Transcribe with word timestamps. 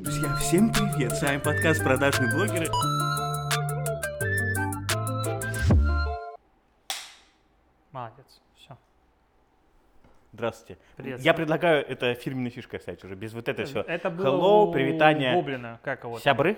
Друзья, 0.00 0.34
всем 0.36 0.72
привет! 0.72 1.12
С 1.12 1.22
вами 1.22 1.38
подкаст 1.38 1.82
«Продажные 1.82 2.32
блогеры». 2.34 2.66
Молодец, 7.92 8.40
все. 8.56 8.76
Здравствуйте. 10.32 10.80
Привет. 10.96 11.20
Я 11.20 11.34
предлагаю 11.34 11.86
это 11.86 12.14
фирменной 12.14 12.50
фишкой 12.50 12.78
оставить 12.78 13.02
уже, 13.04 13.14
без 13.14 13.32
вот 13.34 13.48
это 13.48 13.64
все. 13.64 13.80
Это 13.80 14.10
было 14.10 14.26
Hello, 14.26 14.68
у 14.68 14.72
привитание. 14.72 15.34
Гоблина, 15.34 15.80
как 15.82 16.04
его? 16.04 16.18
Сябры? 16.18 16.56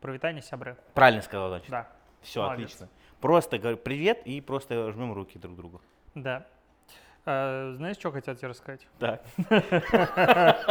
Привитание 0.00 0.42
сябры. 0.42 0.76
Правильно 0.92 1.22
сказал, 1.22 1.48
значит. 1.48 1.70
Да, 1.70 1.88
Все, 2.20 2.42
молодец. 2.42 2.66
отлично. 2.66 2.88
Просто 3.20 3.58
говорю 3.58 3.78
привет 3.78 4.20
и 4.26 4.40
просто 4.40 4.92
жмем 4.92 5.12
руки 5.14 5.38
друг 5.38 5.56
другу. 5.56 5.80
да. 6.14 6.46
А, 7.26 7.72
знаешь, 7.76 7.96
что 7.96 8.10
хотел 8.12 8.34
тебе 8.34 8.48
рассказать? 8.48 8.86
Так. 8.98 9.22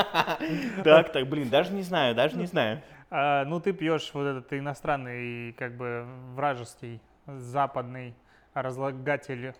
Так, 0.83 1.11
так, 1.11 1.27
блин, 1.27 1.49
даже 1.49 1.73
не 1.73 1.81
знаю, 1.83 2.15
даже 2.15 2.37
не 2.37 2.45
знаю. 2.45 2.81
А, 3.09 3.45
ну, 3.45 3.59
ты 3.59 3.73
пьешь 3.73 4.11
вот 4.13 4.25
этот 4.25 4.53
иностранный, 4.53 5.53
как 5.53 5.77
бы 5.77 6.05
вражеский, 6.35 7.01
западный 7.27 8.15
разлагатель 8.53 9.53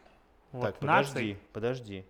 вот, 0.52 0.66
Так, 0.66 0.78
подожди, 0.78 1.38
подожди. 1.52 2.06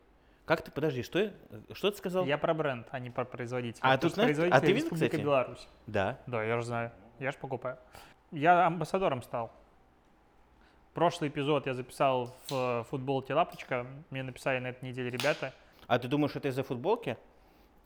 Как 0.46 0.62
ты, 0.62 0.72
подожди, 0.72 1.04
что, 1.04 1.32
что 1.74 1.92
ты 1.92 1.98
сказал? 1.98 2.26
Я 2.26 2.38
про 2.38 2.54
бренд, 2.54 2.88
а 2.92 3.00
не 3.00 3.10
про 3.10 3.24
производителя. 3.24 3.82
А, 3.84 3.96
Потому 3.96 4.02
тут 4.02 4.12
что 4.12 4.16
знаешь- 4.16 4.38
а 4.38 4.42
производитель 4.42 4.60
ты 4.60 4.74
видел, 4.74 4.86
Республика 4.86 5.10
кстати? 5.10 5.24
Беларусь. 5.24 5.68
Да. 5.88 6.20
Да, 6.28 6.44
я 6.44 6.58
же 6.58 6.64
знаю. 6.64 6.92
Я 7.20 7.32
же 7.32 7.38
покупаю. 7.38 7.78
Я 8.32 8.66
амбассадором 8.66 9.22
стал. 9.22 9.52
Прошлый 10.94 11.32
эпизод 11.32 11.66
я 11.66 11.74
записал 11.74 12.36
в 12.48 12.54
э, 12.54 12.84
футболке 12.90 13.34
Лапочка. 13.34 13.88
Мне 14.12 14.22
написали 14.22 14.60
на 14.60 14.68
этой 14.68 14.86
неделе 14.86 15.10
ребята. 15.10 15.52
А 15.88 15.98
ты 15.98 16.08
думаешь, 16.08 16.36
это 16.36 16.50
из-за 16.50 16.62
футболки? 16.64 17.18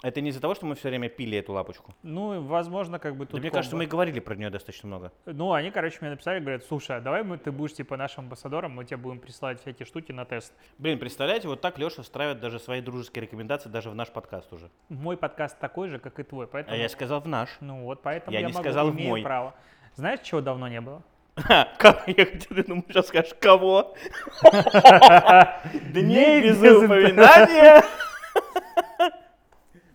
Это 0.03 0.19
не 0.21 0.29
из-за 0.29 0.41
того, 0.41 0.53
что 0.55 0.65
мы 0.65 0.75
все 0.75 0.89
время 0.89 1.07
пили 1.09 1.37
эту 1.37 1.53
лапочку? 1.53 1.95
Ну, 2.03 2.41
возможно, 2.43 2.99
как 2.99 3.15
бы 3.15 3.25
Да 3.25 3.31
тут 3.31 3.39
мне 3.39 3.49
кажется, 3.49 3.75
мы 3.75 3.85
и 3.85 3.87
говорили 3.87 4.19
про 4.19 4.35
нее 4.35 4.49
достаточно 4.49 4.87
много. 4.87 5.11
Ну, 5.25 5.53
они, 5.53 5.71
короче, 5.71 5.97
мне 6.01 6.11
написали, 6.11 6.39
говорят, 6.39 6.65
слушай, 6.65 6.97
а 6.97 7.01
давай 7.01 7.23
мы, 7.23 7.37
ты 7.37 7.51
будешь, 7.51 7.73
типа, 7.73 7.97
нашим 7.97 8.25
амбассадором, 8.25 8.73
мы 8.73 8.85
тебе 8.85 8.97
будем 8.97 9.19
присылать 9.19 9.59
всякие 9.61 9.85
штуки 9.87 10.11
на 10.11 10.25
тест. 10.25 10.53
Блин, 10.77 10.99
представляете, 10.99 11.47
вот 11.47 11.61
так 11.61 11.79
Леша 11.79 12.03
встраивает 12.03 12.39
даже 12.41 12.59
свои 12.59 12.81
дружеские 12.81 13.23
рекомендации 13.23 13.69
даже 13.69 13.89
в 13.89 13.95
наш 13.95 14.09
подкаст 14.09 14.53
уже. 14.53 14.69
Мой 14.89 15.17
подкаст 15.17 15.57
такой 15.57 15.87
же, 15.87 15.97
как 15.97 16.19
и 16.19 16.23
твой, 16.23 16.45
поэтому... 16.45 16.75
А 16.75 16.77
я 16.77 16.89
сказал 16.89 17.21
в 17.21 17.27
наш. 17.27 17.57
Ну, 17.61 17.83
вот 17.85 18.03
поэтому 18.03 18.33
Я 18.33 18.41
я, 18.41 18.47
не 18.47 18.53
могу, 18.53 18.63
сказал 18.63 18.91
в 18.91 18.95
мой. 18.95 19.23
право. 19.23 19.55
Знаешь, 19.95 20.19
чего 20.19 20.41
давно 20.41 20.67
не 20.67 20.81
было? 20.81 21.01
Кого? 21.77 21.99
Я 22.07 22.25
хотел, 22.25 22.63
думал, 22.65 22.83
сейчас 22.87 23.07
скажешь, 23.07 23.35
кого? 23.39 23.95
Дней 25.91 26.41
без 26.41 26.57
упоминания. 26.57 27.83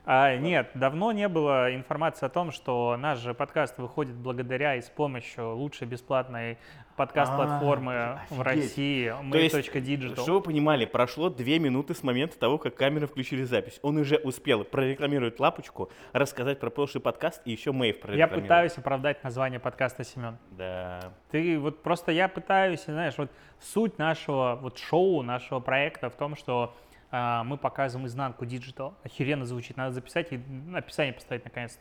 А, 0.05 0.37
нет, 0.37 0.73
давно 0.75 1.13
не 1.13 1.29
было 1.29 1.73
информации 1.73 2.27
о 2.27 2.29
том, 2.29 2.51
что 2.51 2.97
наш 2.99 3.21
же 3.21 3.35
подкаст 3.35 3.79
выходит 3.79 4.17
благодаря 4.17 4.75
и 4.75 4.83
с 4.83 4.91
помощью 4.91 5.55
лучшей 5.55 5.87
бесплатной 5.87 6.59
подкаст-платформы 6.97 7.93
А, 7.95 8.23
в. 8.31 8.41
России, 8.43 9.09
То 9.31 9.39
есть, 9.39 9.75
мы.digital. 9.75 10.15
Чтобы 10.15 10.39
вы 10.39 10.43
понимали, 10.43 10.85
прошло 10.85 11.31
две 11.31 11.59
минуты 11.59 11.95
с 11.95 12.03
момента 12.03 12.39
того, 12.39 12.59
как 12.59 12.75
камеры 12.75 13.07
включили 13.07 13.45
запись. 13.45 13.79
Он 13.83 13.97
уже 13.97 14.17
успел 14.17 14.65
прорекламировать 14.65 15.39
лапочку, 15.41 15.91
рассказать 16.13 16.61
про 16.61 16.71
прошлый 16.71 17.03
подкаст 17.03 17.43
и 17.45 17.53
еще 17.53 17.73
Мэйв 17.73 17.97
Я 17.97 18.03
прорекламировать. 18.03 18.43
пытаюсь 18.43 18.79
оправдать 18.79 19.25
название 19.25 19.61
подкаста, 19.61 20.05
Семен. 20.05 20.39
Да. 20.51 21.13
Ты 21.31 21.59
вот 21.59 21.83
просто 21.83 22.13
я 22.13 22.29
пытаюсь, 22.29 22.85
знаешь, 22.85 23.15
вот 23.19 23.31
суть 23.61 23.99
нашего 23.99 24.59
вот 24.61 24.79
шоу, 24.79 25.23
нашего 25.23 25.61
проекта 25.61 26.11
в 26.11 26.17
том, 26.17 26.37
что 26.37 26.75
а, 27.11 27.45
мы 27.45 27.57
показываем 27.59 28.07
изнанку 28.07 28.47
digital. 28.47 28.95
Охеренно 29.05 29.45
звучит, 29.45 29.77
надо 29.77 29.93
записать 29.93 30.33
и 30.33 30.41
описание 30.75 31.13
поставить 31.13 31.45
наконец-то. 31.45 31.81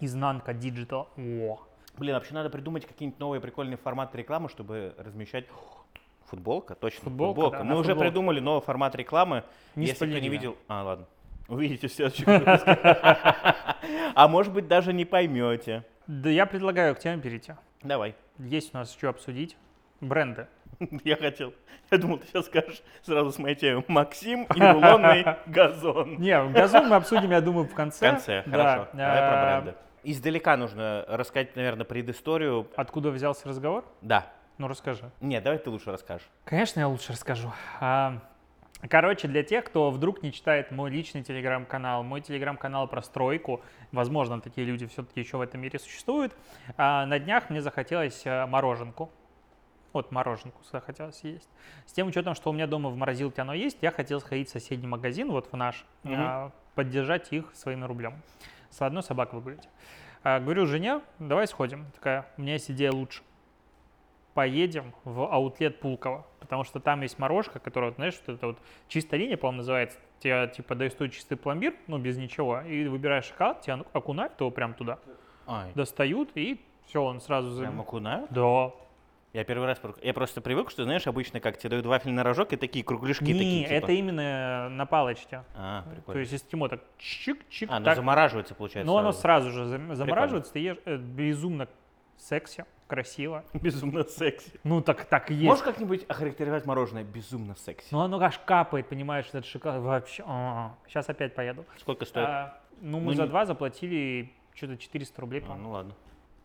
Изнанка 0.00 0.52
digital. 0.52 1.08
О. 1.16 1.60
Блин, 1.96 2.14
вообще 2.14 2.34
надо 2.34 2.50
придумать 2.50 2.86
какие-нибудь 2.86 3.20
новые 3.20 3.40
прикольные 3.40 3.76
форматы 3.76 4.18
рекламы, 4.18 4.48
чтобы 4.48 4.94
размещать 4.98 5.46
Футболка, 6.26 6.74
точно. 6.74 7.04
Футболка, 7.04 7.58
да, 7.58 7.64
Мы 7.64 7.74
уже 7.76 7.90
футболке. 7.90 8.08
придумали 8.10 8.40
новый 8.40 8.62
формат 8.62 8.94
рекламы. 8.96 9.44
Не 9.76 9.86
Если 9.86 10.06
кто 10.06 10.18
не 10.18 10.28
видел... 10.28 10.56
А, 10.68 10.82
ладно. 10.82 11.06
Увидите 11.48 11.86
в 11.88 11.92
следующем 11.92 12.24
выпуске. 12.26 12.78
А 14.14 14.28
может 14.28 14.52
быть, 14.52 14.66
даже 14.66 14.92
не 14.92 15.04
поймете. 15.04 15.84
Да 16.06 16.30
я 16.30 16.46
предлагаю 16.46 16.94
к 16.94 16.98
теме 17.00 17.20
перейти. 17.20 17.52
Давай. 17.82 18.14
Есть 18.38 18.74
у 18.74 18.78
нас 18.78 18.92
что 18.92 19.08
обсудить. 19.10 19.56
Бренды. 20.00 20.46
Я 21.04 21.16
хотел. 21.16 21.52
Я 21.90 21.98
думал, 21.98 22.18
ты 22.18 22.26
сейчас 22.28 22.46
скажешь 22.46 22.82
сразу 23.02 23.30
с 23.30 23.38
моей 23.38 23.54
темой. 23.56 23.84
Максим 23.88 24.44
и 24.44 24.60
рулонный 24.60 25.24
газон. 25.46 26.16
Не, 26.18 26.42
газон 26.48 26.88
мы 26.88 26.96
обсудим, 26.96 27.30
я 27.30 27.40
думаю, 27.40 27.66
в 27.66 27.70
В 27.72 27.74
конце. 27.74 28.10
конце, 28.10 28.42
Да. 28.46 28.50
хорошо. 28.50 28.88
Давай 28.94 29.18
про 29.18 29.28
А, 29.28 29.60
бренды. 29.60 29.78
Издалека 30.04 30.56
нужно 30.56 31.04
рассказать, 31.08 31.56
наверное, 31.56 31.84
предысторию. 31.84 32.68
Откуда 32.76 33.10
взялся 33.10 33.48
разговор? 33.48 33.84
Да. 34.02 34.30
Ну, 34.58 34.68
расскажи. 34.68 35.10
Нет, 35.20 35.42
давай 35.42 35.58
ты 35.58 35.70
лучше 35.70 35.90
расскажешь. 35.90 36.28
Конечно, 36.44 36.80
я 36.80 36.88
лучше 36.88 37.12
расскажу. 37.12 37.50
А, 37.80 38.20
Короче, 38.88 39.28
для 39.28 39.42
тех, 39.42 39.64
кто 39.64 39.90
вдруг 39.90 40.22
не 40.22 40.30
читает 40.30 40.70
мой 40.70 40.90
личный 40.90 41.22
телеграм-канал, 41.22 42.02
мой 42.02 42.20
телеграм-канал 42.20 42.86
про 42.86 43.00
стройку, 43.00 43.62
возможно, 43.92 44.40
такие 44.40 44.66
люди 44.66 44.86
все-таки 44.86 45.20
еще 45.20 45.38
в 45.38 45.40
этом 45.40 45.62
мире 45.62 45.78
существуют, 45.78 46.36
а, 46.76 47.06
на 47.06 47.18
днях 47.18 47.48
мне 47.48 47.62
захотелось 47.62 48.22
а, 48.26 48.46
мороженку. 48.46 49.10
Вот 49.94 50.10
мороженку 50.10 50.60
захотелось 50.70 51.20
есть. 51.22 51.48
С 51.86 51.92
тем 51.92 52.08
учетом, 52.08 52.34
что 52.34 52.50
у 52.50 52.52
меня 52.52 52.66
дома 52.66 52.90
в 52.90 52.96
морозилке 52.96 53.42
оно 53.42 53.54
есть, 53.54 53.78
я 53.80 53.90
хотел 53.90 54.20
сходить 54.20 54.48
в 54.48 54.52
соседний 54.52 54.88
магазин, 54.88 55.30
вот 55.30 55.50
в 55.50 55.56
наш, 55.56 55.86
а, 56.04 56.50
поддержать 56.74 57.32
их 57.32 57.54
своим 57.54 57.84
рублем. 57.84 58.20
С 58.74 58.82
одной 58.82 59.04
собакой 59.04 59.38
выгулять. 59.38 59.68
А, 60.24 60.40
Говорю 60.40 60.66
жене, 60.66 61.00
давай 61.20 61.46
сходим. 61.46 61.86
Такая, 61.94 62.26
у 62.36 62.42
меня 62.42 62.54
есть 62.54 62.68
идея 62.72 62.90
лучше 62.90 63.22
поедем 64.34 64.92
в 65.04 65.32
аутлет 65.32 65.78
Пулково, 65.78 66.26
потому 66.40 66.64
что 66.64 66.80
там 66.80 67.02
есть 67.02 67.20
морожка, 67.20 67.60
которая, 67.60 67.90
вот, 67.90 67.96
знаешь, 67.96 68.20
вот 68.26 68.34
это 68.34 68.46
вот 68.48 68.58
чистая 68.88 69.20
линия, 69.20 69.36
по-моему, 69.36 69.58
называется. 69.58 69.96
Тебе, 70.18 70.48
типа, 70.48 70.74
дают 70.74 70.98
чистый 71.12 71.36
пломбир, 71.36 71.76
ну, 71.86 71.98
без 71.98 72.16
ничего, 72.16 72.62
и 72.62 72.88
выбираешь 72.88 73.26
шоколад, 73.26 73.60
тебя 73.60 73.84
окунают 73.92 74.40
его 74.40 74.50
прям 74.50 74.74
туда, 74.74 74.98
Ай, 75.46 75.70
достают, 75.76 76.30
и 76.34 76.60
все, 76.86 77.00
он 77.00 77.20
сразу... 77.20 77.56
прям 77.60 77.80
окунают? 77.80 78.28
Да. 78.32 78.72
Я 79.34 79.42
первый 79.42 79.66
раз... 79.66 79.80
Я 80.00 80.14
просто 80.14 80.40
привык, 80.40 80.70
что, 80.70 80.84
знаешь, 80.84 81.08
обычно 81.08 81.40
как 81.40 81.58
тебе 81.58 81.70
дают 81.70 81.86
вафельный 81.86 82.22
рожок 82.22 82.52
и 82.52 82.56
такие 82.56 82.84
кругляшки 82.84 83.24
Не, 83.24 83.32
такие, 83.32 83.62
типа. 83.64 83.72
это 83.72 83.92
именно 83.92 84.68
на 84.68 84.86
палочке. 84.86 85.42
А, 85.56 85.82
То 85.82 85.90
прикольно. 85.90 86.18
есть 86.20 86.34
эскимо 86.34 86.68
так 86.68 86.80
чик-чик, 87.00 87.66
А, 87.68 87.80
ну 87.80 87.84
так, 87.84 87.96
замораживается, 87.96 88.54
получается. 88.54 88.86
но 88.86 88.96
оно 88.96 89.10
сразу. 89.10 89.50
же 89.50 89.64
зам- 89.64 89.92
замораживается, 89.96 90.52
ты 90.52 90.60
ешь 90.60 90.76
э, 90.84 90.96
безумно 90.98 91.66
секси, 92.16 92.64
красиво. 92.86 93.44
Безумно 93.54 94.04
секси. 94.04 94.52
Ну, 94.62 94.80
так, 94.80 95.04
так 95.06 95.32
и 95.32 95.34
есть. 95.34 95.46
Можешь 95.46 95.64
как-нибудь 95.64 96.04
охарактеризовать 96.06 96.64
мороженое 96.64 97.02
безумно 97.02 97.56
секси? 97.56 97.88
Ну, 97.90 97.98
оно 97.98 98.20
аж 98.20 98.38
капает, 98.38 98.88
понимаешь, 98.88 99.26
этот 99.30 99.46
шоколад. 99.46 99.80
Вообще, 99.82 100.22
сейчас 100.86 101.08
опять 101.08 101.34
поеду. 101.34 101.64
Сколько 101.80 102.04
стоит? 102.04 102.28
А, 102.28 102.60
ну, 102.80 103.00
мы 103.00 103.06
Ну, 103.06 103.14
за 103.14 103.22
не- 103.24 103.28
два 103.30 103.46
заплатили 103.46 104.32
что-то 104.54 104.76
400 104.76 105.20
рублей, 105.20 105.42
А, 105.48 105.56
ну 105.56 105.70
ладно. 105.72 105.92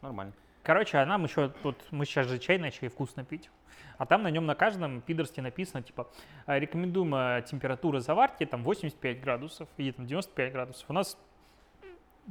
Нормально. 0.01 0.33
Короче, 0.63 0.97
а 0.97 1.05
нам 1.05 1.23
еще 1.23 1.49
тут, 1.63 1.77
мы 1.91 2.05
сейчас 2.05 2.27
же 2.27 2.37
чай 2.39 2.57
начали 2.57 2.89
вкусно 2.89 3.23
пить. 3.23 3.49
А 3.97 4.05
там 4.05 4.23
на 4.23 4.31
нем 4.31 4.45
на 4.45 4.55
каждом 4.55 5.01
пидорске 5.01 5.41
написано, 5.41 5.83
типа, 5.83 6.07
а, 6.45 6.57
рекомендуемая 6.59 7.41
температура 7.41 7.99
заварки 7.99 8.45
там 8.45 8.63
85 8.63 9.21
градусов 9.21 9.67
или 9.77 9.91
там 9.91 10.05
95 10.05 10.51
градусов. 10.53 10.89
У 10.89 10.93
нас 10.93 11.17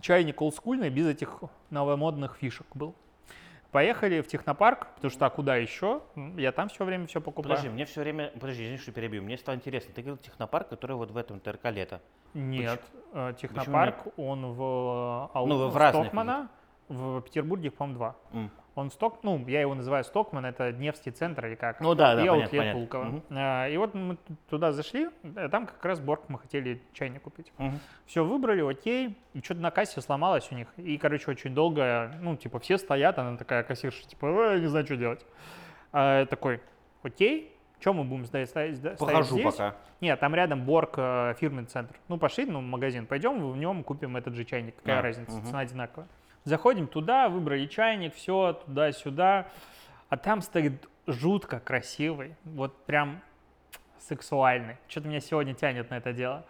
чайник 0.01 0.41
олдскульный, 0.41 0.91
без 0.91 1.07
этих 1.07 1.41
новомодных 1.71 2.37
фишек 2.37 2.67
был. 2.75 2.95
Поехали 3.71 4.23
в 4.23 4.27
технопарк, 4.29 4.87
потому 4.95 5.11
что 5.11 5.27
а 5.27 5.31
куда 5.31 5.57
еще? 5.57 6.01
Я 6.37 6.53
там 6.53 6.69
все 6.71 6.85
время 6.87 7.07
все 7.07 7.21
покупаю. 7.21 7.51
Подожди, 7.51 7.69
мне 7.69 7.85
все 7.85 8.01
время... 8.01 8.31
Подожди, 8.41 8.65
извини, 8.65 8.79
что 8.79 8.93
перебью. 8.93 9.23
Мне 9.23 9.37
стало 9.37 9.57
интересно. 9.57 9.93
Ты 9.93 10.01
говорил 10.01 10.17
технопарк, 10.17 10.71
который 10.71 10.97
вот 10.97 11.11
в 11.11 11.17
этом 11.19 11.39
ТРК 11.39 11.67
лето. 11.67 12.01
Нет, 12.33 12.81
э, 13.13 13.35
технопарк, 13.39 14.07
он 14.19 14.53
в, 14.55 15.31
Ал- 15.35 15.47
Ну, 15.47 15.69
в 15.69 15.77
разных 15.77 16.05
Стокмана, 16.07 16.49
в 16.89 17.21
Петербурге, 17.23 17.71
по-моему, 17.71 17.99
два. 17.99 18.17
М. 18.33 18.51
Он 18.75 18.93
сток, 18.93 19.19
ну, 19.25 19.45
я 19.49 19.61
его 19.61 19.75
называю 19.75 20.05
Стокман, 20.05 20.47
это 20.47 20.71
Невский 20.73 21.11
центр 21.11 21.47
или 21.47 21.57
как. 21.57 21.81
Ну 21.81 21.97
да, 21.97 22.15
да, 22.15 22.25
и 22.25 22.29
понятно, 22.29 22.59
понятно. 22.59 22.81
Пулково. 22.81 23.05
Мгм. 23.05 23.23
А, 23.31 23.67
И 23.69 23.77
вот 23.77 23.93
мы 23.95 24.17
туда 24.49 24.71
зашли, 24.71 25.09
а 25.35 25.49
там 25.49 25.67
как 25.67 25.85
раз 25.85 25.99
Борг 25.99 26.23
мы 26.29 26.39
хотели 26.39 26.81
чайник 26.93 27.23
купить. 27.23 27.53
Мгм. 27.59 27.81
Все 28.07 28.25
выбрали, 28.25 28.63
окей, 28.63 29.19
и 29.35 29.41
что-то 29.43 29.61
на 29.63 29.73
кассе 29.73 30.01
сломалось 30.01 30.47
у 30.53 30.55
них. 30.55 30.69
И, 30.77 30.97
короче, 30.97 31.29
очень 31.29 31.55
долго, 31.55 32.13
ну, 32.21 32.37
типа, 32.37 32.61
все 32.61 32.79
стоят, 32.79 33.19
она 33.19 33.37
такая 33.37 33.65
кассирша, 33.65 34.07
типа, 34.07 34.27
«Ой, 34.27 34.55
я 34.55 34.61
не 34.61 34.67
знаю, 34.69 34.87
что 34.87 34.97
делать. 34.97 35.27
А 35.93 36.27
такой, 36.27 36.61
окей, 37.03 37.53
что 37.81 37.93
мы 37.93 38.05
будем 38.05 38.27
стоять, 38.27 38.49
стоять, 38.49 38.77
стоять 38.77 38.99
Похожу 38.99 39.35
здесь? 39.41 39.45
пока. 39.57 39.75
Нет, 40.01 40.21
там 40.21 40.35
рядом 40.37 40.65
Борг 40.65 40.95
э, 40.99 41.35
фирменный 41.41 41.67
центр. 41.67 41.97
Ну, 42.07 42.17
пошли, 42.19 42.45
ну, 42.45 42.61
магазин, 42.61 43.07
пойдем, 43.07 43.51
в 43.51 43.57
нем 43.57 43.83
купим 43.83 44.17
этот 44.17 44.35
же 44.35 44.45
чайник. 44.45 44.77
Какая 44.77 45.01
А, 45.01 45.03
разница, 45.03 45.33
мгм. 45.33 45.47
цена 45.47 45.59
одинаковая. 45.61 46.09
Заходим 46.49 46.87
туда, 46.87 47.29
выбрали 47.29 47.67
чайник, 47.67 48.15
все, 48.15 48.55
туда-сюда. 48.65 49.49
А 50.09 50.17
там 50.17 50.41
стоит 50.41 50.89
жутко 51.07 51.61
красивый, 51.61 52.37
вот 52.45 52.87
прям 52.87 53.21
сексуальный. 53.99 54.77
Что-то 54.89 55.09
меня 55.09 55.21
сегодня 55.21 55.53
тянет 55.53 55.91
на 55.91 55.99
это 55.99 56.15
дело. 56.15 56.47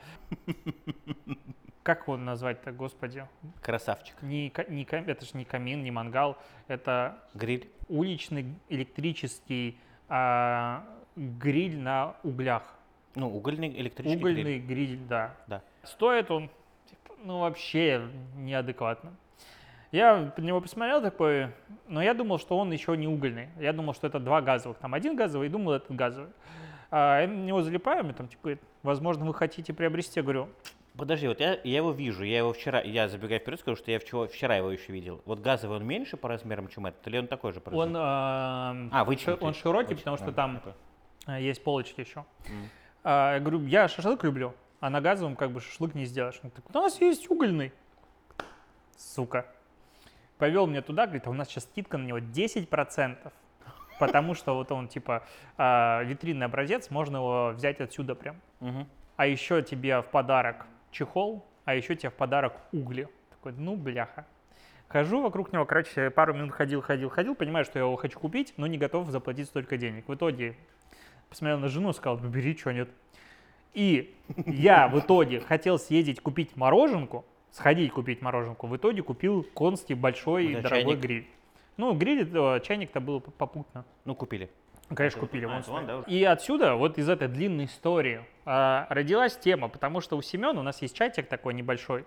как 1.83 2.03
его 2.03 2.17
назвать-то, 2.17 2.71
господи? 2.71 3.27
Красавчик. 3.61 4.15
Не, 4.23 4.53
не, 4.69 4.85
это 4.85 5.25
же 5.25 5.33
не 5.35 5.45
камин, 5.45 5.83
не 5.83 5.91
мангал, 5.91 6.39
это 6.69 7.19
Гриль. 7.35 7.69
уличный 7.89 8.55
электрический 8.69 9.81
а, 10.09 10.87
гриль 11.17 11.77
на 11.77 12.15
углях. 12.23 12.63
Ну, 13.17 13.35
угольный 13.35 13.69
электрический 13.71 14.17
Угольный 14.17 14.61
гриль. 14.61 14.87
гриль, 14.91 14.99
да. 15.09 15.35
Да. 15.49 15.63
Стоит 15.83 16.31
он, 16.31 16.51
типа, 16.89 17.15
ну, 17.25 17.41
вообще 17.41 18.09
неадекватно. 18.37 19.13
Я 19.91 20.33
на 20.37 20.43
него 20.43 20.61
посмотрел 20.61 21.01
такой, 21.01 21.49
но 21.87 22.03
я 22.03 22.13
думал, 22.13 22.39
что 22.39 22.59
он 22.59 22.71
еще 22.73 22.97
не 22.97 23.09
угольный. 23.09 23.49
Я 23.59 23.73
думал, 23.73 23.95
что 23.95 24.07
это 24.07 24.19
два 24.21 24.43
газовых. 24.43 24.79
Там 24.79 24.93
один 24.95 25.17
газовый, 25.17 25.49
и 25.49 25.51
думал, 25.51 25.73
этот 25.73 25.97
газовый. 25.97 26.31
А 26.91 27.23
я 27.23 27.29
на 27.29 27.33
него 27.45 27.63
залипаю, 27.63 28.05
мне 28.05 28.13
там, 28.13 28.29
типа, 28.29 28.59
возможно, 28.83 29.25
вы 29.25 29.33
хотите 29.35 29.73
приобрести. 29.73 30.21
Я 30.21 30.23
говорю, 30.25 30.49
Подожди, 30.97 31.29
вот 31.29 31.39
я, 31.39 31.53
я 31.63 31.77
его 31.77 31.93
вижу, 31.93 32.25
я 32.25 32.39
его 32.39 32.53
вчера, 32.53 32.81
я 32.81 33.07
забегая 33.09 33.39
вперед, 33.39 33.61
скажу, 33.61 33.77
что 33.77 33.89
я 33.93 34.01
вчера, 34.01 34.27
вчера 34.27 34.57
его 34.57 34.69
еще 34.73 34.93
видел. 34.93 35.23
Вот 35.27 35.39
газовый 35.39 35.77
он 35.79 35.87
меньше 35.87 36.17
по 36.17 36.29
размерам, 36.29 36.67
чем 36.67 36.87
этот, 36.87 37.07
или 37.07 37.19
он 37.19 37.29
такой 37.29 37.53
же 37.53 37.61
по 37.61 37.69
он, 37.71 37.95
размерам? 37.95 38.03
а, 38.05 38.75
А, 38.91 39.05
вытянутый. 39.05 39.47
он 39.47 39.55
широкий, 39.55 39.95
Вытя- 39.95 39.99
потому 39.99 40.17
что 40.17 40.27
а, 40.27 40.33
там 40.33 40.61
а, 41.27 41.39
есть 41.39 41.63
полочки 41.63 42.01
еще. 42.01 42.25
М. 42.49 42.69
А, 43.05 43.35
я 43.35 43.39
говорю, 43.41 43.65
я 43.67 43.87
шашлык 43.87 44.25
люблю, 44.25 44.55
а 44.81 44.91
на 44.91 45.01
газовом 45.01 45.37
как 45.37 45.53
бы 45.53 45.61
шашлык 45.61 45.95
не 45.95 46.05
сделаешь. 46.05 46.41
Он 46.43 46.51
такой, 46.51 46.73
у 46.75 46.83
нас 46.83 47.01
есть 47.01 47.31
угольный. 47.31 47.73
Сука. 48.97 49.47
Повел 50.39 50.67
меня 50.67 50.83
туда, 50.83 51.07
говорит, 51.07 51.27
а 51.27 51.31
у 51.31 51.35
нас 51.35 51.49
сейчас 51.49 51.65
скидка 51.65 51.99
на 51.99 52.07
него 52.07 52.19
10%. 52.19 53.33
Потому 53.99 54.35
что 54.35 54.55
вот 54.55 54.71
он 54.71 54.87
типа 54.87 55.25
а, 55.57 56.03
витринный 56.05 56.47
образец, 56.47 56.91
можно 56.91 57.17
его 57.17 57.53
взять 57.55 57.81
отсюда 57.81 58.15
прям. 58.15 58.37
А 59.17 59.27
еще 59.27 59.63
тебе 59.63 60.01
в 60.01 60.07
подарок 60.07 60.67
чехол, 60.93 61.45
а 61.65 61.75
еще 61.75 61.97
тебе 61.97 62.11
в 62.11 62.15
подарок 62.15 62.55
угли. 62.73 63.09
Такой, 63.31 63.53
ну, 63.53 63.77
бляха. 63.77 64.27
Хожу 64.87 65.21
вокруг 65.21 65.53
него, 65.53 65.67
короче, 65.67 66.11
пару 66.11 66.33
минут 66.33 66.53
ходил, 66.53 66.81
ходил, 66.81 67.11
ходил, 67.11 67.35
понимаю, 67.35 67.65
что 67.65 67.79
я 67.79 67.85
его 67.85 67.97
хочу 67.97 68.19
купить, 68.19 68.55
но 68.57 68.67
не 68.67 68.79
готов 68.79 69.11
заплатить 69.11 69.49
столько 69.49 69.77
денег. 69.77 70.09
В 70.09 70.15
итоге 70.15 70.57
посмотрел 71.29 71.59
на 71.59 71.69
жену, 71.69 71.93
сказал, 71.93 72.19
ну 72.19 72.29
бери, 72.29 72.57
что 72.57 72.73
нет. 72.73 72.89
И 73.75 74.17
я 74.47 74.89
в 74.89 74.99
итоге 74.99 75.41
хотел 75.41 75.79
съездить 75.79 76.21
купить 76.21 76.57
мороженку, 76.57 77.27
сходить 77.51 77.93
купить 77.93 78.23
мороженку, 78.23 78.67
в 78.67 78.77
итоге 78.77 79.03
купил 79.03 79.43
конский 79.55 79.95
большой 79.95 80.53
Это 80.53 80.63
дорогой 80.63 80.85
чайник? 80.85 81.01
гриль. 81.01 81.27
Ну, 81.77 81.93
гриль, 81.95 82.29
э, 82.33 82.61
чайник-то 82.61 83.01
был 83.01 83.21
попутно. 83.21 83.85
Ну, 84.05 84.15
купили. 84.15 84.51
Ну, 84.91 84.97
Конечно, 84.97 85.21
купили. 85.21 85.45
а, 85.45 85.63
он, 85.71 85.87
да? 85.87 86.03
И 86.07 86.25
отсюда, 86.25 86.75
вот 86.75 86.97
из 86.99 87.09
этой 87.09 87.29
длинной 87.29 87.67
истории, 87.67 88.23
а, 88.47 88.87
родилась 88.91 89.37
тема, 89.37 89.69
потому 89.69 90.01
что 90.01 90.17
у 90.17 90.23
Семена, 90.23 90.59
у 90.59 90.63
нас 90.63 90.81
есть 90.83 90.97
чатик 90.97 91.29
такой 91.29 91.53
небольшой, 91.55 92.05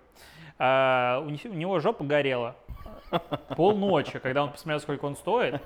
а, 0.58 1.24
у, 1.26 1.30
не- 1.30 1.40
у 1.50 1.54
него 1.54 1.80
жопа 1.80 2.04
горела. 2.04 2.56
Полночи, 3.56 4.20
когда 4.20 4.44
он 4.44 4.52
посмотрел, 4.52 4.80
сколько 4.80 5.06
он 5.06 5.16
стоит. 5.16 5.62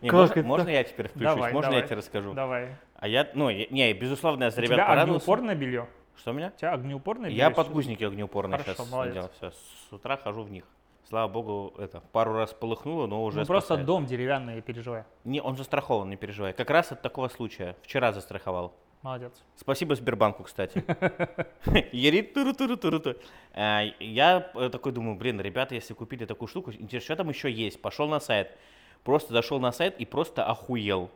Не, 0.00 0.10
можно, 0.10 0.42
можно 0.42 0.68
я 0.68 0.84
теперь 0.84 1.08
включусь? 1.08 1.34
Давай, 1.34 1.52
можно 1.52 1.70
давай. 1.70 1.80
я 1.82 1.86
тебе 1.86 1.96
расскажу? 1.96 2.32
Давай. 2.32 2.68
А 2.96 3.08
я, 3.08 3.28
ну, 3.34 3.48
я- 3.50 3.66
не, 3.70 3.92
безусловно, 3.92 4.44
я 4.44 4.50
за 4.50 4.60
У 4.60 4.64
ребят 4.64 4.76
тебя 4.76 4.86
порадовался. 4.86 5.24
огнеупорное 5.24 5.54
белье? 5.54 5.86
Что 6.16 6.30
у 6.30 6.34
меня? 6.34 6.52
У 6.54 6.58
тебя 6.58 6.72
огнеупорное 6.72 7.26
белье? 7.30 7.38
Я 7.38 7.46
сейчас? 7.48 7.56
подгузники 7.56 8.04
огнеупорные 8.04 8.58
Хорошо, 8.58 8.74
сейчас 8.82 8.90
молодец. 8.90 9.14
надел. 9.14 9.30
Все, 9.36 9.50
с 9.50 9.92
утра 9.92 10.16
хожу 10.16 10.42
в 10.42 10.50
них. 10.50 10.64
Слава 11.08 11.30
богу, 11.30 11.74
это 11.78 12.00
пару 12.12 12.32
раз 12.32 12.54
полыхнуло, 12.54 13.06
но 13.06 13.22
уже 13.24 13.40
Ну, 13.40 13.46
просто 13.46 13.66
спасает. 13.66 13.86
дом 13.86 14.06
деревянный, 14.06 14.62
переживай. 14.62 15.04
Не, 15.24 15.42
он 15.42 15.56
застрахован, 15.56 16.08
не 16.08 16.16
переживай. 16.16 16.54
Как 16.54 16.70
раз 16.70 16.92
от 16.92 17.02
такого 17.02 17.28
случая. 17.28 17.76
Вчера 17.82 18.12
застраховал. 18.12 18.74
Молодец. 19.02 19.32
Спасибо 19.56 19.94
Сбербанку, 19.96 20.44
кстати. 20.44 20.82
Ярит 21.92 22.32
туру 22.32 22.54
туру 22.54 22.78
туру 22.78 23.00
туру. 23.00 23.16
А, 23.52 23.82
Я 24.00 24.50
э, 24.54 24.70
такой 24.70 24.92
думаю, 24.92 25.16
блин, 25.18 25.40
ребята, 25.42 25.74
если 25.74 25.92
купили 25.92 26.24
такую 26.24 26.48
штуку, 26.48 26.72
интересно, 26.72 27.00
что 27.04 27.16
там 27.16 27.28
еще 27.28 27.52
есть? 27.52 27.82
Пошел 27.82 28.08
на 28.08 28.18
сайт. 28.18 28.56
Просто 29.02 29.34
зашел 29.34 29.60
на 29.60 29.72
сайт 29.72 29.96
и 30.00 30.06
просто 30.06 30.46
охуел. 30.46 31.10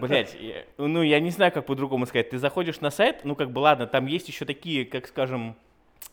Блять, 0.00 0.36
ну 0.76 1.02
я 1.02 1.20
не 1.20 1.30
знаю, 1.30 1.52
как 1.52 1.66
по-другому 1.66 2.06
сказать. 2.06 2.30
Ты 2.30 2.38
заходишь 2.38 2.80
на 2.80 2.90
сайт, 2.90 3.24
ну 3.24 3.34
как 3.36 3.50
бы 3.50 3.60
ладно, 3.60 3.86
там 3.86 4.06
есть 4.06 4.28
еще 4.28 4.44
такие, 4.44 4.84
как 4.84 5.06
скажем, 5.06 5.56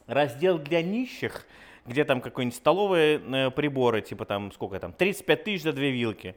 раздел 0.08 0.58
для 0.58 0.81
нищих, 0.81 1.46
где 1.86 2.04
там 2.06 2.22
какие-нибудь 2.22 2.56
столовые 2.56 3.19
э, 3.19 3.52
приборы, 3.52 4.02
типа 4.02 4.25
там, 4.25 4.52
сколько 4.52 4.80
там, 4.80 4.94
35 4.94 5.44
тысяч 5.44 5.63
за 5.63 5.74
две 5.74 5.92
вилки. 5.92 6.36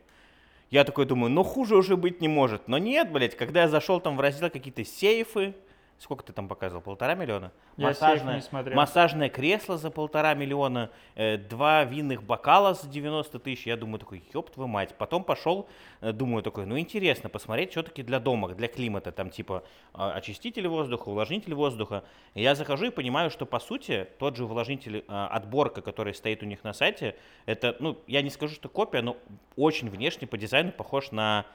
Я 0.71 0.85
такой 0.85 1.07
думаю, 1.07 1.31
ну 1.31 1.45
хуже 1.45 1.77
уже 1.77 1.97
быть 1.97 2.21
не 2.21 2.29
может. 2.29 2.69
Но 2.69 2.79
нет, 2.79 3.13
блядь, 3.13 3.37
когда 3.37 3.63
я 3.63 3.69
зашел 3.69 4.01
там 4.01 4.17
в 4.17 4.21
раздел 4.21 4.51
какие-то 4.51 4.85
сейфы, 4.85 5.55
сколько 6.05 6.23
ты 6.23 6.35
там 6.35 6.49
показывал, 6.49 6.83
полтора 6.83 7.15
миллиона? 7.15 7.51
Я 7.79 7.95
сейф 7.95 8.23
не 8.25 8.43
смотрел. 8.43 8.77
массажное 8.77 9.31
кресло 9.31 9.79
за 9.79 9.91
полтора 9.91 10.35
миллиона, 10.35 10.91
э, 11.15 11.39
два 11.39 11.85
винных 11.85 12.23
бокала 12.23 12.75
за 12.75 12.89
90 12.89 13.39
тысяч. 13.39 13.67
Я 13.67 13.77
думаю 13.77 13.99
такой, 13.99 14.23
ёб 14.35 14.51
твою 14.51 14.69
мать. 14.69 14.95
Потом 14.99 15.25
пошел, 15.25 15.67
э, 16.03 16.13
думаю 16.13 16.43
такой, 16.43 16.67
ну 16.67 16.79
интересно 16.79 17.31
посмотреть, 17.31 17.73
что 17.73 17.83
таки 17.83 18.03
для 18.03 18.21
дома, 18.21 18.49
для 18.55 18.69
климата, 18.69 19.13
там 19.13 19.31
типа 19.31 19.65
а, 19.95 20.13
очиститель 20.13 20.69
воздуха, 20.69 21.09
увлажнитель 21.09 21.55
воздуха. 21.55 22.05
И 22.35 22.43
я 22.43 22.55
захожу 22.55 22.87
и 22.87 22.91
понимаю, 22.91 23.31
что 23.31 23.47
по 23.47 23.59
сути 23.59 24.07
тот 24.19 24.37
же 24.37 24.45
увлажнитель, 24.45 25.05
а, 25.09 25.29
отборка, 25.29 25.81
который 25.81 26.13
стоит 26.13 26.43
у 26.43 26.47
них 26.47 26.63
на 26.65 26.75
сайте, 26.75 27.17
это, 27.47 27.77
ну, 27.81 27.99
я 28.07 28.21
не 28.21 28.31
скажу, 28.31 28.55
что 28.55 28.69
копия, 28.69 29.01
но 29.01 29.17
очень 29.57 29.89
внешне 29.89 30.29
по 30.29 30.37
дизайну 30.37 30.71
похож 30.71 31.13
на 31.13 31.47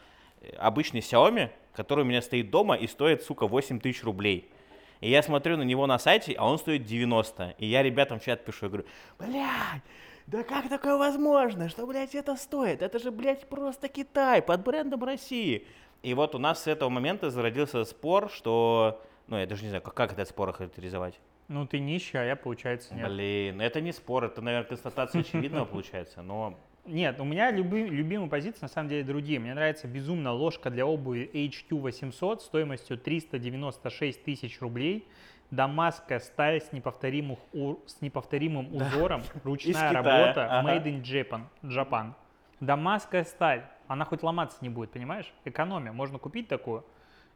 э, 0.41 0.49
обычный 0.57 1.01
Xiaomi, 1.01 1.51
который 1.79 2.01
у 2.01 2.05
меня 2.05 2.21
стоит 2.21 2.51
дома 2.51 2.75
и 2.75 2.87
стоит, 2.87 3.23
сука, 3.23 3.47
8 3.47 3.79
тысяч 3.79 4.03
рублей. 4.03 4.51
И 4.99 5.09
я 5.09 5.23
смотрю 5.23 5.55
на 5.55 5.61
него 5.61 5.87
на 5.87 5.97
сайте, 5.97 6.35
а 6.37 6.45
он 6.45 6.57
стоит 6.57 6.83
90. 6.83 7.55
И 7.57 7.65
я 7.65 7.83
ребятам 7.83 8.19
в 8.19 8.23
чат 8.25 8.43
пишу, 8.43 8.65
я 8.65 8.69
говорю, 8.69 8.85
блядь, 9.17 9.81
да 10.27 10.43
как 10.43 10.67
такое 10.67 10.97
возможно, 10.97 11.69
что, 11.69 11.87
блядь, 11.87 12.15
это 12.15 12.35
стоит? 12.35 12.81
Это 12.81 12.99
же, 12.99 13.11
блядь, 13.11 13.47
просто 13.47 13.87
Китай 13.87 14.41
под 14.41 14.61
брендом 14.61 15.05
России. 15.05 15.65
И 16.03 16.13
вот 16.13 16.35
у 16.35 16.37
нас 16.37 16.63
с 16.63 16.67
этого 16.67 16.89
момента 16.89 17.29
зародился 17.29 17.85
спор, 17.85 18.29
что... 18.29 19.01
Ну, 19.27 19.37
я 19.37 19.45
даже 19.45 19.63
не 19.63 19.69
знаю, 19.69 19.81
как, 19.81 19.93
как 19.93 20.11
этот 20.11 20.27
спор 20.27 20.49
охарактеризовать. 20.49 21.17
Ну, 21.47 21.65
ты 21.65 21.79
нищий, 21.79 22.17
а 22.17 22.25
я, 22.25 22.35
получается, 22.35 22.93
нет. 22.93 23.07
Блин, 23.07 23.61
это 23.61 23.79
не 23.79 23.93
спор, 23.93 24.25
это, 24.25 24.41
наверное, 24.41 24.67
констатация 24.67 25.21
очевидного 25.21 25.63
получается, 25.63 26.21
но... 26.21 26.59
Нет, 26.85 27.19
у 27.19 27.23
меня 27.23 27.51
люби- 27.51 27.87
любимые 27.87 28.29
позиции 28.29 28.59
на 28.61 28.67
самом 28.67 28.89
деле 28.89 29.03
другие. 29.03 29.39
Мне 29.39 29.53
нравится 29.53 29.87
безумно 29.87 30.31
ложка 30.31 30.69
для 30.69 30.85
обуви 30.85 31.29
HQ800 31.33 32.39
стоимостью 32.41 32.97
396 32.97 34.23
тысяч 34.23 34.59
рублей. 34.61 35.07
Дамасская 35.51 36.19
сталь 36.19 36.61
с 36.61 36.71
неповторимым, 36.71 37.37
у- 37.53 37.77
с 37.87 38.01
неповторимым 38.01 38.75
узором, 38.75 39.23
ручная 39.43 39.73
Китая, 39.73 39.91
работа, 39.93 40.59
ага. 40.59 40.69
made 40.77 40.83
in 40.85 41.01
Japan. 41.01 41.41
Japan. 41.63 42.13
Дамасская 42.59 43.23
сталь, 43.23 43.63
она 43.87 44.05
хоть 44.05 44.21
ломаться 44.21 44.57
не 44.61 44.69
будет, 44.69 44.91
понимаешь? 44.91 45.31
Экономия, 45.45 45.91
можно 45.91 46.19
купить 46.19 46.47
такую, 46.47 46.85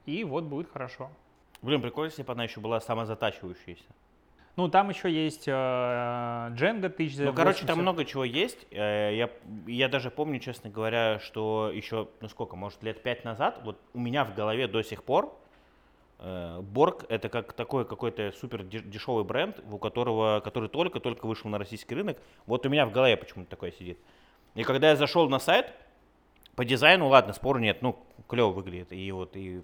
и 0.06 0.24
вот 0.24 0.44
будет 0.44 0.72
хорошо. 0.72 1.10
Блин, 1.64 1.82
прикольно, 1.82 2.10
если 2.10 2.24
бы 2.24 2.34
она 2.34 2.44
еще 2.44 2.60
была 2.60 2.80
самозатачивающаяся. 2.82 3.84
Ну, 4.56 4.70
там 4.70 4.90
еще 4.90 5.12
есть 5.12 5.48
э, 5.48 5.52
Django 5.52 6.86
1080. 6.86 7.26
Ну, 7.26 7.34
короче, 7.34 7.66
там 7.66 7.80
много 7.80 8.06
чего 8.06 8.24
есть. 8.24 8.68
Э, 8.70 9.12
Я, 9.16 9.30
я 9.66 9.90
даже 9.90 10.12
помню, 10.12 10.40
честно 10.40 10.70
говоря, 10.70 11.20
что 11.20 11.72
еще, 11.74 12.08
ну 12.22 12.28
сколько, 12.30 12.56
может, 12.56 12.84
лет 12.84 13.02
пять 13.02 13.24
назад, 13.26 13.62
вот 13.64 13.80
у 13.94 14.00
меня 14.00 14.24
в 14.26 14.36
голове 14.36 14.68
до 14.68 14.84
сих 14.84 15.04
пор 15.04 15.36
э, 16.20 16.60
Борг 16.62 17.06
это 17.10 17.30
как 17.30 17.54
такой 17.54 17.84
какой-то 17.86 18.32
супер 18.34 18.64
де- 18.64 18.82
дешевый 18.82 19.24
бренд, 19.24 19.60
у 19.72 19.80
которого, 19.80 20.40
который 20.42 20.70
только-только 20.70 21.26
вышел 21.26 21.50
на 21.50 21.58
российский 21.58 21.96
рынок. 21.96 22.20
Вот 22.46 22.64
у 22.68 22.70
меня 22.70 22.86
в 22.86 22.92
голове 22.92 23.18
почему-то 23.18 23.50
такое 23.50 23.72
сидит. 23.72 23.98
И 24.54 24.64
когда 24.64 24.92
я 24.92 24.96
зашел 24.96 25.28
на 25.30 25.40
сайт, 25.40 25.74
по 26.56 26.64
дизайну, 26.64 27.08
ладно, 27.08 27.34
спору 27.34 27.58
нет, 27.58 27.82
ну, 27.82 27.98
клево 28.28 28.52
выглядит. 28.52 28.94
И 28.94 29.12
вот 29.12 29.36
и 29.36 29.64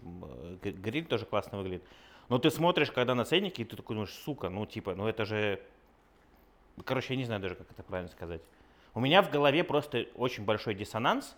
э, 0.63 0.69
гриль 0.71 1.05
тоже 1.05 1.25
классно 1.27 1.59
выглядит. 1.59 1.83
Но 2.29 2.37
ты 2.37 2.51
смотришь, 2.51 2.91
когда 2.91 3.15
на 3.15 3.25
ценнике, 3.25 3.63
и 3.63 3.65
ты 3.65 3.75
такой 3.75 3.95
думаешь, 3.95 4.13
сука, 4.13 4.49
ну 4.49 4.65
типа, 4.65 4.95
ну 4.95 5.07
это 5.07 5.25
же... 5.25 5.59
Короче, 6.85 7.13
я 7.13 7.17
не 7.17 7.25
знаю 7.25 7.41
даже, 7.41 7.55
как 7.55 7.69
это 7.71 7.83
правильно 7.83 8.11
сказать. 8.11 8.41
У 8.93 8.99
меня 8.99 9.21
в 9.21 9.29
голове 9.29 9.63
просто 9.63 10.05
очень 10.15 10.45
большой 10.45 10.75
диссонанс, 10.75 11.35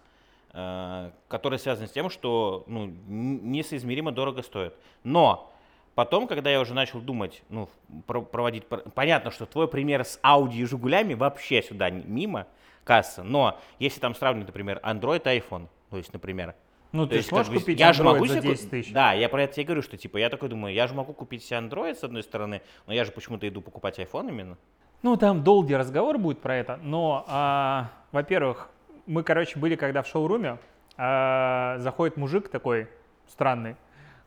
э, 0.54 1.12
который 1.28 1.58
связан 1.60 1.88
с 1.88 1.92
тем, 1.92 2.10
что 2.10 2.64
ну, 2.68 2.94
несоизмеримо 3.08 4.12
дорого 4.12 4.44
стоит. 4.44 4.76
Но 5.04 5.52
потом, 5.96 6.28
когда 6.28 6.50
я 6.50 6.60
уже 6.60 6.74
начал 6.74 7.00
думать, 7.00 7.42
ну, 7.50 7.70
про- 8.06 8.22
проводить... 8.22 8.68
пр- 8.68 8.84
Понятно, 8.94 9.32
что 9.32 9.46
твой 9.46 9.68
пример 9.68 10.06
с 10.06 10.20
Audi 10.22 10.56
и 10.58 10.66
Жигулями 10.66 11.14
вообще 11.14 11.64
сюда 11.64 11.90
мимо 11.90 12.48
касса, 12.84 13.24
но 13.24 13.60
если 13.80 14.00
там 14.00 14.14
сравнивать, 14.14 14.48
например, 14.48 14.80
Android 14.84 15.22
и 15.24 15.40
iPhone, 15.40 15.68
то 15.90 15.98
есть, 15.98 16.12
например, 16.14 16.56
Ну, 16.92 17.06
то 17.06 17.12
ты 17.12 17.16
есть, 17.18 17.30
сможешь 17.30 17.48
как 17.48 17.56
бы, 17.56 17.60
купить 17.62 17.80
я 17.80 17.94
же 17.94 18.04
могу 18.04 18.26
за 18.26 18.34
себе 18.36 18.50
ку- 18.50 18.56
10 18.56 18.70
тысяч? 18.70 18.92
Да, 18.92 19.14
я 19.14 19.30
про 19.30 19.44
это 19.44 19.54
тебе 19.54 19.66
говорю, 19.66 19.82
что 19.82 19.98
типа 19.98 20.18
я 20.18 20.30
такой 20.30 20.50
думаю, 20.50 20.74
я 20.74 20.88
же 20.88 20.94
могу 20.94 21.14
купить 21.14 21.44
себе 21.44 21.58
Android 21.60 21.96
с 21.96 22.04
одной 22.04 22.24
стороны, 22.24 22.62
но 22.88 22.94
я 22.94 23.06
же 23.06 23.12
почему-то 23.12 23.48
иду 23.48 23.62
покупать 23.62 23.98
iPhone 24.00 24.30
именно. 24.30 24.58
Ну, 25.02 25.16
там 25.18 25.44
долгий 25.44 25.76
разговор 25.76 26.18
будет 26.18 26.42
про 26.42 26.56
это, 26.58 26.80
но, 26.84 27.26
а, 27.28 27.90
во-первых, 28.12 28.70
мы, 29.08 29.24
короче, 29.24 29.58
были 29.58 29.76
когда 29.76 30.04
в 30.04 30.08
шоуруме, 30.08 30.58
а, 30.98 31.78
заходит 31.80 32.18
мужик 32.18 32.50
такой 32.50 32.88
странный, 33.28 33.78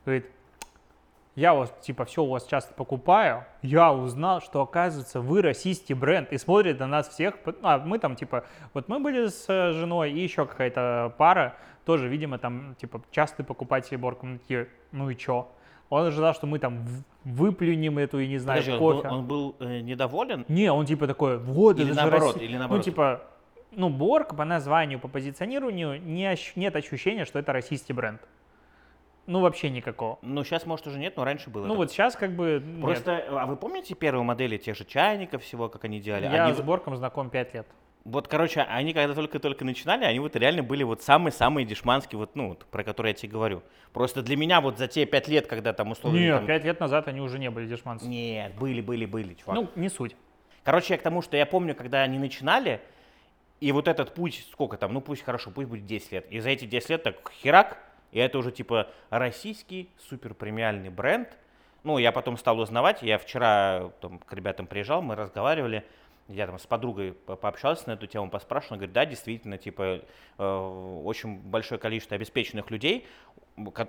говорит, 0.03 0.25
я 1.35 1.53
вот, 1.53 1.81
типа, 1.81 2.05
все 2.05 2.23
у 2.23 2.29
вас 2.29 2.45
часто 2.45 2.73
покупаю, 2.73 3.43
я 3.61 3.91
узнал, 3.93 4.41
что, 4.41 4.61
оказывается, 4.61 5.19
вы 5.19 5.41
российский 5.41 5.93
бренд, 5.93 6.31
и 6.31 6.37
смотрит 6.37 6.79
на 6.79 6.87
нас 6.87 7.09
всех, 7.09 7.35
а 7.61 7.79
мы 7.79 7.99
там, 7.99 8.15
типа, 8.15 8.45
вот 8.73 8.87
мы 8.87 8.99
были 8.99 9.27
с 9.27 9.45
э, 9.49 9.73
женой, 9.73 10.11
и 10.11 10.19
еще 10.19 10.45
какая-то 10.45 11.13
пара, 11.17 11.55
тоже, 11.85 12.07
видимо, 12.07 12.37
там, 12.37 12.75
типа, 12.79 13.01
частый 13.11 13.43
покупатель 13.45 13.97
Борка, 13.97 14.25
мы 14.25 14.37
такие, 14.39 14.69
ну 14.91 15.09
и 15.09 15.15
чё? 15.15 15.49
Он 15.89 16.05
ожидал, 16.05 16.33
что 16.33 16.47
мы 16.47 16.57
там 16.57 16.83
выплюнем 17.23 17.99
эту, 17.99 18.19
и 18.19 18.27
не 18.27 18.37
знаю, 18.37 18.61
Подожди, 18.61 18.71
он 18.83 18.95
кофе. 18.95 19.07
был, 19.09 19.15
он 19.15 19.25
был, 19.25 19.55
э, 19.59 19.79
недоволен? 19.81 20.45
Не, 20.47 20.71
он 20.71 20.85
типа 20.85 21.05
такой, 21.05 21.37
вот, 21.37 21.77
Или 21.79 21.87
это 21.91 21.95
наоборот, 21.97 22.33
Россия». 22.35 22.47
или 22.49 22.57
наоборот. 22.57 22.79
Ну, 22.79 22.83
типа, 22.91 23.21
ну, 23.71 23.89
Борг 23.89 24.35
по 24.35 24.45
названию, 24.45 24.99
по 24.99 25.07
позиционированию 25.09 26.01
не 26.01 26.25
ощ- 26.25 26.53
нет 26.55 26.75
ощущения, 26.75 27.25
что 27.25 27.39
это 27.39 27.51
российский 27.53 27.93
бренд. 27.93 28.21
Ну, 29.27 29.39
вообще 29.41 29.69
никакого. 29.69 30.19
Ну, 30.21 30.43
сейчас, 30.43 30.65
может, 30.65 30.85
уже 30.87 30.99
нет, 30.99 31.17
но 31.17 31.23
раньше 31.23 31.49
было. 31.49 31.63
Ну, 31.63 31.69
так. 31.69 31.77
вот 31.77 31.91
сейчас 31.91 32.15
как 32.15 32.35
бы 32.35 32.61
нет. 32.63 32.81
Просто, 32.81 33.23
а 33.29 33.45
вы 33.45 33.55
помните 33.55 33.95
первые 33.95 34.23
модели 34.23 34.57
тех 34.57 34.75
же 34.75 34.85
чайников 34.85 35.43
всего, 35.43 35.67
как 35.67 35.85
они 35.85 35.99
делали? 35.99 36.25
Я 36.25 36.45
Они 36.45 36.53
с 36.53 36.61
Борком 36.61 36.95
знаком 36.95 37.29
5 37.29 37.53
лет. 37.53 37.67
Вот, 38.03 38.27
короче, 38.27 38.61
они 38.61 38.93
когда 38.93 39.15
только-только 39.15 39.65
начинали, 39.65 40.05
они 40.05 40.19
вот 40.19 40.35
реально 40.35 40.61
были 40.61 40.83
вот 40.83 41.01
самые-самые 41.01 41.65
дешманские, 41.65 42.19
вот, 42.19 42.35
ну, 42.35 42.49
вот, 42.49 42.65
про 42.67 42.83
которые 42.83 43.11
я 43.11 43.15
тебе 43.15 43.31
говорю. 43.31 43.63
Просто 43.93 44.21
для 44.21 44.37
меня 44.37 44.61
вот 44.61 44.77
за 44.77 44.87
те 44.87 45.07
пять 45.07 45.27
лет, 45.27 45.47
когда 45.47 45.73
там 45.73 45.89
условно... 45.89 46.17
Нет, 46.17 46.37
там- 46.37 46.45
5 46.45 46.65
лет 46.65 46.79
назад 46.79 47.07
они 47.07 47.19
уже 47.19 47.39
не 47.39 47.49
были 47.49 47.65
дешманцы. 47.65 48.05
Нет, 48.05 48.53
были, 48.59 48.81
были, 48.81 49.07
были, 49.07 49.33
чувак. 49.33 49.55
Ну, 49.55 49.69
не 49.75 49.89
суть. 49.89 50.15
Короче, 50.63 50.93
я 50.93 50.99
к 50.99 51.01
тому, 51.01 51.23
что 51.23 51.35
я 51.35 51.47
помню, 51.47 51.73
когда 51.73 52.03
они 52.03 52.19
начинали, 52.19 52.79
и 53.59 53.71
вот 53.71 53.87
этот 53.87 54.13
путь, 54.13 54.45
сколько 54.51 54.77
там, 54.77 54.93
ну 54.93 55.01
пусть 55.01 55.23
хорошо, 55.23 55.49
пусть 55.49 55.67
будет 55.67 55.87
10 55.87 56.11
лет. 56.11 56.27
И 56.29 56.39
за 56.39 56.51
эти 56.51 56.65
10 56.65 56.89
лет 56.91 57.03
так 57.03 57.31
херак, 57.41 57.79
и 58.15 58.19
это 58.19 58.37
уже 58.37 58.49
типа 58.53 58.87
российский 59.09 59.89
супер 60.07 60.33
премиальный 60.33 60.89
бренд. 60.89 61.27
Ну, 61.83 61.97
я 61.97 62.13
потом 62.13 62.37
стал 62.37 62.59
узнавать, 62.59 63.03
я 63.03 63.17
вчера 63.17 63.91
там, 63.99 64.19
к 64.19 64.31
ребятам 64.31 64.67
приезжал, 64.67 65.01
мы 65.01 65.15
разговаривали, 65.15 65.85
я 66.27 66.47
там 66.47 66.57
с 66.57 66.65
подругой 66.65 67.13
по- 67.13 67.35
пообщался 67.35 67.89
на 67.89 67.93
эту 67.93 68.07
тему, 68.07 68.29
поспрашивал, 68.29 68.77
говорит, 68.77 68.93
да, 68.93 69.05
действительно, 69.05 69.57
типа, 69.57 70.01
э, 70.37 71.01
очень 71.03 71.37
большое 71.37 71.79
количество 71.79 72.15
обеспеченных 72.15 72.71
людей, 72.71 73.05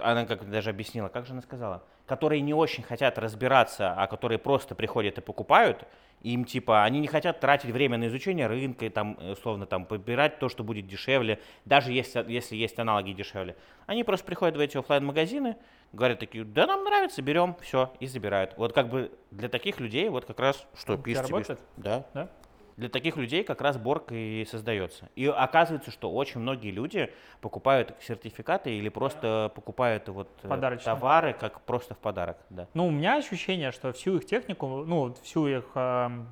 она 0.01 0.27
как 0.27 0.49
даже 0.49 0.71
объяснила, 0.71 1.09
как 1.09 1.27
же 1.27 1.33
она 1.33 1.43
сказала, 1.43 1.83
которые 2.07 2.41
не 2.41 2.55
очень 2.55 2.83
хотят 2.83 3.19
разбираться, 3.19 3.93
а 3.93 4.07
которые 4.07 4.39
просто 4.39 4.75
приходят 4.75 5.19
и 5.19 5.21
покупают, 5.21 5.85
им 6.23 6.45
типа, 6.45 6.85
они 6.85 7.01
не 7.01 7.09
хотят 7.09 7.41
тратить 7.41 7.71
время 7.71 7.99
на 7.99 8.09
изучение 8.09 8.47
рынка, 8.47 8.87
и 8.87 8.89
там, 8.91 9.17
э, 9.21 9.33
условно, 9.33 9.67
там, 9.67 9.87
подбирать 9.87 10.39
то, 10.39 10.49
что 10.49 10.63
будет 10.63 10.87
дешевле, 10.87 11.41
даже 11.65 11.93
если, 11.93 12.25
если 12.31 12.57
есть 12.57 12.79
аналоги 12.79 13.13
дешевле. 13.13 13.57
Они 13.87 14.05
просто 14.05 14.27
приходят 14.27 14.57
в 14.57 14.61
эти 14.61 14.77
оффлайн 14.77 15.05
магазины 15.05 15.57
говорят 15.93 16.19
такие, 16.19 16.45
да, 16.45 16.67
нам 16.67 16.85
нравится, 16.85 17.23
берем, 17.23 17.57
все, 17.61 17.93
и 18.01 18.07
забирают. 18.07 18.55
Вот 18.57 18.73
как 18.73 18.89
бы 18.89 19.13
для 19.31 19.49
таких 19.49 19.81
людей 19.81 20.09
вот 20.09 20.25
как 20.25 20.41
раз, 20.41 20.67
что 20.75 20.97
пишет 20.97 21.27
тебе, 21.27 21.57
да, 21.77 22.07
Да? 22.15 22.29
для 22.77 22.91
таких 22.91 23.17
людей 23.17 23.43
как 23.43 23.61
раз 23.63 23.79
Борг 23.79 24.13
и 24.13 24.47
создается. 24.51 25.09
И 25.17 25.27
оказывается, 25.27 25.91
что 25.91 26.13
очень 26.13 26.41
многие 26.41 26.71
люди 26.71 27.13
покупают 27.41 27.95
сертификаты 28.01 28.77
или 28.77 28.89
просто 28.89 29.51
покупают 29.55 30.09
вот 30.09 30.29
э, 30.43 30.49
Подарочные. 30.49 30.85
товары 30.85 31.33
как 31.33 31.63
просто 31.63 31.95
в 31.95 31.99
подарок. 31.99 32.37
Да. 32.51 32.69
Ну, 32.75 32.89
у 32.89 32.91
меня 32.91 33.17
ощущение, 33.17 33.73
что 33.73 33.93
всю 33.93 34.17
их 34.17 34.27
технику, 34.27 34.85
ну, 34.87 35.15
всю 35.23 35.47
их 35.47 35.65
эм, 35.75 36.29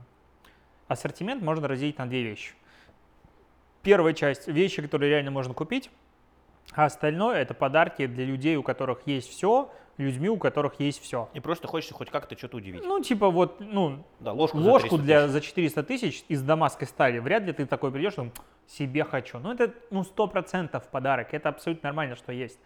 ассортимент 0.86 1.42
можно 1.42 1.66
разделить 1.66 1.96
на 1.98 2.06
две 2.06 2.22
вещи. 2.22 2.52
Первая 3.82 4.12
часть– 4.12 4.46
вещи, 4.48 4.82
которые 4.82 5.10
реально 5.10 5.30
можно 5.30 5.54
купить, 5.54 5.90
а 6.72 6.84
остальное– 6.86 7.36
это 7.42 7.54
подарки 7.54 8.06
для 8.06 8.24
людей, 8.24 8.56
у 8.56 8.62
которых 8.62 9.02
есть 9.06 9.30
все, 9.30 9.70
людьми, 9.96 10.28
у 10.28 10.36
которых 10.38 10.80
есть 10.80 11.00
все. 11.02 11.28
И 11.34 11.40
просто 11.40 11.68
хочется 11.68 11.94
хоть 11.94 12.10
как-то 12.10 12.36
что-то 12.36 12.56
удивить. 12.56 12.82
Ну, 12.84 13.00
типа 13.00 13.30
вот, 13.30 13.60
ну, 13.60 14.04
Да, 14.20 14.32
ложку, 14.32 14.58
за 14.60 14.68
ложку 14.68 14.88
300 14.96 15.04
для, 15.04 15.28
за 15.28 15.40
400 15.40 15.82
тысяч 15.84 16.24
из 16.28 16.42
дамасской 16.42 16.86
стали, 16.88 17.18
вряд 17.20 17.44
ли 17.44 17.52
ты 17.52 17.64
такой 17.66 17.92
придешь, 17.92 18.16
ну, 18.16 18.30
себе 18.66 19.04
хочу. 19.04 19.38
Ну, 19.38 19.52
это, 19.52 19.72
ну, 19.90 20.02
100% 20.02 20.82
подарок, 20.90 21.32
это 21.32 21.48
абсолютно 21.50 21.88
нормально, 21.88 22.16
что 22.16 22.32
есть. 22.32 22.58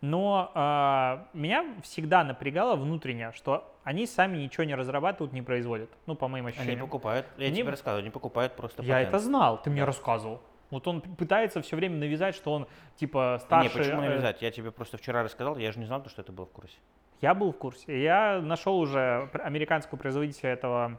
Но 0.00 0.50
а, 0.54 1.28
меня 1.32 1.64
всегда 1.82 2.24
напрягало 2.24 2.76
внутренне, 2.76 3.32
что 3.32 3.72
они 3.84 4.06
сами 4.06 4.36
ничего 4.36 4.64
не 4.64 4.74
разрабатывают, 4.74 5.32
не 5.32 5.40
производят. 5.40 5.88
Ну, 6.04 6.14
по 6.14 6.28
моим 6.28 6.44
Они 6.46 6.54
ощущениям. 6.54 6.80
покупают, 6.86 7.26
я 7.38 7.46
Они- 7.46 7.56
тебе 7.60 7.70
рассказываю, 7.70 8.02
они 8.02 8.10
покупают 8.10 8.54
просто 8.54 8.82
Я 8.82 8.94
патент. 8.96 9.08
это 9.08 9.18
знал, 9.20 9.62
ты 9.62 9.70
мне 9.70 9.84
рассказывал. 9.84 10.42
Вот 10.70 10.86
он 10.88 11.00
пытается 11.00 11.60
все 11.62 11.76
время 11.76 11.96
навязать, 11.96 12.34
что 12.34 12.52
он, 12.52 12.66
типа, 12.96 13.38
Не, 13.38 13.44
старше. 13.44 13.78
почему 13.78 14.02
э, 14.02 14.08
навязать? 14.08 14.42
Я 14.42 14.50
тебе 14.50 14.70
просто 14.70 14.96
вчера 14.96 15.22
рассказал, 15.22 15.56
я 15.58 15.72
же 15.72 15.78
не 15.78 15.86
знал, 15.86 16.04
что 16.06 16.22
это 16.22 16.32
было 16.32 16.46
в 16.46 16.50
курсе. 16.50 16.76
Я 17.20 17.34
был 17.34 17.52
в 17.52 17.56
курсе. 17.56 18.02
Я 18.02 18.40
нашел 18.40 18.78
уже 18.78 19.30
американского 19.32 19.98
производителя 19.98 20.50
этого 20.50 20.98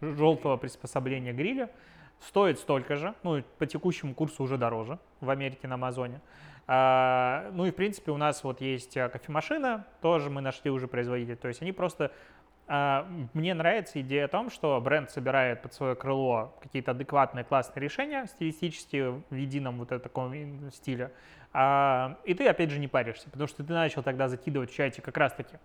желтого 0.00 0.56
приспособления 0.56 1.32
гриля. 1.32 1.70
Стоит 2.20 2.58
столько 2.58 2.96
же, 2.96 3.14
ну, 3.24 3.42
по 3.58 3.66
текущему 3.66 4.14
курсу 4.14 4.44
уже 4.44 4.56
дороже 4.56 4.98
в 5.20 5.28
Америке 5.28 5.66
на 5.66 5.74
Амазоне. 5.74 6.20
А, 6.68 7.50
ну 7.52 7.66
и, 7.66 7.72
в 7.72 7.74
принципе, 7.74 8.12
у 8.12 8.16
нас 8.16 8.44
вот 8.44 8.60
есть 8.60 8.96
а, 8.96 9.08
кофемашина, 9.08 9.86
тоже 10.00 10.30
мы 10.30 10.40
нашли 10.40 10.70
уже 10.70 10.86
производителя. 10.86 11.36
То 11.36 11.48
есть 11.48 11.62
они 11.62 11.72
просто... 11.72 12.12
а, 12.74 13.06
мне 13.34 13.52
нравится 13.52 14.00
идея 14.00 14.24
о 14.24 14.28
том, 14.28 14.48
что 14.48 14.80
бренд 14.80 15.10
собирает 15.10 15.60
под 15.60 15.74
свое 15.74 15.94
крыло 15.94 16.54
какие-то 16.62 16.92
адекватные, 16.92 17.44
классные 17.44 17.82
решения 17.82 18.24
стилистические 18.24 19.22
в 19.28 19.34
едином 19.34 19.76
вот 19.76 19.92
этом 19.92 20.00
таком 20.00 20.70
стиле. 20.70 21.12
А, 21.52 22.16
и 22.24 22.32
ты, 22.32 22.48
опять 22.48 22.70
же, 22.70 22.78
не 22.78 22.88
паришься, 22.88 23.28
потому 23.28 23.46
что 23.46 23.62
ты 23.62 23.74
начал 23.74 24.02
тогда 24.02 24.26
закидывать 24.26 24.70
в 24.70 24.74
чате 24.74 25.02
как 25.02 25.18
раз-таки 25.18 25.56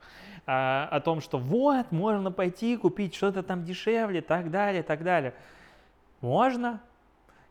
а, 0.46 0.90
о 0.92 1.00
том, 1.00 1.22
что 1.22 1.38
вот, 1.38 1.94
можно 1.94 2.30
пойти 2.30 2.76
купить 2.76 3.16
что-то 3.16 3.42
там 3.42 3.64
дешевле, 3.64 4.22
так 4.22 4.52
далее, 4.52 4.84
так 4.84 5.02
далее. 5.02 5.34
Можно. 6.20 6.82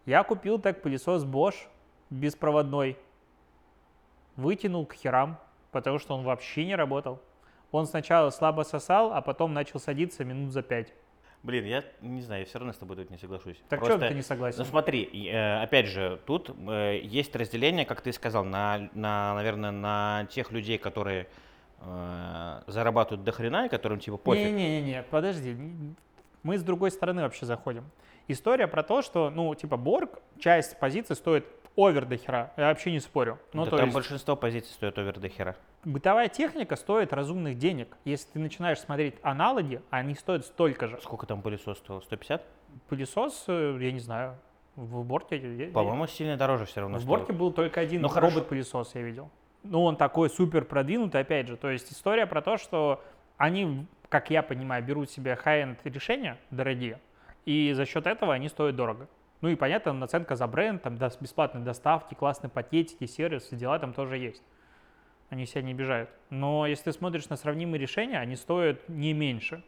Я 0.05 0.23
купил 0.23 0.59
так 0.59 0.83
пылесос 0.83 1.25
Bosch 1.25 1.67
беспроводной. 2.11 2.99
Вытянул 4.37 4.85
к 4.85 4.93
херам, 4.93 5.39
потому 5.73 5.99
что 5.99 6.15
он 6.15 6.25
вообще 6.25 6.67
не 6.67 6.77
работал. 6.77 7.23
Он 7.77 7.87
сначала 7.87 8.31
слабо 8.31 8.63
сосал, 8.63 9.13
а 9.13 9.21
потом 9.21 9.53
начал 9.53 9.79
садиться 9.79 10.25
минут 10.25 10.51
за 10.51 10.63
пять. 10.63 10.95
Блин, 11.43 11.67
я 11.67 11.85
не 12.01 12.23
знаю, 12.23 12.41
я 12.41 12.47
все 12.47 12.59
равно 12.59 12.73
с 12.73 12.79
тобой 12.79 12.97
тут 12.97 13.11
не 13.11 13.19
соглашусь. 13.19 13.59
Так 13.69 13.81
Просто- 13.81 13.99
что 13.99 14.09
ты 14.09 14.15
не 14.15 14.23
согласен? 14.23 14.59
Ну 14.59 14.65
смотри, 14.65 15.29
э, 15.29 15.63
опять 15.63 15.87
же, 15.87 16.19
тут 16.25 16.49
э, 16.49 17.01
есть 17.03 17.37
разделение, 17.37 17.85
как 17.85 18.01
ты 18.01 18.13
сказал, 18.13 18.45
на, 18.45 18.89
на, 18.95 19.35
наверное, 19.35 19.73
на 19.73 20.27
тех 20.31 20.53
людей, 20.53 20.79
которые 20.79 21.27
э, 21.83 22.63
зарабатывают 22.67 23.25
до 23.25 23.33
хрена 23.33 23.67
и 23.67 23.69
которым 23.69 24.01
типа 24.01 24.17
пофиг. 24.17 24.47
Не-не-не, 24.47 25.03
подожди. 25.03 25.55
Мы 26.43 26.57
с 26.57 26.63
другой 26.63 26.91
стороны 26.91 27.23
вообще 27.23 27.45
заходим. 27.45 27.85
История 28.27 28.69
про 28.69 28.83
то, 28.83 29.03
что, 29.03 29.29
ну, 29.29 29.55
типа, 29.55 29.77
Борг, 29.77 30.23
часть 30.39 30.79
позиций 30.79 31.15
стоит 31.15 31.45
овер 31.77 32.07
до 32.07 32.17
хера. 32.17 32.53
Я 32.57 32.69
вообще 32.69 32.91
не 32.93 33.01
спорю. 33.01 33.39
Ну, 33.53 33.65
Да 33.65 33.71
то 33.71 33.77
там 33.77 33.87
есть, 33.87 33.95
большинство 33.95 34.35
позиций 34.37 34.73
стоит 34.73 34.97
овер 34.99 35.19
до 35.19 35.29
хера. 35.29 35.57
бытовая 35.85 36.29
техника 36.29 36.77
стоит 36.77 37.13
разумных 37.13 37.59
денег. 37.59 37.97
Если 38.05 38.29
ты 38.33 38.39
начинаешь 38.39 38.79
смотреть 38.81 39.15
аналоги, 39.23 39.81
они 39.91 40.15
стоят 40.15 40.45
столько 40.47 40.89
же. 40.89 40.99
Сколько 41.03 41.27
там 41.27 41.43
пылесос 41.43 41.79
стоил? 41.79 42.01
150? 42.03 42.43
Пылесос, 42.89 43.45
э, 43.49 43.79
я 43.81 43.93
не 43.93 44.01
знаю, 44.01 44.37
в 44.75 45.05
Борке... 45.05 45.37
я- 45.39 45.67
я- 45.67 45.73
По-моему, 45.73 46.07
сильно 46.07 46.37
дороже 46.37 46.65
все 46.67 46.81
равно 46.81 46.99
В 46.99 47.03
стоил. 47.03 47.17
Борке 47.19 47.33
был 47.33 47.53
только 47.53 47.81
один 47.81 48.03
Ну, 48.03 48.09
хорошо. 48.09 48.35
робот-пылесос, 48.37 48.95
я 48.95 49.03
видел. 49.03 49.31
Ну, 49.63 49.83
он 49.85 49.97
такой 49.97 50.31
супер 50.31 50.65
продвинутый, 50.65 51.21
опять 51.21 51.49
же. 51.49 51.57
То 51.57 51.71
есть 51.71 51.91
история 51.93 52.27
про 52.27 52.41
то, 52.43 52.57
что 52.57 53.03
они, 53.37 53.87
как 54.09 54.31
я 54.31 54.43
понимаю, 54.43 54.83
берут 54.85 55.11
себе 55.11 55.39
high-end 55.45 55.77
решения 55.85 56.37
дорогие, 56.51 57.01
и 57.45 57.73
за 57.75 57.85
счет 57.87 58.07
этого 58.07 58.33
они 58.35 58.49
стоят 58.49 58.77
дорого. 58.77 59.09
Ну 59.41 59.49
и 59.49 59.55
понятно, 59.57 59.93
наценка 59.93 60.35
за 60.37 60.47
бренд, 60.47 60.83
там 60.83 60.95
дос- 60.95 61.19
бесплатные 61.21 61.65
доставки, 61.65 62.15
классные 62.15 62.51
пакетики, 62.51 63.07
сервисы, 63.07 63.55
дела 63.57 63.79
там 63.79 63.93
тоже 63.93 64.17
есть. 64.17 64.43
Они 65.29 65.45
себя 65.45 65.63
не 65.63 65.73
обижают. 65.73 66.09
Но 66.31 66.67
если 66.67 66.85
ты 66.85 66.93
смотришь 66.93 67.29
на 67.29 67.37
сравнимые 67.37 67.81
решения, 67.81 68.19
они 68.19 68.37
стоят 68.37 68.89
не 68.89 69.13
меньше. 69.13 69.63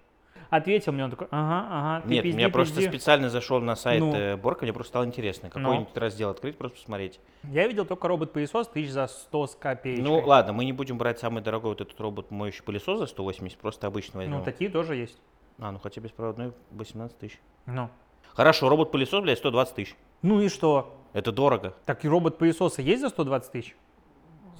Ответил 0.50 0.92
мне, 0.92 1.04
он 1.04 1.10
такой, 1.10 1.26
ага, 1.30 1.66
ага, 1.70 2.06
ты 2.06 2.14
Нет, 2.14 2.22
пизди, 2.22 2.40
я 2.40 2.48
просто 2.48 2.76
пизди». 2.76 2.88
специально 2.88 3.28
зашел 3.28 3.60
на 3.60 3.76
сайт 3.76 4.00
Ну. 4.00 4.14
э, 4.14 4.36
Борка, 4.36 4.64
мне 4.64 4.72
просто 4.72 4.90
стало 4.92 5.04
интересно, 5.04 5.50
какой-нибудь 5.50 5.94
раздел 5.96 6.30
открыть, 6.30 6.56
просто 6.56 6.78
посмотреть. 6.78 7.20
Я 7.42 7.66
видел 7.66 7.84
только 7.84 8.08
робот-пылесос 8.08 8.68
тысяч 8.68 8.90
за 8.90 9.08
100 9.08 9.46
с 9.46 9.54
копеечкой. 9.56 10.04
Ну 10.04 10.20
ладно, 10.24 10.54
мы 10.54 10.64
не 10.64 10.72
будем 10.72 10.96
брать 10.96 11.18
самый 11.18 11.42
дорогой 11.42 11.72
вот 11.72 11.80
этот 11.82 12.00
робот 12.00 12.30
моющий 12.30 12.62
пылесос 12.62 12.98
за 12.98 13.06
180, 13.06 13.58
просто 13.58 13.88
обычно 13.88 14.20
возьмем. 14.20 14.38
Ну, 14.38 14.44
такие 14.44 14.70
тоже 14.70 14.94
есть. 14.94 15.20
А, 15.58 15.70
ну 15.72 15.78
хотя 15.80 16.00
беспроводной 16.00 16.52
18 16.70 17.18
тысяч. 17.18 17.38
Ну. 17.66 17.90
Хорошо, 18.34 18.68
робот-пылесос, 18.68 19.22
блядь, 19.22 19.38
120 19.38 19.74
тысяч. 19.74 19.96
Ну 20.22 20.40
и 20.40 20.48
что? 20.48 20.94
Это 21.12 21.32
дорого. 21.32 21.74
Так 21.86 22.04
и 22.04 22.08
робот-пылесосы 22.08 22.82
есть 22.82 23.00
за 23.00 23.08
120 23.08 23.52
тысяч? 23.52 23.76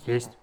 Есть. 0.06 0.38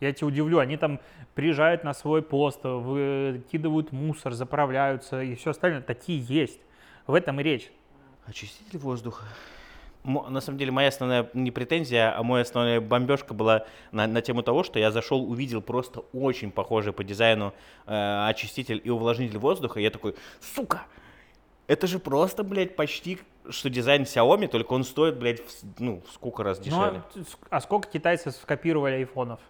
Я 0.00 0.12
тебя 0.12 0.28
удивлю, 0.28 0.58
они 0.58 0.76
там 0.76 1.00
приезжают 1.34 1.82
на 1.82 1.92
свой 1.92 2.22
пост, 2.22 2.60
выкидывают 2.62 3.90
мусор, 3.90 4.32
заправляются 4.32 5.22
и 5.22 5.34
все 5.34 5.50
остальное. 5.50 5.82
Такие 5.82 6.20
есть. 6.20 6.60
В 7.06 7.14
этом 7.14 7.40
и 7.40 7.42
речь. 7.42 7.70
Очиститель 8.26 8.78
воздуха. 8.78 9.24
на 10.04 10.40
самом 10.40 10.58
деле 10.58 10.70
моя 10.70 10.88
основная 10.88 11.28
не 11.32 11.50
претензия, 11.50 12.16
а 12.16 12.22
моя 12.22 12.42
основная 12.42 12.80
бомбежка 12.80 13.34
была 13.34 13.64
на, 13.90 14.06
на 14.06 14.22
тему 14.22 14.42
того, 14.42 14.62
что 14.62 14.78
я 14.78 14.92
зашел, 14.92 15.28
увидел 15.28 15.62
просто 15.62 16.00
очень 16.12 16.52
похожий 16.52 16.92
по 16.92 17.02
дизайну 17.02 17.54
э, 17.86 18.26
очиститель 18.28 18.80
и 18.84 18.90
увлажнитель 18.90 19.38
воздуха, 19.38 19.80
и 19.80 19.82
я 19.82 19.90
такой, 19.90 20.14
сука, 20.40 20.82
это 21.68 21.86
же 21.86 21.98
просто, 22.00 22.42
блядь, 22.42 22.74
почти 22.74 23.20
что 23.50 23.70
дизайн 23.70 24.02
Xiaomi, 24.02 24.48
только 24.48 24.72
он 24.72 24.84
стоит, 24.84 25.18
блядь, 25.18 25.40
в, 25.40 25.80
ну, 25.80 26.02
сколько 26.12 26.42
раз 26.42 26.58
ну, 26.58 26.64
дешевле. 26.64 27.02
Ну, 27.14 27.24
а 27.48 27.60
сколько 27.60 27.88
китайцев 27.88 28.34
скопировали 28.34 28.94
айфонов? 28.94 29.40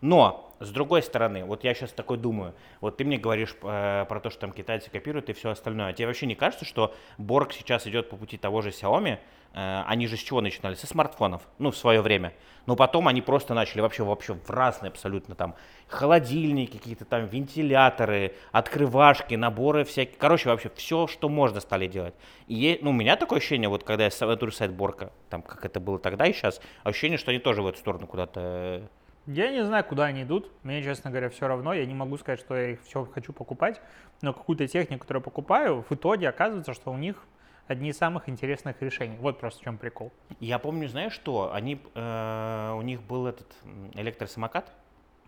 Но, 0.00 0.56
с 0.60 0.70
другой 0.70 1.02
стороны, 1.02 1.44
вот 1.44 1.64
я 1.64 1.74
сейчас 1.74 1.92
такой 1.92 2.18
думаю, 2.18 2.54
вот 2.80 2.96
ты 2.96 3.04
мне 3.04 3.18
говоришь 3.18 3.54
э, 3.62 4.04
про 4.08 4.20
то, 4.20 4.30
что 4.30 4.40
там 4.40 4.52
китайцы 4.52 4.90
копируют 4.90 5.28
и 5.28 5.32
все 5.32 5.50
остальное. 5.50 5.88
А 5.88 5.92
тебе 5.92 6.06
вообще 6.06 6.26
не 6.26 6.34
кажется, 6.34 6.64
что 6.64 6.94
Борг 7.16 7.52
сейчас 7.52 7.86
идет 7.86 8.10
по 8.10 8.16
пути 8.16 8.36
того 8.36 8.62
же 8.62 8.70
Xiaomi? 8.70 9.18
Э, 9.54 9.82
они 9.86 10.06
же 10.06 10.16
с 10.16 10.20
чего 10.20 10.40
начинали? 10.40 10.74
Со 10.74 10.86
смартфонов, 10.86 11.42
ну, 11.58 11.70
в 11.70 11.76
свое 11.76 12.00
время. 12.00 12.32
Но 12.66 12.76
потом 12.76 13.08
они 13.08 13.22
просто 13.22 13.54
начали 13.54 13.80
вообще, 13.80 14.02
вообще 14.02 14.34
в 14.34 14.50
разные 14.50 14.90
абсолютно 14.90 15.34
там 15.34 15.54
холодильники, 15.86 16.76
какие-то 16.76 17.04
там 17.04 17.26
вентиляторы, 17.26 18.34
открывашки, 18.52 19.34
наборы 19.36 19.84
всякие. 19.84 20.16
Короче, 20.18 20.50
вообще 20.50 20.70
все, 20.74 21.06
что 21.06 21.28
можно 21.28 21.60
стали 21.60 21.86
делать. 21.86 22.14
И 22.46 22.78
ну, 22.82 22.90
у 22.90 22.92
меня 22.92 23.16
такое 23.16 23.38
ощущение, 23.38 23.68
вот 23.68 23.84
когда 23.84 24.04
я 24.04 24.10
смотрю 24.10 24.50
сайт 24.50 24.72
Борка, 24.72 25.12
там, 25.30 25.42
как 25.42 25.64
это 25.64 25.80
было 25.80 25.98
тогда 25.98 26.26
и 26.26 26.32
сейчас, 26.32 26.60
ощущение, 26.84 27.16
что 27.16 27.30
они 27.30 27.40
тоже 27.40 27.62
в 27.62 27.66
эту 27.66 27.78
сторону 27.78 28.06
куда-то 28.06 28.88
я 29.28 29.50
не 29.50 29.64
знаю, 29.64 29.84
куда 29.84 30.06
они 30.06 30.22
идут. 30.22 30.50
Мне, 30.62 30.82
честно 30.82 31.10
говоря, 31.10 31.28
все 31.28 31.46
равно. 31.46 31.74
Я 31.74 31.84
не 31.84 31.94
могу 31.94 32.16
сказать, 32.16 32.40
что 32.40 32.56
я 32.56 32.70
их 32.70 32.82
все 32.82 33.04
хочу 33.04 33.32
покупать. 33.32 33.80
Но 34.22 34.32
какую-то 34.32 34.66
технику, 34.66 35.02
которую 35.02 35.20
я 35.20 35.24
покупаю, 35.24 35.84
в 35.88 35.92
итоге 35.92 36.28
оказывается, 36.28 36.72
что 36.72 36.90
у 36.90 36.96
них 36.96 37.22
одни 37.66 37.90
из 37.90 37.98
самых 37.98 38.30
интересных 38.30 38.80
решений. 38.80 39.18
Вот 39.20 39.38
просто 39.38 39.60
в 39.60 39.64
чем 39.64 39.76
прикол. 39.76 40.12
Я 40.40 40.58
помню, 40.58 40.88
знаешь 40.88 41.12
что? 41.12 41.52
Они, 41.52 41.80
э, 41.94 42.72
у 42.74 42.80
них 42.80 43.02
был 43.02 43.26
этот 43.26 43.54
электросамокат. 43.94 44.72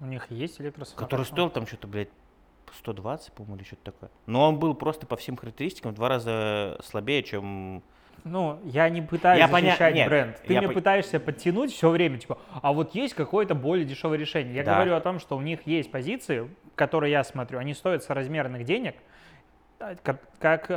У 0.01 0.07
них 0.07 0.31
есть 0.31 0.61
электросамокат. 0.61 1.07
Который 1.07 1.27
стоил 1.27 1.51
там 1.51 1.67
что-то, 1.67 1.87
блядь, 1.87 2.09
120, 2.79 3.35
по-моему, 3.35 3.57
или 3.57 3.65
что-то 3.65 3.93
такое. 3.93 4.11
Но 4.25 4.49
он 4.49 4.59
был 4.59 4.75
просто 4.75 5.07
по 5.07 5.17
всем 5.17 5.37
характеристикам 5.37 5.93
в 5.93 5.95
два 5.95 6.09
раза 6.09 6.81
слабее, 6.83 7.23
чем 7.23 7.83
ну, 8.25 8.61
я 8.65 8.89
не 8.89 9.03
пытаюсь 9.03 9.41
я 9.41 9.49
защищать 9.49 9.93
поня... 9.95 10.07
бренд. 10.07 10.43
Ты 10.47 10.59
мне 10.59 10.69
по... 10.69 10.75
пытаешься 10.75 11.21
подтянуть 11.21 11.73
все 11.73 11.91
время, 11.91 12.19
типа, 12.19 12.39
а 12.63 12.73
вот 12.73 12.95
есть 12.95 13.15
какое-то 13.15 13.55
более 13.55 13.85
дешевое 13.85 14.19
решение. 14.19 14.55
Я 14.55 14.65
да. 14.65 14.75
говорю 14.75 14.95
о 14.95 15.01
том, 15.01 15.19
что 15.19 15.37
у 15.37 15.41
них 15.41 15.67
есть 15.67 15.91
позиции, 15.91 16.51
которые 16.75 17.13
я 17.13 17.25
смотрю, 17.25 17.59
они 17.59 17.75
стоят 17.75 18.03
соразмерных 18.03 18.65
денег, 18.65 18.97
а, 19.79 19.95
как, 20.03 20.21
как 20.39 20.71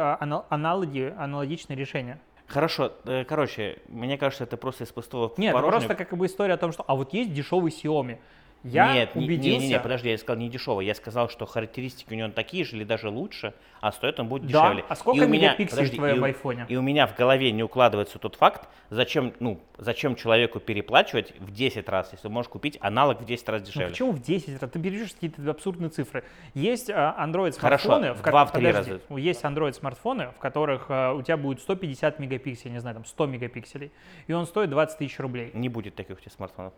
аналоги, 0.49 1.13
аналогичные 1.17 1.77
решения. 1.77 2.19
Хорошо, 2.47 2.93
э, 3.05 3.23
короче, 3.23 3.79
мне 3.87 4.17
кажется, 4.17 4.43
это 4.43 4.57
просто 4.57 4.83
из 4.83 4.91
пустого 4.91 5.33
Нет, 5.37 5.55
это 5.55 5.67
просто 5.67 5.95
как 5.95 6.15
бы 6.15 6.25
история 6.25 6.53
о 6.53 6.57
том, 6.57 6.71
что 6.71 6.83
а 6.87 6.95
вот 6.95 7.13
есть 7.13 7.33
дешевый 7.33 7.71
Xiaomi. 7.71 8.19
Я 8.63 8.93
Нет, 8.93 9.11
убедился... 9.15 9.59
Не, 9.59 9.67
не, 9.67 9.73
не, 9.73 9.79
подожди, 9.79 10.09
я 10.09 10.17
сказал 10.17 10.39
не 10.39 10.49
дешевый. 10.49 10.85
Я 10.85 10.95
сказал, 10.95 11.29
что 11.29 11.45
характеристики 11.45 12.13
у 12.13 12.15
него 12.15 12.29
такие 12.29 12.63
же 12.63 12.77
или 12.77 12.85
даже 12.85 13.09
лучше, 13.09 13.53
а 13.81 13.91
стоит 13.91 14.19
он 14.21 14.29
будет 14.29 14.43
да? 14.43 14.47
дешевле. 14.47 14.85
А 14.87 14.95
сколько 14.95 15.21
и 15.21 15.25
у 15.25 15.27
меня, 15.27 15.55
подожди, 15.57 15.95
в 15.95 15.99
твоем 15.99 16.25
и, 16.25 16.29
айфоне? 16.29 16.65
И 16.69 16.75
у 16.77 16.81
меня 16.81 17.05
в 17.05 17.15
голове 17.15 17.51
не 17.51 17.61
укладывается 17.61 18.19
тот 18.19 18.35
факт, 18.35 18.69
зачем, 18.89 19.33
ну, 19.41 19.59
зачем 19.77 20.15
человеку 20.15 20.61
переплачивать 20.61 21.33
в 21.39 21.51
10 21.51 21.89
раз, 21.89 22.13
если 22.13 22.29
можешь 22.29 22.49
купить 22.49 22.77
аналог 22.79 23.19
в 23.19 23.25
10 23.25 23.49
раз 23.49 23.61
ну, 23.61 23.67
дешевле. 23.67 23.87
Ну, 23.87 23.91
почему 23.91 24.11
в 24.11 24.21
10 24.21 24.61
раз? 24.61 24.71
Ты 24.71 24.79
берешь 24.79 25.11
какие-то 25.11 25.49
абсурдные 25.51 25.89
цифры. 25.89 26.23
Есть 26.53 26.89
а, 26.89 27.17
Android 27.19 27.51
смартфоны, 27.51 28.15
Хорошо, 28.15 28.45
в, 28.45 28.51
в 28.51 28.59
2 28.59 28.71
раза. 28.71 29.01
Есть 29.09 29.43
Android 29.43 29.73
смартфоны, 29.73 30.29
в 30.29 30.39
которых 30.39 30.85
а, 30.87 31.13
у 31.13 31.21
тебя 31.21 31.35
будет 31.35 31.59
150 31.59 32.17
мегапикселей, 32.19 32.71
не 32.71 32.79
знаю, 32.79 32.95
там 32.95 33.05
100 33.05 33.25
мегапикселей, 33.25 33.91
и 34.27 34.33
он 34.33 34.45
стоит 34.45 34.69
20 34.69 34.97
тысяч 34.97 35.19
рублей. 35.19 35.51
Не 35.53 35.67
будет 35.67 35.95
таких 35.95 36.17
у 36.17 36.21
тебя 36.21 36.31
смартфонов 36.31 36.73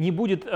не 0.00 0.10
будет 0.10 0.46
э, 0.46 0.48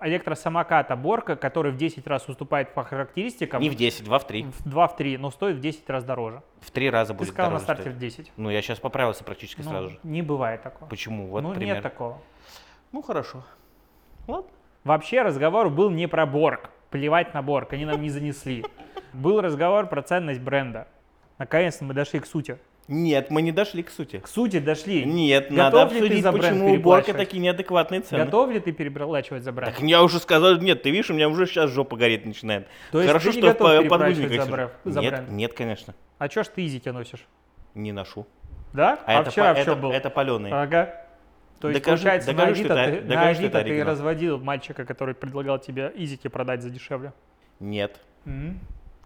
электросамоката 0.00 0.96
Борка, 0.96 1.36
который 1.36 1.72
в 1.72 1.76
10 1.76 2.06
раз 2.06 2.26
уступает 2.26 2.72
по 2.72 2.84
характеристикам. 2.84 3.60
Не 3.60 3.68
в 3.68 3.74
10, 3.74 4.04
2 4.04 4.18
в 4.18 4.26
3. 4.26 4.42
В 4.44 4.64
2 4.64 4.88
в 4.88 4.96
3, 4.96 5.18
но 5.18 5.30
стоит 5.30 5.56
в 5.56 5.60
10 5.60 5.90
раз 5.90 6.04
дороже. 6.04 6.42
В 6.60 6.70
3 6.70 6.88
раза 6.88 7.12
будет 7.12 7.28
Ты 7.28 7.34
сказал 7.34 7.50
дороже 7.50 7.60
на 7.60 7.64
старте 7.64 7.82
стоить. 7.82 7.96
в 7.96 7.98
10. 7.98 8.32
Ну, 8.38 8.48
я 8.48 8.62
сейчас 8.62 8.78
поправился 8.80 9.24
практически 9.24 9.60
ну, 9.60 9.70
сразу 9.70 9.90
же. 9.90 9.98
Не 10.02 10.22
бывает 10.22 10.62
такого. 10.62 10.88
Почему? 10.88 11.26
Вот 11.26 11.42
ну, 11.42 11.52
пример. 11.52 11.74
нет 11.74 11.82
такого. 11.82 12.18
Ну, 12.92 13.02
хорошо. 13.02 13.44
Ладно. 14.26 14.50
Вообще 14.84 15.20
разговор 15.20 15.68
был 15.68 15.90
не 15.90 16.08
про 16.08 16.24
Борг. 16.24 16.70
Плевать 16.88 17.34
на 17.34 17.42
Борг, 17.42 17.74
они 17.74 17.84
нам 17.84 18.00
не 18.00 18.08
занесли. 18.08 18.64
Был 19.12 19.42
разговор 19.42 19.86
про 19.86 20.00
ценность 20.00 20.40
бренда. 20.40 20.88
Наконец-то 21.36 21.84
мы 21.84 21.92
дошли 21.92 22.20
к 22.20 22.26
сути. 22.26 22.58
Нет, 22.88 23.30
мы 23.30 23.42
не 23.42 23.52
дошли 23.52 23.82
к 23.82 23.90
сути. 23.90 24.18
К 24.18 24.28
сути 24.28 24.58
дошли. 24.58 25.04
Нет, 25.04 25.44
Готов 25.44 25.56
надо 25.56 25.82
обсудить, 25.82 26.24
почему 26.24 26.74
у 26.74 26.78
Борка 26.78 27.14
такие 27.14 27.40
неадекватные 27.40 28.00
цены. 28.00 28.24
Готов 28.24 28.50
ли 28.50 28.60
ты 28.60 28.72
переплачивать 28.72 29.44
за 29.44 29.52
бренд? 29.52 29.74
Так 29.74 29.82
я 29.82 30.02
уже 30.02 30.18
сказал, 30.18 30.56
нет, 30.58 30.82
ты 30.82 30.90
видишь, 30.90 31.10
у 31.10 31.14
меня 31.14 31.28
уже 31.28 31.46
сейчас 31.46 31.70
жопа 31.70 31.96
гореть 31.96 32.26
начинает. 32.26 32.66
То 32.90 32.98
есть 32.98 33.08
Хорошо, 33.08 33.30
ты 33.30 33.36
не 33.36 33.42
что 33.42 33.52
готов 33.52 33.88
подгузниках 33.88 34.44
за, 34.44 34.50
бренд, 34.50 34.72
за 34.84 35.00
нет, 35.00 35.12
бренд? 35.12 35.30
Нет, 35.30 35.54
конечно. 35.54 35.94
А 36.18 36.28
чё 36.28 36.42
ж 36.42 36.48
ты 36.48 36.62
изики 36.62 36.88
носишь? 36.88 37.26
Не 37.74 37.92
ношу. 37.92 38.26
Да? 38.72 38.98
А, 39.06 39.18
а 39.18 39.20
это 39.20 39.30
вчера 39.30 39.54
по, 39.54 39.74
в 39.74 39.80
был? 39.80 39.92
Это 39.92 40.10
паленый. 40.10 40.50
Ага. 40.50 40.94
То 41.60 41.68
есть, 41.68 41.80
докажи, 41.80 42.02
получается, 42.02 42.32
докажи, 42.32 42.64
на 42.64 42.74
Авито, 42.74 42.74
ты, 42.74 43.00
ты, 43.00 43.08
докажи, 43.08 43.42
на 43.42 43.58
Авито 43.60 43.62
ты 43.62 43.84
разводил 43.84 44.38
мальчика, 44.38 44.84
который 44.84 45.14
предлагал 45.14 45.58
тебе 45.60 45.92
изики 45.94 46.26
продать 46.26 46.62
за 46.62 46.70
дешевле? 46.70 47.12
Нет. 47.60 48.00
Mm-hmm. 48.24 48.56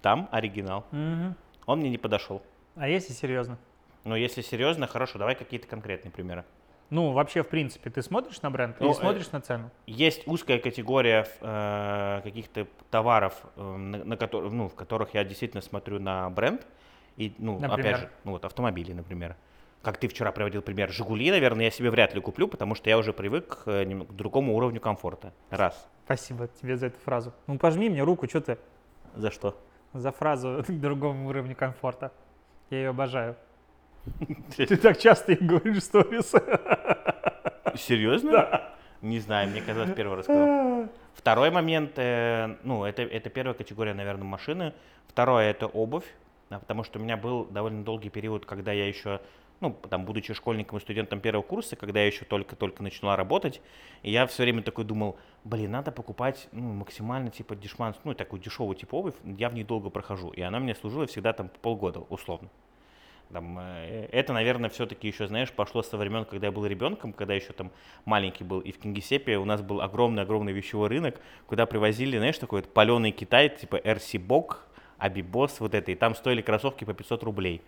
Там 0.00 0.28
оригинал. 0.32 0.86
Mm-hmm. 0.90 1.32
Он 1.66 1.78
мне 1.80 1.90
не 1.90 1.98
подошел. 1.98 2.42
А 2.76 2.88
если 2.88 3.12
серьезно? 3.12 3.58
Но 4.04 4.16
если 4.16 4.42
серьезно, 4.42 4.86
хорошо, 4.86 5.18
давай 5.18 5.34
какие-то 5.34 5.66
конкретные 5.66 6.12
примеры. 6.12 6.44
Ну, 6.90 7.10
вообще, 7.10 7.42
в 7.42 7.48
принципе, 7.48 7.90
ты 7.90 8.00
смотришь 8.02 8.40
на 8.42 8.50
бренд 8.50 8.76
ну, 8.78 8.86
или 8.86 8.92
смотришь 8.94 9.26
э, 9.26 9.30
на 9.32 9.40
цену? 9.40 9.70
Есть 9.86 10.28
узкая 10.28 10.58
категория 10.58 11.26
э, 11.40 12.20
каких-то 12.22 12.68
товаров, 12.90 13.34
э, 13.56 13.76
на, 13.76 14.04
на 14.04 14.16
который, 14.16 14.50
ну, 14.50 14.68
в 14.68 14.74
которых 14.76 15.14
я 15.14 15.24
действительно 15.24 15.62
смотрю 15.62 15.98
на 15.98 16.30
бренд. 16.30 16.64
И, 17.16 17.34
ну, 17.38 17.58
например? 17.58 17.94
опять 17.94 18.00
же, 18.02 18.10
ну, 18.22 18.32
вот 18.32 18.44
автомобили, 18.44 18.92
например. 18.92 19.34
Как 19.82 19.98
ты 19.98 20.06
вчера 20.06 20.30
приводил 20.30 20.62
пример, 20.62 20.90
Жигули, 20.92 21.30
наверное, 21.30 21.64
я 21.64 21.70
себе 21.70 21.90
вряд 21.90 22.14
ли 22.14 22.20
куплю, 22.20 22.46
потому 22.46 22.76
что 22.76 22.88
я 22.88 22.98
уже 22.98 23.12
привык 23.12 23.64
к, 23.64 23.68
э, 23.68 23.84
к 23.84 24.12
другому 24.12 24.54
уровню 24.54 24.80
комфорта. 24.80 25.32
Раз. 25.50 25.88
Спасибо 26.04 26.46
тебе 26.46 26.76
за 26.76 26.86
эту 26.86 27.00
фразу. 27.00 27.32
Ну, 27.48 27.58
пожми 27.58 27.88
мне 27.88 28.04
руку, 28.04 28.28
что 28.28 28.40
ты? 28.40 28.58
За 29.16 29.32
что? 29.32 29.58
За 29.92 30.12
фразу 30.12 30.62
к 30.68 30.70
другому 30.70 31.28
уровню 31.28 31.56
комфорта. 31.56 32.12
Я 32.70 32.78
ее 32.78 32.88
обожаю. 32.90 33.36
Ты 34.56 34.76
так 34.76 34.98
часто 34.98 35.32
их 35.32 35.42
говоришь 35.42 35.84
сторис. 35.84 36.32
Серьезно? 37.76 38.32
Да. 38.32 38.76
Не 39.02 39.20
знаю, 39.20 39.50
мне 39.50 39.60
казалось, 39.60 39.92
первый 39.94 40.16
раз 40.16 40.24
сказал. 40.24 40.88
Второй 41.14 41.50
момент, 41.50 41.92
э, 41.96 42.56
ну, 42.62 42.84
это, 42.84 43.02
это 43.02 43.30
первая 43.30 43.54
категория, 43.54 43.94
наверное, 43.94 44.24
машины. 44.24 44.72
Второе, 45.06 45.50
это 45.50 45.66
обувь, 45.66 46.04
потому 46.48 46.82
что 46.84 46.98
у 46.98 47.02
меня 47.02 47.16
был 47.16 47.44
довольно 47.44 47.84
долгий 47.84 48.10
период, 48.10 48.46
когда 48.46 48.72
я 48.72 48.86
еще, 48.86 49.20
ну, 49.60 49.72
там, 49.88 50.04
будучи 50.04 50.34
школьником 50.34 50.78
и 50.78 50.80
студентом 50.80 51.20
первого 51.20 51.42
курса, 51.42 51.76
когда 51.76 52.00
я 52.00 52.06
еще 52.06 52.24
только-только 52.24 52.82
начала 52.82 53.16
работать, 53.16 53.60
и 54.02 54.10
я 54.10 54.26
все 54.26 54.42
время 54.42 54.62
такой 54.62 54.84
думал, 54.84 55.16
блин, 55.46 55.70
надо 55.70 55.92
покупать, 55.92 56.48
ну, 56.52 56.72
максимально, 56.72 57.30
типа, 57.30 57.54
дешман, 57.54 57.94
ну, 58.04 58.14
такую 58.14 58.42
дешевую, 58.42 58.74
типа, 58.74 58.96
обувь, 58.96 59.14
я 59.24 59.48
в 59.48 59.54
ней 59.54 59.64
долго 59.64 59.90
прохожу, 59.90 60.30
и 60.30 60.40
она 60.40 60.58
мне 60.58 60.74
служила 60.74 61.06
всегда 61.06 61.32
там 61.32 61.50
полгода, 61.62 62.00
условно. 62.00 62.48
Там, 63.32 63.58
э, 63.58 64.08
это, 64.12 64.32
наверное, 64.32 64.70
все-таки 64.70 65.08
еще, 65.08 65.26
знаешь, 65.26 65.52
пошло 65.52 65.82
со 65.82 65.96
времен, 65.96 66.24
когда 66.24 66.48
я 66.48 66.52
был 66.52 66.66
ребенком, 66.66 67.12
когда 67.12 67.34
еще 67.34 67.52
там 67.52 67.70
маленький 68.04 68.44
был. 68.44 68.60
И 68.60 68.72
в 68.72 68.78
Кингисеппе 68.78 69.36
у 69.38 69.44
нас 69.44 69.62
был 69.62 69.80
огромный-огромный 69.80 70.52
вещевой 70.52 70.88
рынок, 70.88 71.20
куда 71.46 71.66
привозили, 71.66 72.18
знаешь, 72.18 72.38
такой 72.38 72.62
вот 72.62 72.72
паленый 72.72 73.10
Китай, 73.10 73.48
типа 73.48 73.76
RC 73.76 74.24
Bok, 74.24 74.58
Абибос, 74.98 75.60
вот 75.60 75.74
это. 75.74 75.90
И 75.90 75.94
там 75.94 76.14
стоили 76.14 76.40
кроссовки 76.40 76.84
по 76.84 76.94
500 76.94 77.22
рублей. 77.24 77.62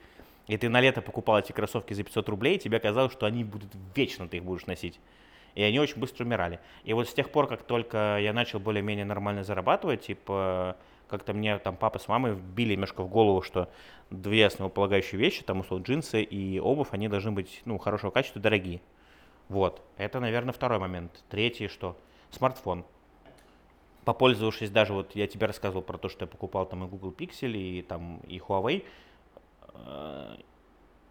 И 0.47 0.57
ты 0.57 0.69
на 0.69 0.81
лето 0.81 1.03
покупал 1.03 1.39
эти 1.39 1.53
кроссовки 1.53 1.93
за 1.93 2.05
500 2.05 2.29
рублей, 2.29 2.57
и 2.57 2.59
тебе 2.59 2.79
казалось, 2.79 3.13
что 3.13 3.27
они 3.27 3.45
будут 3.45 3.71
вечно, 3.95 4.29
ты 4.29 4.39
их 4.39 4.45
будешь 4.45 4.67
носить. 4.67 4.99
И 5.55 5.63
они 5.63 5.81
очень 5.81 5.99
быстро 5.99 6.25
умирали. 6.25 6.61
И 6.85 6.93
вот 6.93 7.09
с 7.09 7.15
тех 7.15 7.31
пор, 7.31 7.47
как 7.49 7.63
только 7.63 8.19
я 8.21 8.33
начал 8.33 8.61
более-менее 8.61 9.05
нормально 9.05 9.45
зарабатывать, 9.45 10.03
типа 10.03 10.77
как-то 11.09 11.33
мне 11.33 11.59
там 11.59 11.77
папа 11.77 11.99
с 11.99 12.07
мамой 12.07 12.35
вбили 12.35 12.75
немножко 12.75 13.03
в 13.03 13.09
голову, 13.09 13.43
что 13.43 13.69
две 14.11 14.47
основополагающие 14.47 15.19
вещи, 15.19 15.43
там, 15.43 15.61
условно, 15.61 15.85
джинсы 15.85 16.23
и 16.23 16.61
обувь, 16.61 16.89
они 16.93 17.09
должны 17.09 17.33
быть, 17.33 17.63
ну, 17.65 17.79
хорошего 17.79 18.11
качества, 18.11 18.41
дорогие. 18.41 18.81
Вот. 19.49 19.83
Это, 19.97 20.21
наверное, 20.21 20.53
второй 20.53 20.79
момент. 20.79 21.25
Третий, 21.31 21.69
что? 21.69 21.97
Смартфон. 22.31 22.85
Попользовавшись 24.05 24.71
даже, 24.71 24.93
вот 24.93 25.15
я 25.15 25.27
тебе 25.27 25.47
рассказывал 25.47 25.83
про 25.83 25.99
то, 25.99 26.09
что 26.09 26.25
я 26.25 26.27
покупал 26.27 26.67
там 26.67 26.85
и 26.85 26.89
Google 26.89 27.11
Pixel, 27.11 27.53
и 27.53 27.83
там 27.83 28.21
и 28.27 28.39
Huawei, 28.39 28.85
э, 29.75 30.37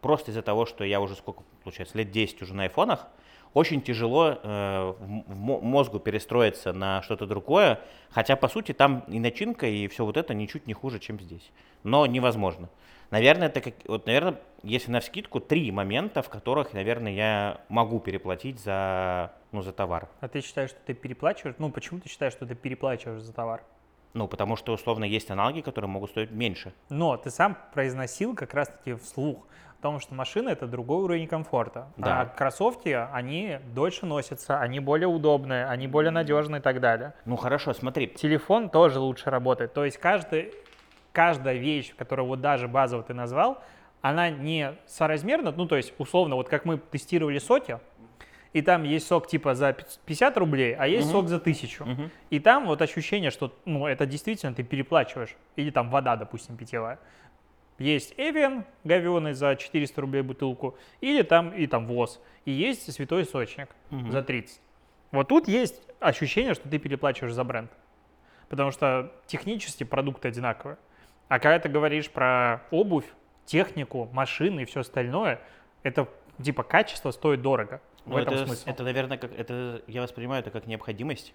просто 0.02 0.32
из-за 0.32 0.42
того, 0.42 0.66
что 0.66 0.84
я 0.84 1.02
уже 1.02 1.16
сколько, 1.16 1.44
получается, 1.64 1.98
лет 1.98 2.12
10 2.12 2.42
уже 2.42 2.54
на 2.54 2.64
айфонах, 2.64 3.08
очень 3.54 3.82
тяжело 3.82 4.38
э, 4.42 4.94
в, 4.98 5.64
мозгу 5.64 6.00
перестроиться 6.00 6.74
на 6.74 7.02
что-то 7.02 7.26
другое, 7.26 7.80
хотя, 8.10 8.36
по 8.36 8.48
сути, 8.48 8.74
там 8.74 9.04
и 9.08 9.20
начинка, 9.20 9.68
и 9.68 9.88
все 9.88 10.06
вот 10.06 10.18
это 10.18 10.34
ничуть 10.34 10.68
не 10.68 10.74
хуже, 10.74 11.00
чем 11.00 11.20
здесь. 11.20 11.52
Но 11.84 12.06
невозможно. 12.06 12.70
Наверное, 13.10 13.48
это 13.48 13.62
как, 13.62 13.74
вот, 13.86 14.06
наверное, 14.06 14.40
если 14.64 14.92
на 14.92 15.00
скидку, 15.00 15.40
три 15.40 15.72
момента, 15.72 16.22
в 16.22 16.30
которых, 16.30 16.74
наверное, 16.74 17.14
я 17.14 17.62
могу 17.70 18.00
переплатить 18.00 18.60
за, 18.60 19.32
ну, 19.52 19.62
за 19.62 19.72
товар. 19.72 20.10
А 20.20 20.28
ты 20.28 20.42
считаешь, 20.42 20.72
что 20.72 20.80
ты 20.86 20.94
переплачиваешь? 20.94 21.56
Ну, 21.58 21.72
почему 21.72 22.00
ты 22.00 22.10
считаешь, 22.10 22.34
что 22.34 22.46
ты 22.46 22.56
переплачиваешь 22.56 23.22
за 23.22 23.34
товар? 23.34 23.64
Ну, 24.14 24.28
потому 24.28 24.56
что, 24.56 24.74
условно, 24.74 25.04
есть 25.04 25.30
аналоги, 25.30 25.62
которые 25.62 25.90
могут 25.90 26.12
стоить 26.12 26.32
меньше. 26.32 26.74
Но 26.90 27.18
ты 27.18 27.30
сам 27.30 27.58
произносил 27.74 28.36
как 28.36 28.54
раз-таки 28.54 28.94
вслух 28.96 29.46
о 29.80 29.82
том, 29.82 30.00
что 30.00 30.16
машина— 30.16 30.50
это 30.52 30.66
другой 30.66 31.04
уровень 31.04 31.28
комфорта. 31.28 31.88
Да. 31.98 32.22
А 32.22 32.26
кроссовки, 32.26 32.90
они 32.90 33.60
дольше 33.76 34.06
носятся, 34.06 34.60
они 34.60 34.80
более 34.80 35.08
удобные, 35.08 35.66
они 35.66 35.88
более 35.88 36.12
надежные 36.12 36.60
и 36.60 36.64
так 36.64 36.80
далее. 36.80 37.14
Ну, 37.26 37.36
хорошо, 37.36 37.74
смотри. 37.74 38.08
Телефон 38.08 38.70
тоже 38.70 39.00
лучше 39.00 39.30
работает. 39.30 39.74
То 39.74 39.86
есть 39.86 39.98
каждый, 39.98 40.54
каждая 41.12 41.56
вещь, 41.58 41.94
которую 41.96 42.28
вот 42.28 42.42
даже 42.42 42.68
базово 42.68 43.04
ты 43.04 43.14
назвал, 43.14 43.60
она 44.02 44.30
не 44.30 44.74
соразмерна, 44.86 45.52
ну, 45.52 45.68
то 45.68 45.76
есть, 45.76 45.94
условно, 45.98 46.36
вот 46.36 46.50
как 46.50 46.66
мы 46.66 46.78
тестировали 46.78 47.40
соки, 47.40 47.80
и 48.58 48.62
там 48.64 48.82
есть 48.82 49.06
сок 49.06 49.28
типа 49.28 49.54
за 49.54 49.76
50 50.06 50.38
рублей, 50.38 50.76
а 50.76 50.88
есть 50.88 51.06
угу. 51.08 51.18
сок 51.18 51.28
за 51.28 51.36
1000. 51.36 51.84
Угу. 51.84 52.10
И 52.32 52.40
там 52.40 52.66
вот 52.66 52.82
ощущение, 52.82 53.30
что 53.30 53.54
ну, 53.66 53.86
это 53.86 54.08
действительно 54.08 54.52
ты 54.56 54.64
переплачиваешь. 54.64 55.36
Или 55.58 55.70
там 55.70 55.92
вода, 55.92 56.16
допустим, 56.16 56.58
питьевая. 56.58 56.98
Есть 57.78 58.16
Эвиан 58.18 58.66
говеный 58.84 59.34
за 59.34 59.56
400 59.56 60.02
рублей 60.02 60.24
бутылку, 60.24 60.76
или 61.02 61.22
там, 61.22 61.52
и 61.52 61.68
там 61.68 61.86
ВОЗ. 61.86 62.20
И 62.46 62.52
есть 62.52 62.92
святой 62.92 63.22
источник 63.22 63.70
угу. 63.92 64.10
за 64.10 64.24
30. 64.24 64.60
Вот 65.12 65.28
тут 65.28 65.48
есть 65.48 65.80
ощущение, 66.00 66.56
что 66.56 66.68
ты 66.68 66.80
переплачиваешь 66.80 67.34
за 67.34 67.44
бренд. 67.44 67.72
Потому 68.50 68.72
что 68.72 69.12
технически 69.28 69.84
продукты 69.84 70.30
одинаковые. 70.30 70.80
А 71.28 71.38
когда 71.38 71.60
ты 71.60 71.70
говоришь 71.70 72.10
про 72.10 72.64
обувь, 72.72 73.06
технику, 73.46 74.10
машины 74.14 74.62
и 74.62 74.66
все 74.66 74.80
остальное, 74.80 75.42
это 75.84 76.08
типа 76.42 76.64
качество 76.64 77.12
стоит 77.12 77.44
дорого. 77.44 77.82
В 78.08 78.12
ну, 78.12 78.18
этом 78.20 78.34
это, 78.36 78.46
смысл. 78.46 78.64
Это, 78.66 78.84
наверное, 78.84 79.18
как 79.18 79.38
это 79.38 79.82
я 79.86 80.02
воспринимаю 80.02 80.40
это 80.40 80.50
как 80.50 80.66
необходимость. 80.66 81.34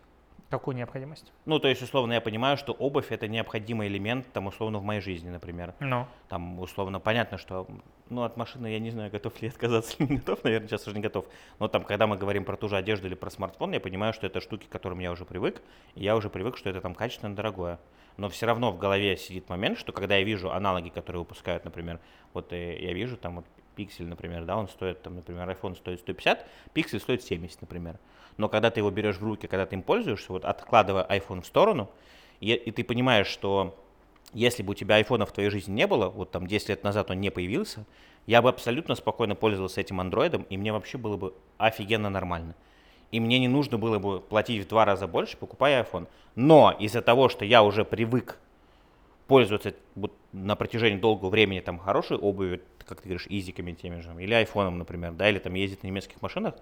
Какую 0.48 0.74
необходимость? 0.74 1.32
Ну, 1.44 1.58
то 1.58 1.68
есть, 1.68 1.82
условно, 1.82 2.14
я 2.14 2.20
понимаю, 2.20 2.56
что 2.56 2.72
обувь 2.72 3.10
это 3.10 3.28
необходимый 3.28 3.88
элемент, 3.88 4.26
там, 4.32 4.46
условно, 4.46 4.78
в 4.78 4.82
моей 4.82 5.00
жизни, 5.00 5.28
например. 5.28 5.74
Ну. 5.80 6.06
Там, 6.28 6.60
условно, 6.60 6.98
понятно, 6.98 7.36
что, 7.36 7.66
ну, 8.08 8.22
от 8.22 8.36
машины 8.36 8.68
я 8.68 8.78
не 8.78 8.90
знаю, 8.90 9.10
готов 9.10 9.40
ли 9.42 9.48
отказаться 9.48 9.96
или 9.98 10.12
не 10.12 10.16
готов, 10.18 10.44
наверное, 10.44 10.68
сейчас 10.68 10.86
уже 10.86 10.96
не 10.96 11.02
готов. 11.02 11.26
Но 11.58 11.68
там, 11.68 11.84
когда 11.84 12.06
мы 12.06 12.16
говорим 12.16 12.44
про 12.44 12.56
ту 12.56 12.68
же 12.68 12.76
одежду 12.76 13.06
или 13.06 13.14
про 13.14 13.30
смартфон, 13.30 13.72
я 13.72 13.80
понимаю, 13.80 14.14
что 14.14 14.26
это 14.26 14.40
штуки, 14.40 14.66
к 14.66 14.70
которым 14.70 14.98
я 14.98 15.12
уже 15.12 15.24
привык, 15.26 15.62
и 15.94 16.04
я 16.04 16.16
уже 16.16 16.30
привык, 16.30 16.56
что 16.56 16.70
это 16.70 16.80
там 16.80 16.94
качественно 16.94 17.34
дорогое. 17.34 17.78
Но 18.16 18.28
все 18.28 18.46
равно 18.46 18.72
в 18.72 18.78
голове 18.78 19.16
сидит 19.16 19.48
момент, 19.48 19.78
что 19.78 19.92
когда 19.92 20.16
я 20.16 20.24
вижу 20.24 20.50
аналоги, 20.52 20.88
которые 20.88 21.20
выпускают, 21.20 21.64
например, 21.64 21.98
вот 22.34 22.52
э, 22.52 22.78
я 22.78 22.92
вижу 22.92 23.16
там 23.16 23.36
вот 23.36 23.46
пиксель, 23.74 24.06
например, 24.06 24.44
да, 24.44 24.56
он 24.56 24.68
стоит, 24.68 25.02
там, 25.02 25.16
например, 25.16 25.48
iPhone 25.48 25.76
стоит 25.76 26.00
150, 26.00 26.46
пиксель 26.72 27.00
стоит 27.00 27.22
70, 27.22 27.60
например. 27.60 27.98
Но 28.36 28.48
когда 28.48 28.70
ты 28.70 28.80
его 28.80 28.90
берешь 28.90 29.16
в 29.16 29.24
руки, 29.24 29.46
когда 29.46 29.66
ты 29.66 29.76
им 29.76 29.82
пользуешься, 29.82 30.32
вот 30.32 30.44
откладывая 30.44 31.04
iPhone 31.04 31.42
в 31.42 31.46
сторону, 31.46 31.90
и, 32.40 32.52
и 32.52 32.70
ты 32.70 32.84
понимаешь, 32.84 33.26
что 33.26 33.78
если 34.32 34.62
бы 34.62 34.72
у 34.72 34.74
тебя 34.74 34.96
айфона 34.96 35.26
в 35.26 35.32
твоей 35.32 35.50
жизни 35.50 35.72
не 35.72 35.86
было, 35.86 36.08
вот 36.08 36.30
там 36.30 36.46
10 36.46 36.68
лет 36.70 36.84
назад 36.84 37.10
он 37.10 37.20
не 37.20 37.30
появился, 37.30 37.84
я 38.26 38.40
бы 38.40 38.48
абсолютно 38.48 38.94
спокойно 38.94 39.34
пользовался 39.34 39.80
этим 39.80 40.00
андроидом, 40.00 40.46
и 40.48 40.56
мне 40.56 40.72
вообще 40.72 40.96
было 40.96 41.16
бы 41.16 41.34
офигенно 41.58 42.08
нормально. 42.08 42.54
И 43.10 43.20
мне 43.20 43.38
не 43.38 43.48
нужно 43.48 43.76
было 43.76 43.98
бы 43.98 44.20
платить 44.20 44.64
в 44.64 44.68
два 44.68 44.84
раза 44.84 45.06
больше, 45.06 45.36
покупая 45.36 45.84
iPhone. 45.84 46.08
Но 46.34 46.74
из-за 46.78 47.02
того, 47.02 47.28
что 47.28 47.44
я 47.44 47.62
уже 47.62 47.84
привык 47.84 48.38
пользоваться 49.26 49.74
вот 49.94 50.12
на 50.32 50.56
протяжении 50.56 50.98
долгого 50.98 51.30
времени 51.30 51.60
там 51.60 51.78
хорошей 51.78 52.16
обувью, 52.16 52.60
как 52.86 53.00
ты 53.00 53.08
говоришь, 53.08 53.26
изиками 53.28 53.72
теми 53.72 54.00
же, 54.00 54.14
или 54.18 54.34
айфоном, 54.34 54.78
например, 54.78 55.12
да, 55.12 55.28
или 55.28 55.38
там 55.38 55.54
ездить 55.54 55.82
на 55.82 55.88
немецких 55.88 56.20
машинах, 56.22 56.54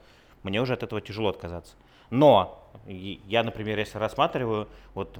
мне 0.42 0.60
уже 0.60 0.74
от 0.74 0.82
этого 0.82 1.00
тяжело 1.00 1.28
отказаться. 1.28 1.74
Но 2.10 2.68
я, 2.86 3.44
например, 3.44 3.78
если 3.78 3.98
рассматриваю, 3.98 4.68
вот, 4.94 5.16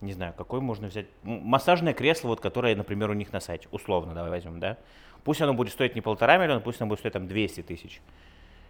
не 0.00 0.12
знаю, 0.12 0.32
какой 0.36 0.60
можно 0.60 0.88
взять, 0.88 1.06
массажное 1.22 1.92
кресло, 1.92 2.28
вот, 2.28 2.40
которое, 2.40 2.74
например, 2.74 3.10
у 3.10 3.14
них 3.14 3.32
на 3.32 3.40
сайте, 3.40 3.68
условно, 3.70 4.14
давай 4.14 4.30
возьмем, 4.30 4.60
да, 4.60 4.78
пусть 5.22 5.42
оно 5.42 5.54
будет 5.54 5.72
стоить 5.72 5.94
не 5.94 6.00
полтора 6.00 6.38
миллиона, 6.38 6.60
пусть 6.60 6.80
оно 6.80 6.88
будет 6.88 7.00
стоить 7.00 7.12
там 7.12 7.28
200 7.28 7.62
тысяч. 7.62 8.00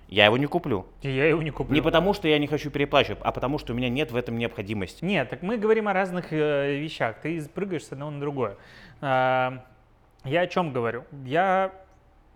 Я 0.09 0.27
его 0.27 0.37
не 0.37 0.47
куплю. 0.47 0.87
И 1.03 1.09
я 1.09 1.27
его 1.27 1.43
не 1.43 1.51
куплю. 1.51 1.75
Не 1.75 1.81
потому, 1.81 2.13
что 2.13 2.29
я 2.29 2.39
не 2.39 2.47
хочу 2.47 2.71
переплачивать, 2.71 3.19
а 3.23 3.33
потому, 3.33 3.59
что 3.59 3.73
у 3.73 3.77
меня 3.77 3.89
нет 3.89 4.13
в 4.13 4.17
этом 4.17 4.37
необходимости. 4.37 5.05
Нет, 5.05 5.31
так 5.31 5.43
мы 5.43 5.57
говорим 5.57 5.89
о 5.89 5.93
разных 5.93 6.33
э, 6.33 6.77
вещах. 6.77 7.21
Ты 7.23 7.43
прыгаешь 7.49 7.85
с 7.85 7.93
одного 7.93 8.11
на 8.11 8.21
другое. 8.21 8.57
Я 9.05 10.41
о 10.41 10.47
чем 10.47 10.73
говорю? 10.73 11.05
Я 11.25 11.73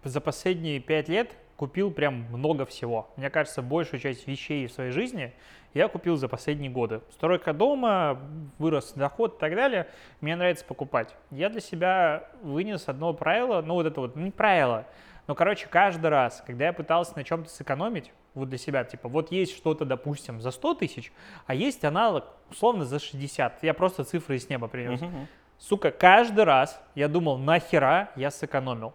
за 0.04 0.20
последние 0.20 0.80
пять 0.80 1.08
лет 1.08 1.34
купил 1.56 1.90
прям 1.90 2.26
много 2.30 2.66
всего. 2.66 3.10
Мне 3.16 3.30
кажется, 3.30 3.62
большую 3.62 4.00
часть 4.00 4.26
вещей 4.26 4.66
в 4.66 4.72
своей 4.72 4.90
жизни 4.90 5.32
я 5.74 5.88
купил 5.88 6.16
за 6.16 6.28
последние 6.28 6.70
годы. 6.70 7.00
Стройка 7.10 7.52
дома, 7.52 8.20
вырос 8.58 8.92
доход 8.92 9.36
и 9.36 9.40
так 9.40 9.54
далее. 9.54 9.88
Мне 10.20 10.36
нравится 10.36 10.64
покупать. 10.64 11.14
Я 11.30 11.48
для 11.48 11.60
себя 11.60 12.28
вынес 12.42 12.88
одно 12.88 13.12
правило, 13.14 13.62
ну 13.62 13.74
вот 13.74 13.86
это 13.86 14.00
вот, 14.00 14.16
не 14.16 14.30
правило, 14.30 14.86
но, 15.26 15.34
короче, 15.34 15.66
каждый 15.68 16.06
раз, 16.08 16.42
когда 16.46 16.66
я 16.66 16.72
пытался 16.72 17.14
на 17.14 17.22
чем-то 17.22 17.50
сэкономить, 17.50 18.12
вот 18.32 18.48
для 18.48 18.56
себя, 18.56 18.84
типа, 18.84 19.08
вот 19.08 19.30
есть 19.30 19.54
что-то, 19.54 19.84
допустим, 19.84 20.40
за 20.40 20.50
100 20.50 20.74
тысяч, 20.74 21.12
а 21.46 21.54
есть 21.54 21.84
аналог, 21.84 22.24
условно, 22.50 22.86
за 22.86 22.98
60. 22.98 23.62
Я 23.62 23.74
просто 23.74 24.04
цифры 24.04 24.36
из 24.36 24.48
неба 24.48 24.68
принес. 24.68 25.02
Uh-huh. 25.02 25.26
Сука, 25.58 25.90
каждый 25.90 26.44
раз 26.44 26.80
я 26.94 27.08
думал, 27.08 27.36
нахера 27.36 28.10
я 28.16 28.30
сэкономил. 28.30 28.94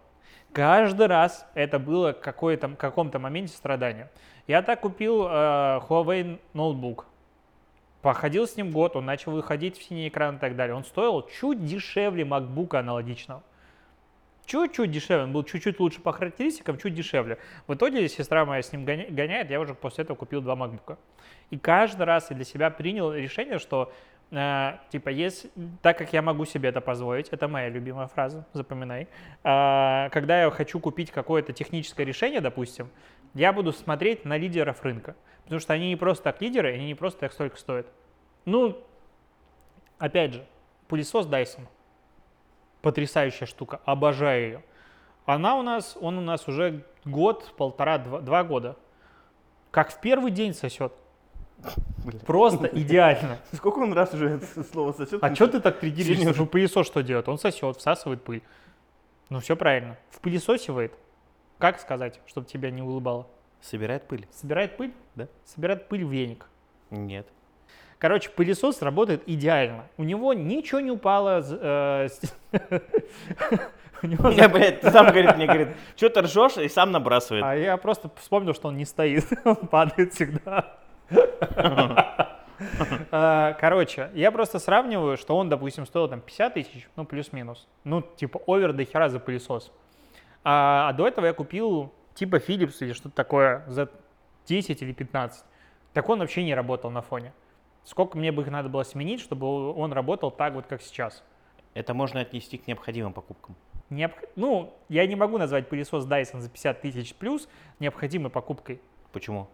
Каждый 0.54 1.08
раз 1.08 1.46
это 1.56 1.78
было 1.78 2.14
какой-то, 2.14 2.70
каком-то 2.70 3.20
моменте 3.20 3.54
страдания. 3.54 4.10
Я 4.48 4.62
так 4.62 4.82
купил 4.82 5.26
э, 5.26 5.30
Huawei 5.90 6.40
ноутбук. 6.54 7.08
Походил 8.02 8.48
с 8.48 8.56
ним 8.56 8.72
год, 8.72 8.96
он 8.96 9.06
начал 9.06 9.32
выходить 9.32 9.78
в 9.78 9.84
синий 9.84 10.08
экран 10.10 10.36
и 10.36 10.40
так 10.40 10.56
далее. 10.56 10.76
Он 10.76 10.84
стоил 10.84 11.28
чуть 11.40 11.66
дешевле 11.66 12.24
MacBook 12.24 12.78
аналогичного. 12.78 13.42
Чуть-чуть 14.46 14.92
дешевле, 14.92 15.24
он 15.24 15.32
был 15.32 15.44
чуть-чуть 15.44 15.80
лучше 15.80 16.02
по 16.02 16.12
характеристикам, 16.12 16.78
чуть 16.78 16.94
дешевле. 16.94 17.40
В 17.66 17.74
итоге 17.76 18.08
сестра 18.10 18.46
моя 18.46 18.62
с 18.62 18.72
ним 18.74 18.84
гоняет, 18.84 19.50
я 19.50 19.60
уже 19.60 19.74
после 19.74 20.04
этого 20.04 20.18
купил 20.18 20.42
два 20.42 20.56
MacBook. 20.56 20.98
И 21.50 21.58
каждый 21.58 22.04
раз 22.04 22.30
я 22.30 22.36
для 22.36 22.46
себя 22.46 22.70
принял 22.70 23.14
решение, 23.14 23.58
что 23.58 23.94
Uh, 24.34 24.80
типа, 24.90 25.10
есть, 25.10 25.46
так 25.84 25.96
как 26.00 26.12
я 26.12 26.24
могу 26.24 26.46
себе 26.46 26.70
это 26.70 26.82
позволить, 26.82 27.30
это 27.30 27.48
моя 27.48 27.70
любимая 27.70 28.08
фраза, 28.08 28.48
запоминай. 28.54 29.08
Uh, 29.44 30.10
когда 30.10 30.42
я 30.42 30.50
хочу 30.50 30.80
купить 30.80 31.12
какое-то 31.12 31.54
техническое 31.54 32.04
решение, 32.04 32.42
допустим, 32.42 32.90
я 33.36 33.54
буду 33.54 33.72
смотреть 33.72 34.26
на 34.26 34.36
лидеров 34.36 34.82
рынка, 34.82 35.16
потому 35.44 35.60
что 35.60 35.74
они 35.74 35.90
не 35.90 35.96
просто 35.96 36.24
так 36.24 36.42
лидеры, 36.42 36.74
они 36.74 36.88
не 36.88 36.96
просто 36.96 37.20
так 37.20 37.32
столько 37.32 37.58
стоят. 37.58 37.86
Ну, 38.46 38.84
опять 40.00 40.34
же, 40.34 40.44
пылесос 40.88 41.28
Dyson, 41.28 41.68
потрясающая 42.82 43.46
штука, 43.46 43.82
обожаю 43.86 44.44
ее. 44.44 44.64
Она 45.28 45.58
у 45.58 45.62
нас, 45.62 45.96
он 46.02 46.18
у 46.18 46.22
нас 46.22 46.48
уже 46.48 46.84
год, 47.06 47.54
полтора, 47.56 48.00
два, 48.00 48.20
два 48.20 48.44
года. 48.44 48.78
Как 49.70 49.92
в 49.92 50.02
первый 50.02 50.32
день 50.32 50.56
сосет. 50.56 50.92
Просто 52.26 52.68
идеально. 52.68 53.38
Сколько 53.54 53.80
он 53.80 53.94
раз 53.94 54.14
уже 54.14 54.30
это 54.30 54.64
слово 54.64 54.94
сосет? 54.94 55.24
А 55.24 55.34
что 55.34 55.48
ты 55.48 55.60
так 55.60 55.80
придиришься? 55.80 56.34
Ну, 56.36 56.46
пылесос 56.46 56.88
что 56.88 57.02
делает? 57.02 57.28
Он 57.30 57.38
сосет, 57.38 57.78
всасывает 57.78 58.24
пыль. 58.24 58.42
Ну, 59.30 59.40
все 59.40 59.56
правильно. 59.56 59.98
В 60.10 60.20
пылесосивает. 60.20 60.94
Как 61.58 61.80
сказать, 61.80 62.20
чтобы 62.26 62.48
тебя 62.48 62.72
не 62.72 62.82
улыбало? 62.82 63.28
Собирает 63.62 64.08
пыль. 64.08 64.28
Собирает 64.32 64.76
пыль? 64.76 64.94
Да. 65.16 65.28
Собирает 65.46 65.88
пыль 65.88 66.04
в 66.04 66.12
веник. 66.12 66.46
Нет. 66.90 67.28
Короче, 67.98 68.30
пылесос 68.30 68.82
работает 68.82 69.24
идеально. 69.28 69.86
У 69.98 70.04
него 70.04 70.34
ничего 70.34 70.82
не 70.82 70.92
упало. 70.92 71.42
Э, 71.42 72.10
не, 74.04 74.48
блядь, 74.50 74.82
ты 74.82 74.92
сам 74.92 75.06
говорит, 75.08 75.38
мне 75.38 75.46
говорит, 75.46 75.70
что 75.96 76.10
ты 76.10 76.22
ржешь, 76.22 76.58
и 76.58 76.68
сам 76.68 76.92
набрасывает. 76.92 77.46
А 77.46 77.56
я 77.56 77.78
просто 77.78 78.12
вспомнил, 78.18 78.54
что 78.54 78.68
он 78.68 78.76
не 78.76 78.84
стоит, 78.84 79.26
он 79.46 79.56
падает 79.56 80.14
всегда. 80.14 80.83
А, 83.12 83.54
короче, 83.54 84.10
я 84.14 84.32
просто 84.32 84.60
сравниваю, 84.60 85.18
что 85.18 85.36
он, 85.36 85.50
допустим, 85.50 85.86
стоил 85.86 86.08
там 86.08 86.22
50 86.22 86.54
тысяч, 86.54 86.88
ну, 86.96 87.06
плюс-минус. 87.06 87.68
Ну, 87.84 88.02
типа, 88.02 88.40
овер 88.48 88.74
до 88.74 88.86
хера 88.86 89.10
за 89.10 89.20
пылесос. 89.20 89.72
А, 90.44 90.90
а 90.90 90.94
до 90.94 91.08
этого 91.08 91.26
я 91.26 91.34
купил 91.34 91.92
типа 92.14 92.38
Philips 92.38 92.78
или 92.80 92.94
что-то 92.94 93.16
такое 93.16 93.64
за 93.68 93.90
10 94.46 94.82
или 94.82 94.94
15. 94.94 95.44
Так 95.94 96.10
он 96.10 96.20
вообще 96.20 96.44
не 96.44 96.56
работал 96.56 96.92
на 96.92 97.02
фоне. 97.02 97.34
Сколько 97.84 98.18
мне 98.18 98.32
бы 98.32 98.44
их 98.44 98.50
надо 98.50 98.70
было 98.70 98.84
сменить, 98.84 99.20
чтобы 99.20 99.74
он 99.74 99.92
работал 99.94 100.32
так 100.32 100.54
вот, 100.54 100.66
как 100.68 100.82
сейчас? 100.82 101.24
Это 101.74 101.94
можно 101.94 102.22
отнести 102.22 102.58
к 102.58 102.68
необходимым 102.68 103.14
покупкам. 103.14 103.56
Необх... 103.90 104.16
Ну, 104.36 104.74
я 104.90 105.06
не 105.06 105.16
могу 105.16 105.38
назвать 105.38 105.68
пылесос 105.68 106.06
Dyson 106.06 106.40
за 106.40 106.50
50 106.50 106.82
тысяч 106.82 107.14
плюс 107.16 107.50
необходимой 107.80 108.32
покупкой. 108.32 108.82
Почему? 109.12 109.48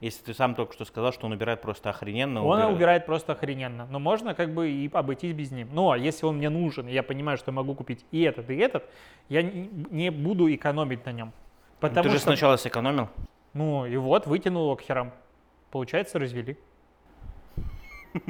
Если 0.00 0.22
ты 0.24 0.34
сам 0.34 0.54
только 0.54 0.74
что 0.74 0.84
сказал, 0.84 1.10
что 1.12 1.26
он 1.26 1.32
убирает 1.32 1.62
просто 1.62 1.88
охрененно. 1.88 2.44
Он 2.44 2.58
убира- 2.60 2.72
убирает 2.72 3.06
просто 3.06 3.32
охрененно. 3.32 3.86
Но 3.90 3.98
можно 3.98 4.34
как 4.34 4.52
бы 4.52 4.68
и 4.70 4.90
обойтись 4.92 5.32
без 5.32 5.50
ним. 5.50 5.68
Но 5.72 5.94
если 5.96 6.26
он 6.26 6.36
мне 6.36 6.50
нужен, 6.50 6.86
и 6.86 6.92
я 6.92 7.02
понимаю, 7.02 7.38
что 7.38 7.50
я 7.50 7.54
могу 7.54 7.74
купить 7.74 8.04
и 8.10 8.22
этот, 8.22 8.50
и 8.50 8.56
этот, 8.56 8.84
я 9.30 9.42
не 9.42 10.10
буду 10.10 10.52
экономить 10.54 11.06
на 11.06 11.12
нем. 11.12 11.28
Ну, 11.28 11.32
Потому 11.80 12.02
ты 12.04 12.10
же 12.10 12.16
что, 12.18 12.26
сначала 12.28 12.56
сэкономил. 12.56 13.08
ну 13.54 13.86
и 13.86 13.96
вот, 13.96 14.26
вытянул 14.26 14.64
его 14.64 14.76
к 14.76 14.82
херам. 14.82 15.12
Получается, 15.70 16.18
развели. 16.18 16.58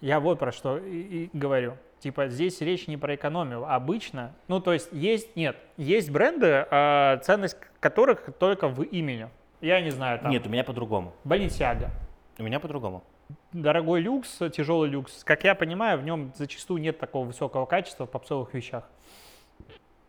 Я 0.00 0.18
вот 0.20 0.38
про 0.38 0.50
что 0.52 0.78
и, 0.78 1.00
и 1.26 1.30
говорю. 1.32 1.76
Типа 2.00 2.28
здесь 2.28 2.60
речь 2.60 2.88
не 2.88 2.96
про 2.96 3.14
экономию. 3.14 3.64
Обычно, 3.72 4.34
ну 4.48 4.60
то 4.60 4.72
есть 4.72 4.88
есть, 4.92 5.36
нет, 5.36 5.56
есть 5.76 6.10
бренды, 6.10 6.66
а, 6.70 7.18
ценность 7.18 7.56
которых 7.78 8.28
только 8.38 8.66
в 8.68 8.82
имени. 8.82 9.28
Я 9.62 9.80
не 9.80 9.90
знаю, 9.90 10.18
там, 10.18 10.32
Нет, 10.32 10.44
у 10.44 10.50
меня 10.50 10.64
по-другому. 10.64 11.14
Balenciaga. 11.24 11.90
У 12.36 12.42
меня 12.42 12.58
по-другому. 12.58 13.04
Дорогой 13.52 14.00
люкс, 14.00 14.38
тяжелый 14.52 14.90
люкс. 14.90 15.22
Как 15.22 15.44
я 15.44 15.54
понимаю, 15.54 15.98
в 15.98 16.02
нем 16.02 16.32
зачастую 16.34 16.80
нет 16.80 16.98
такого 16.98 17.24
высокого 17.26 17.64
качества 17.64 18.06
в 18.06 18.10
попсовых 18.10 18.52
вещах. 18.54 18.84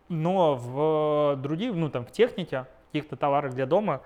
Но 0.08 0.56
в 0.56 1.36
других, 1.40 1.72
ну 1.74 1.88
там 1.88 2.04
в 2.04 2.10
технике, 2.10 2.66
каких-то 2.86 3.16
товарах 3.16 3.54
для 3.54 3.64
дома, 3.64 4.02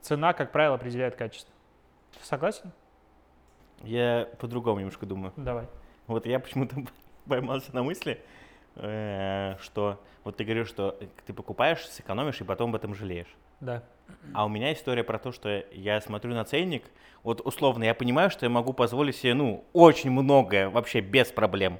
цена, 0.00 0.32
как 0.32 0.52
правило, 0.52 0.76
определяет 0.76 1.16
качество. 1.16 1.52
Согласен? 2.22 2.72
Я 3.82 4.26
по-другому 4.38 4.78
немножко 4.78 5.04
думаю. 5.04 5.34
Давай. 5.36 5.66
Вот 6.06 6.24
я 6.24 6.40
почему-то 6.40 6.76
поймался 7.28 7.74
на 7.74 7.82
мысли, 7.82 8.22
э, 8.76 9.56
что 9.60 10.00
вот 10.24 10.38
ты 10.38 10.44
говоришь, 10.44 10.68
что 10.68 10.98
ты 11.26 11.34
покупаешь, 11.34 11.86
сэкономишь 11.88 12.40
и 12.40 12.44
потом 12.44 12.70
об 12.70 12.76
этом 12.76 12.94
жалеешь. 12.94 13.34
Да. 13.60 13.82
А 14.34 14.44
у 14.44 14.48
меня 14.48 14.72
история 14.72 15.04
про 15.04 15.18
то, 15.18 15.32
что 15.32 15.64
я 15.72 16.00
смотрю 16.00 16.34
на 16.34 16.44
ценник, 16.44 16.84
вот 17.22 17.40
условно, 17.44 17.84
я 17.84 17.94
понимаю, 17.94 18.30
что 18.30 18.46
я 18.46 18.50
могу 18.50 18.72
позволить 18.72 19.16
себе, 19.16 19.34
ну, 19.34 19.64
очень 19.72 20.10
многое, 20.10 20.68
вообще 20.68 21.00
без 21.00 21.28
проблем. 21.30 21.78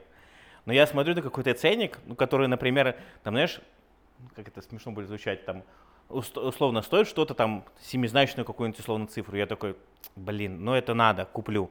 Но 0.67 0.73
я 0.73 0.87
смотрю 0.87 1.15
на 1.15 1.23
какой-то 1.23 1.55
ценник, 1.55 1.99
ну, 2.07 2.15
который, 2.15 2.47
например, 2.49 2.97
там, 3.23 3.35
знаешь, 3.35 3.61
как 4.37 4.49
это 4.49 4.63
смешно 4.63 4.93
будет 4.93 5.09
звучать, 5.09 5.45
там, 5.45 5.63
ус- 6.09 6.37
условно 6.37 6.83
стоит 6.83 7.09
что-то 7.09 7.35
там, 7.35 7.65
семизначную 7.81 8.45
какую-нибудь 8.45 8.79
условно 8.81 9.07
цифру. 9.07 9.37
Я 9.37 9.47
такой, 9.47 9.77
блин, 10.15 10.65
ну 10.65 10.75
это 10.75 10.95
надо, 10.95 11.25
куплю. 11.25 11.71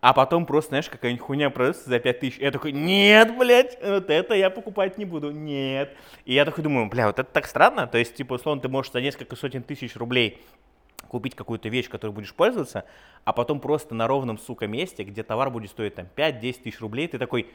А 0.00 0.14
потом 0.14 0.46
просто, 0.46 0.70
знаешь, 0.70 0.88
какая-нибудь 0.88 1.22
хуйня 1.22 1.50
продается 1.50 1.88
за 1.88 1.98
5000. 1.98 2.38
Я 2.38 2.50
такой, 2.50 2.72
нет, 2.72 3.36
блядь, 3.36 3.78
вот 3.82 4.08
это 4.08 4.34
я 4.34 4.48
покупать 4.48 4.96
не 4.96 5.04
буду, 5.04 5.30
нет. 5.30 5.94
И 6.24 6.32
я 6.32 6.46
такой 6.46 6.64
думаю, 6.64 6.88
бля, 6.88 7.06
вот 7.06 7.18
это 7.18 7.30
так 7.30 7.46
странно. 7.46 7.86
То 7.86 7.98
есть, 7.98 8.14
типа, 8.14 8.34
условно, 8.34 8.62
ты 8.62 8.68
можешь 8.68 8.92
за 8.92 9.02
несколько 9.02 9.36
сотен 9.36 9.62
тысяч 9.62 9.96
рублей 9.96 10.40
купить 11.08 11.34
какую-то 11.34 11.68
вещь, 11.68 11.88
которой 11.88 12.12
будешь 12.12 12.32
пользоваться, 12.32 12.84
а 13.24 13.32
потом 13.32 13.60
просто 13.60 13.94
на 13.94 14.06
ровном, 14.06 14.38
сука, 14.38 14.66
месте, 14.66 15.02
где 15.02 15.22
товар 15.22 15.50
будет 15.50 15.70
стоить 15.70 15.96
там 15.96 16.06
5-10 16.16 16.62
тысяч 16.62 16.80
рублей, 16.80 17.08
ты 17.08 17.18
такой, 17.18 17.48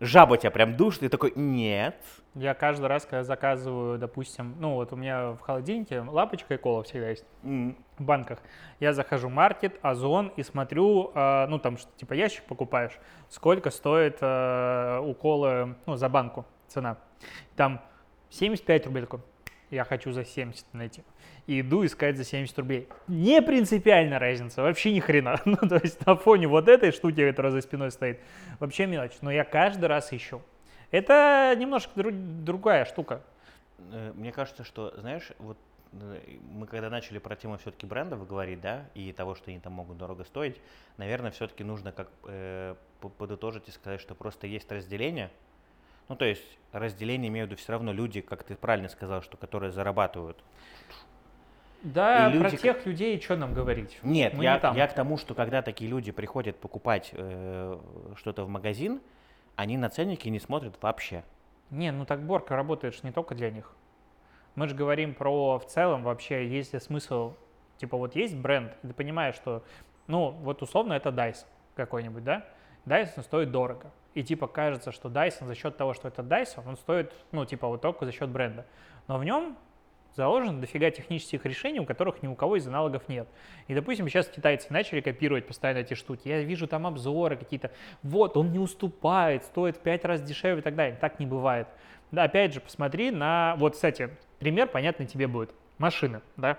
жаба 0.00 0.38
тебя 0.38 0.50
прям 0.50 0.76
душит, 0.76 1.00
ты 1.00 1.08
такой, 1.08 1.32
нет. 1.36 1.96
Я 2.34 2.54
каждый 2.54 2.86
раз, 2.86 3.04
когда 3.04 3.22
заказываю, 3.22 3.98
допустим, 3.98 4.56
ну 4.58 4.74
вот 4.74 4.92
у 4.92 4.96
меня 4.96 5.32
в 5.32 5.40
холодильнике 5.40 6.00
лапочка 6.00 6.54
и 6.54 6.56
кола 6.56 6.82
всегда 6.82 7.10
есть 7.10 7.24
М, 7.42 7.76
в 7.98 8.02
банках. 8.04 8.38
Я 8.78 8.92
захожу 8.92 9.28
в 9.28 9.32
маркет, 9.32 9.78
Озон 9.82 10.32
и 10.36 10.42
смотрю, 10.42 11.12
э, 11.14 11.46
ну 11.48 11.58
там 11.58 11.76
типа 11.96 12.14
ящик 12.14 12.44
покупаешь, 12.44 12.98
сколько 13.28 13.70
стоит 13.70 14.18
э, 14.20 15.00
у 15.02 15.12
колы, 15.14 15.76
ну 15.86 15.96
за 15.96 16.08
банку 16.08 16.46
цена. 16.68 16.96
Там 17.56 17.80
75 18.30 18.86
рублей 18.86 19.02
такой. 19.02 19.20
Я 19.70 19.84
хочу 19.84 20.12
за 20.12 20.24
70 20.24 20.64
найти. 20.72 21.02
И 21.50 21.62
иду 21.62 21.84
искать 21.84 22.16
за 22.16 22.24
70 22.24 22.56
рублей. 22.60 22.88
Не 23.08 23.42
принципиально 23.42 24.20
разница, 24.20 24.62
вообще 24.62 24.92
ни 24.92 25.00
хрена. 25.00 25.40
Ну, 25.44 25.56
то 25.56 25.80
есть 25.82 26.06
на 26.06 26.14
фоне 26.14 26.46
вот 26.46 26.68
этой 26.68 26.92
штуки, 26.92 27.28
которая 27.28 27.50
за 27.50 27.60
спиной 27.60 27.90
стоит, 27.90 28.20
вообще 28.60 28.86
мелочь. 28.86 29.14
Но 29.20 29.32
я 29.32 29.42
каждый 29.42 29.86
раз 29.86 30.12
ищу. 30.12 30.42
Это 30.92 31.52
немножко 31.58 31.90
дру- 32.00 32.12
другая 32.44 32.84
штука. 32.84 33.20
Э, 33.90 34.12
Мне 34.14 34.30
кажется, 34.30 34.62
что, 34.62 34.94
знаешь, 35.00 35.32
вот 35.40 35.58
э, 35.92 36.20
мы 36.52 36.68
когда 36.68 36.88
начали 36.88 37.18
про 37.18 37.34
тему 37.34 37.58
все-таки 37.58 37.84
брендов 37.84 38.24
говорить, 38.28 38.60
да, 38.60 38.84
и 38.94 39.12
того, 39.12 39.34
что 39.34 39.50
они 39.50 39.58
там 39.58 39.72
могут 39.72 39.98
дорого 39.98 40.22
стоить, 40.22 40.56
наверное, 40.98 41.32
все-таки 41.32 41.64
нужно 41.64 41.90
как 41.90 42.08
э, 42.28 42.76
по- 43.00 43.08
подытожить 43.08 43.66
и 43.68 43.72
сказать, 43.72 44.00
что 44.00 44.14
просто 44.14 44.46
есть 44.46 44.70
разделение. 44.70 45.30
Ну, 46.08 46.14
то 46.14 46.24
есть 46.24 46.58
разделение 46.70 47.28
имею 47.28 47.46
в 47.46 47.50
виду 47.50 47.58
все 47.60 47.72
равно 47.72 47.92
люди, 47.92 48.20
как 48.20 48.44
ты 48.44 48.54
правильно 48.54 48.88
сказал, 48.88 49.20
что 49.22 49.36
которые 49.36 49.72
зарабатывают. 49.72 50.38
Да, 51.82 52.28
И 52.30 52.38
про 52.38 52.44
люди- 52.50 52.56
тех 52.58 52.84
людей 52.86 53.20
что 53.20 53.36
нам 53.36 53.54
говорить? 53.54 53.98
Нет, 54.02 54.34
Мы 54.34 54.44
я, 54.44 54.54
не 54.54 54.60
там. 54.60 54.76
я 54.76 54.86
к 54.86 54.94
тому, 54.94 55.16
что 55.16 55.34
когда 55.34 55.62
такие 55.62 55.90
люди 55.90 56.12
приходят 56.12 56.56
покупать 56.56 57.10
э, 57.12 57.78
что-то 58.16 58.44
в 58.44 58.48
магазин, 58.48 59.00
они 59.56 59.76
на 59.78 59.88
ценники 59.88 60.28
не 60.28 60.40
смотрят 60.40 60.76
вообще. 60.82 61.24
Не, 61.70 61.90
ну 61.92 62.04
так 62.04 62.20
Борка 62.22 62.54
работает 62.56 62.94
ж 62.94 63.02
не 63.02 63.12
только 63.12 63.34
для 63.34 63.50
них. 63.50 63.72
Мы 64.56 64.68
же 64.68 64.74
говорим 64.74 65.14
про 65.14 65.58
в 65.58 65.64
целом 65.66 66.02
вообще, 66.02 66.46
есть 66.48 66.72
ли 66.74 66.80
смысл, 66.80 67.34
типа 67.78 67.96
вот 67.96 68.14
есть 68.16 68.36
бренд, 68.36 68.72
и 68.82 68.88
ты 68.88 68.92
понимаешь, 68.92 69.36
что, 69.36 69.62
ну 70.06 70.30
вот 70.30 70.60
условно 70.62 70.92
это 70.94 71.10
Dyson 71.10 71.46
какой-нибудь, 71.76 72.24
да? 72.24 72.44
Dyson 72.84 73.22
стоит 73.22 73.50
дорого. 73.52 73.90
И 74.14 74.22
типа 74.24 74.48
кажется, 74.48 74.90
что 74.92 75.08
Dyson 75.08 75.46
за 75.46 75.54
счет 75.54 75.76
того, 75.76 75.94
что 75.94 76.08
это 76.08 76.22
Dyson, 76.22 76.64
он 76.68 76.76
стоит, 76.76 77.14
ну 77.32 77.44
типа 77.46 77.68
вот 77.68 77.80
только 77.80 78.04
за 78.04 78.12
счет 78.12 78.28
бренда. 78.28 78.66
Но 79.06 79.16
в 79.18 79.24
нем 79.24 79.56
заложено 80.14 80.60
дофига 80.60 80.90
технических 80.90 81.44
решений, 81.44 81.80
у 81.80 81.84
которых 81.84 82.22
ни 82.22 82.28
у 82.28 82.34
кого 82.34 82.56
из 82.56 82.66
аналогов 82.66 83.08
нет. 83.08 83.28
И, 83.68 83.74
допустим, 83.74 84.08
сейчас 84.08 84.28
китайцы 84.28 84.72
начали 84.72 85.00
копировать 85.00 85.46
постоянно 85.46 85.78
эти 85.78 85.94
штуки. 85.94 86.28
Я 86.28 86.42
вижу 86.42 86.66
там 86.66 86.86
обзоры 86.86 87.36
какие-то. 87.36 87.70
Вот, 88.02 88.36
он 88.36 88.52
не 88.52 88.58
уступает, 88.58 89.44
стоит 89.44 89.76
в 89.76 89.80
пять 89.80 90.04
раз 90.04 90.22
дешевле 90.22 90.60
и 90.60 90.62
так 90.62 90.74
далее. 90.74 90.96
Так 91.00 91.20
не 91.20 91.26
бывает. 91.26 91.68
Да, 92.10 92.24
опять 92.24 92.52
же, 92.52 92.60
посмотри 92.60 93.10
на... 93.10 93.54
Вот, 93.58 93.74
кстати, 93.74 94.10
пример 94.38 94.66
понятный 94.66 95.06
тебе 95.06 95.26
будет. 95.26 95.50
Машины, 95.78 96.20
да? 96.36 96.58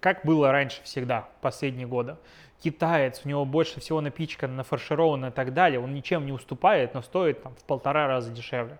Как 0.00 0.24
было 0.24 0.52
раньше 0.52 0.82
всегда, 0.82 1.28
последние 1.40 1.86
годы. 1.86 2.16
Китаец, 2.60 3.22
у 3.24 3.28
него 3.28 3.44
больше 3.44 3.80
всего 3.80 4.00
напичкано, 4.00 4.54
нафаршировано 4.54 5.26
и 5.26 5.30
так 5.30 5.54
далее, 5.54 5.80
он 5.80 5.94
ничем 5.94 6.26
не 6.26 6.32
уступает, 6.32 6.92
но 6.94 7.02
стоит 7.02 7.42
там, 7.42 7.54
в 7.54 7.64
полтора 7.64 8.08
раза 8.08 8.32
дешевле. 8.32 8.78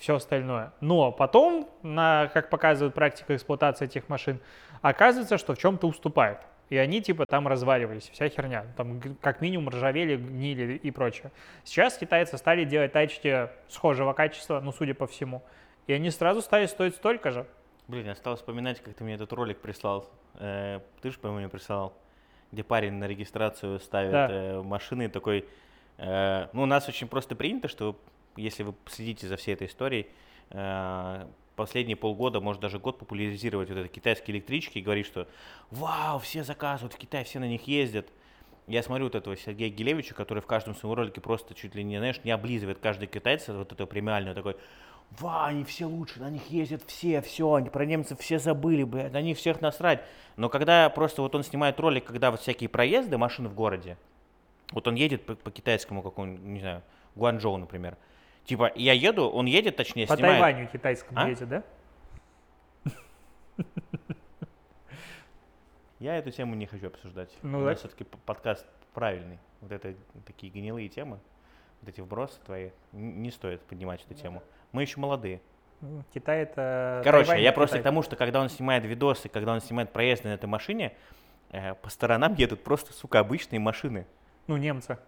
Все 0.00 0.16
остальное. 0.16 0.72
Но 0.80 1.12
потом, 1.12 1.68
на, 1.82 2.30
как 2.32 2.48
показывает 2.48 2.94
практика 2.94 3.36
эксплуатации 3.36 3.84
этих 3.84 4.08
машин, 4.08 4.40
оказывается, 4.80 5.36
что 5.36 5.54
в 5.54 5.58
чем-то 5.58 5.86
уступает. 5.86 6.38
И 6.70 6.76
они 6.76 7.02
типа 7.02 7.26
там 7.26 7.46
разваливались, 7.46 8.08
вся 8.10 8.28
херня. 8.28 8.64
Там 8.76 9.00
как 9.20 9.40
минимум 9.42 9.68
ржавели, 9.68 10.16
гнили 10.16 10.74
и 10.74 10.90
прочее. 10.90 11.32
Сейчас 11.64 11.98
китайцы 11.98 12.38
стали 12.38 12.64
делать 12.64 12.92
тачки 12.92 13.50
схожего 13.68 14.12
качества, 14.14 14.60
ну, 14.60 14.72
судя 14.72 14.94
по 14.94 15.06
всему. 15.06 15.42
И 15.86 15.92
они 15.92 16.10
сразу 16.10 16.40
стали 16.40 16.66
стоить 16.66 16.94
столько 16.94 17.30
же. 17.30 17.46
Блин, 17.88 18.06
я 18.06 18.14
стал 18.14 18.36
вспоминать, 18.36 18.80
как 18.80 18.94
ты 18.94 19.04
мне 19.04 19.14
этот 19.16 19.32
ролик 19.32 19.58
прислал. 19.58 20.08
Э, 20.38 20.80
ты 21.02 21.10
же, 21.10 21.18
по-моему, 21.18 21.40
мне 21.40 21.48
прислал, 21.48 21.92
где 22.52 22.62
парень 22.62 22.94
на 22.94 23.06
регистрацию 23.06 23.80
ставит 23.80 24.12
Да. 24.12 24.28
э, 24.30 24.62
машины 24.62 25.08
такой. 25.10 25.44
э, 25.98 26.46
ну, 26.52 26.62
у 26.62 26.66
нас 26.66 26.88
очень 26.88 27.08
просто 27.08 27.34
принято, 27.34 27.66
что 27.68 27.96
если 28.40 28.62
вы 28.62 28.74
следите 28.86 29.26
за 29.26 29.36
всей 29.36 29.54
этой 29.54 29.66
историей, 29.66 30.06
э, 30.50 31.26
последние 31.56 31.96
полгода, 31.96 32.40
может 32.40 32.62
даже 32.62 32.78
год 32.78 32.98
популяризировать 32.98 33.68
вот 33.68 33.78
это 33.78 33.88
китайские 33.88 34.36
электрички 34.36 34.78
и 34.78 34.82
говорить, 34.82 35.06
что 35.06 35.28
вау, 35.70 36.18
все 36.18 36.42
заказывают 36.42 36.94
в 36.94 36.98
Китай, 36.98 37.24
все 37.24 37.38
на 37.38 37.48
них 37.48 37.66
ездят. 37.66 38.08
Я 38.66 38.82
смотрю 38.82 39.06
вот 39.06 39.14
этого 39.14 39.36
Сергея 39.36 39.68
Гелевича, 39.68 40.14
который 40.14 40.40
в 40.40 40.46
каждом 40.46 40.74
своем 40.74 40.94
ролике 40.94 41.20
просто 41.20 41.54
чуть 41.54 41.74
ли 41.74 41.82
не, 41.82 41.98
знаешь, 41.98 42.20
не 42.24 42.30
облизывает 42.30 42.78
каждый 42.78 43.08
китайца, 43.08 43.52
вот 43.52 43.72
этого 43.72 43.86
премиального, 43.86 44.34
такой, 44.34 44.56
Ва, 45.18 45.46
они 45.46 45.64
все 45.64 45.86
лучше, 45.86 46.20
на 46.20 46.30
них 46.30 46.46
ездят 46.50 46.82
все, 46.86 47.20
все, 47.20 47.52
они 47.54 47.68
про 47.68 47.84
немцев 47.84 48.20
все 48.20 48.38
забыли, 48.38 48.84
блядь, 48.84 49.12
на 49.12 49.20
них 49.20 49.38
всех 49.38 49.60
насрать. 49.60 50.02
Но 50.36 50.48
когда 50.48 50.88
просто 50.88 51.20
вот 51.22 51.34
он 51.34 51.42
снимает 51.42 51.80
ролик, 51.80 52.04
когда 52.04 52.30
вот 52.30 52.40
всякие 52.40 52.68
проезды 52.68 53.18
машин 53.18 53.48
в 53.48 53.54
городе, 53.54 53.98
вот 54.70 54.86
он 54.86 54.94
едет 54.94 55.26
по, 55.26 55.34
по 55.34 55.50
китайскому 55.50 56.02
какому-нибудь, 56.02 56.44
не 56.44 56.60
знаю, 56.60 56.82
Гуанчжоу, 57.16 57.56
например. 57.56 57.96
Типа, 58.50 58.72
я 58.74 58.94
еду, 58.94 59.28
он 59.28 59.46
едет, 59.46 59.76
точнее, 59.76 60.08
По 60.08 60.16
снимает. 60.16 60.40
Тайваню 60.42 60.66
китайскому 60.66 61.20
А? 61.20 61.28
едет, 61.28 61.48
да? 61.48 61.62
Я 66.00 66.16
эту 66.16 66.32
тему 66.32 66.56
не 66.56 66.66
хочу 66.66 66.88
обсуждать. 66.88 67.30
Ну 67.42 67.60
У 67.60 67.62
нас 67.62 67.78
все-таки 67.78 68.02
подкаст 68.02 68.66
правильный. 68.92 69.38
Вот 69.60 69.70
это 69.70 69.94
такие 70.26 70.50
гнилые 70.50 70.88
темы, 70.88 71.20
вот 71.80 71.90
эти 71.90 72.00
вбросы 72.00 72.40
твои, 72.44 72.70
не 72.90 73.30
стоит 73.30 73.60
поднимать 73.60 74.04
эту 74.04 74.14
тему. 74.14 74.42
Мы 74.72 74.82
еще 74.82 74.98
молодые. 74.98 75.40
М, 75.80 76.04
Китай 76.12 76.42
это... 76.42 77.02
Короче, 77.04 77.26
Тайвань 77.28 77.44
я 77.44 77.52
просто 77.52 77.76
Китай. 77.76 77.82
к 77.82 77.84
тому, 77.84 78.02
что 78.02 78.16
когда 78.16 78.40
он 78.40 78.48
снимает 78.48 78.84
видосы, 78.84 79.28
когда 79.28 79.52
он 79.52 79.60
снимает 79.60 79.92
проезды 79.92 80.26
на 80.28 80.32
этой 80.34 80.46
машине, 80.46 80.96
э, 81.52 81.74
по 81.74 81.88
сторонам 81.88 82.34
едут 82.34 82.64
просто, 82.64 82.92
сука, 82.94 83.20
обычные 83.20 83.60
машины. 83.60 84.08
Ну, 84.48 84.56
немцы. 84.56 84.98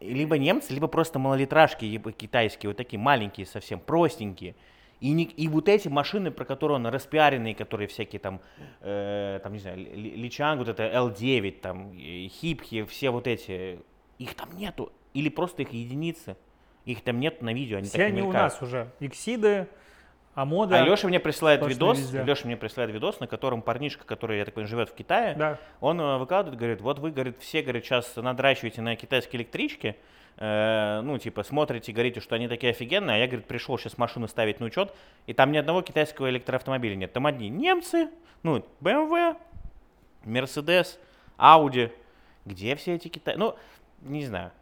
Либо 0.00 0.38
немцы, 0.38 0.72
либо 0.72 0.88
просто 0.88 1.18
малолитражки, 1.18 1.84
либо 1.84 2.12
китайские, 2.12 2.70
вот 2.70 2.76
такие 2.76 2.98
маленькие 2.98 3.46
совсем, 3.46 3.80
простенькие. 3.80 4.54
И, 5.00 5.12
не, 5.12 5.24
и 5.24 5.48
вот 5.48 5.68
эти 5.68 5.88
машины, 5.88 6.30
про 6.30 6.44
которые 6.44 6.76
он 6.76 6.86
распиаренные, 6.86 7.54
которые 7.54 7.88
всякие 7.88 8.20
там, 8.20 8.40
э, 8.80 9.40
там, 9.42 9.52
не 9.52 9.58
знаю, 9.58 9.78
Личанг, 9.78 10.58
вот 10.58 10.68
это 10.68 10.84
L9, 10.84 11.52
там, 11.60 11.92
Хипхи, 11.94 12.84
все 12.84 13.10
вот 13.10 13.26
эти, 13.26 13.80
их 14.18 14.34
там 14.34 14.48
нету. 14.56 14.92
Или 15.14 15.28
просто 15.28 15.62
их 15.62 15.72
единицы. 15.72 16.36
Их 16.84 17.02
там 17.02 17.20
нет 17.20 17.42
на 17.42 17.52
видео, 17.52 17.78
они 17.78 17.88
Все 17.88 18.04
они 18.04 18.22
у 18.22 18.32
нас 18.32 18.60
уже. 18.62 18.90
Иксиды, 19.00 19.68
Амода. 20.40 20.80
А 20.80 20.84
Леша 20.84 21.06
мне 21.08 21.20
присылает 21.20 21.64
видос, 21.66 21.98
везде. 21.98 22.22
Леша 22.22 22.46
мне 22.46 22.56
присылает 22.56 22.90
видос, 22.90 23.20
на 23.20 23.26
котором 23.26 23.60
парнишка, 23.60 24.04
который, 24.04 24.38
я 24.38 24.44
так 24.44 24.54
понимаю, 24.54 24.68
живет 24.68 24.88
в 24.88 24.94
Китае, 24.94 25.34
да. 25.34 25.58
он 25.80 26.00
э, 26.00 26.16
выкладывает, 26.16 26.58
говорит, 26.58 26.80
вот 26.80 26.98
вы, 26.98 27.10
говорит, 27.10 27.36
все, 27.40 27.62
говорит, 27.62 27.84
сейчас 27.84 28.16
надрачиваете 28.16 28.80
на 28.80 28.96
китайские 28.96 29.40
электрички, 29.40 29.96
э, 30.38 31.00
ну, 31.02 31.18
типа, 31.18 31.42
смотрите, 31.42 31.92
говорите, 31.92 32.20
что 32.20 32.36
они 32.36 32.48
такие 32.48 32.70
офигенные, 32.70 33.16
а 33.16 33.18
я, 33.18 33.26
говорит, 33.26 33.46
пришел 33.46 33.78
сейчас 33.78 33.98
машину 33.98 34.28
ставить 34.28 34.60
на 34.60 34.66
учет, 34.66 34.94
и 35.26 35.34
там 35.34 35.52
ни 35.52 35.58
одного 35.58 35.82
китайского 35.82 36.30
электроавтомобиля 36.30 36.94
нет. 36.94 37.12
Там 37.12 37.26
одни 37.26 37.50
немцы, 37.50 38.08
ну, 38.42 38.64
BMW, 38.80 39.36
Mercedes, 40.24 40.98
Audi. 41.38 41.92
Где 42.46 42.74
все 42.76 42.94
эти 42.94 43.08
китайцы? 43.08 43.38
Ну, 43.38 43.56
не 44.00 44.24
знаю. 44.24 44.52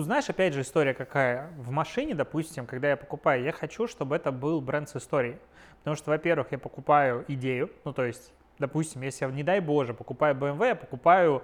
Тут 0.00 0.06
знаешь, 0.06 0.30
опять 0.30 0.54
же, 0.54 0.62
история 0.62 0.94
какая. 0.94 1.50
В 1.58 1.70
машине, 1.70 2.14
допустим, 2.14 2.64
когда 2.64 2.88
я 2.88 2.96
покупаю, 2.96 3.44
я 3.44 3.52
хочу, 3.52 3.86
чтобы 3.86 4.16
это 4.16 4.32
был 4.32 4.62
бренд 4.62 4.88
с 4.88 4.96
историей. 4.96 5.36
Потому 5.80 5.94
что, 5.94 6.08
во-первых, 6.08 6.52
я 6.52 6.58
покупаю 6.58 7.26
идею, 7.28 7.70
ну, 7.84 7.92
то 7.92 8.06
есть, 8.06 8.32
допустим, 8.58 9.02
если 9.02 9.26
я, 9.26 9.30
не 9.30 9.42
дай 9.42 9.60
боже, 9.60 9.92
покупаю 9.92 10.34
BMW, 10.34 10.68
я 10.68 10.74
покупаю 10.74 11.42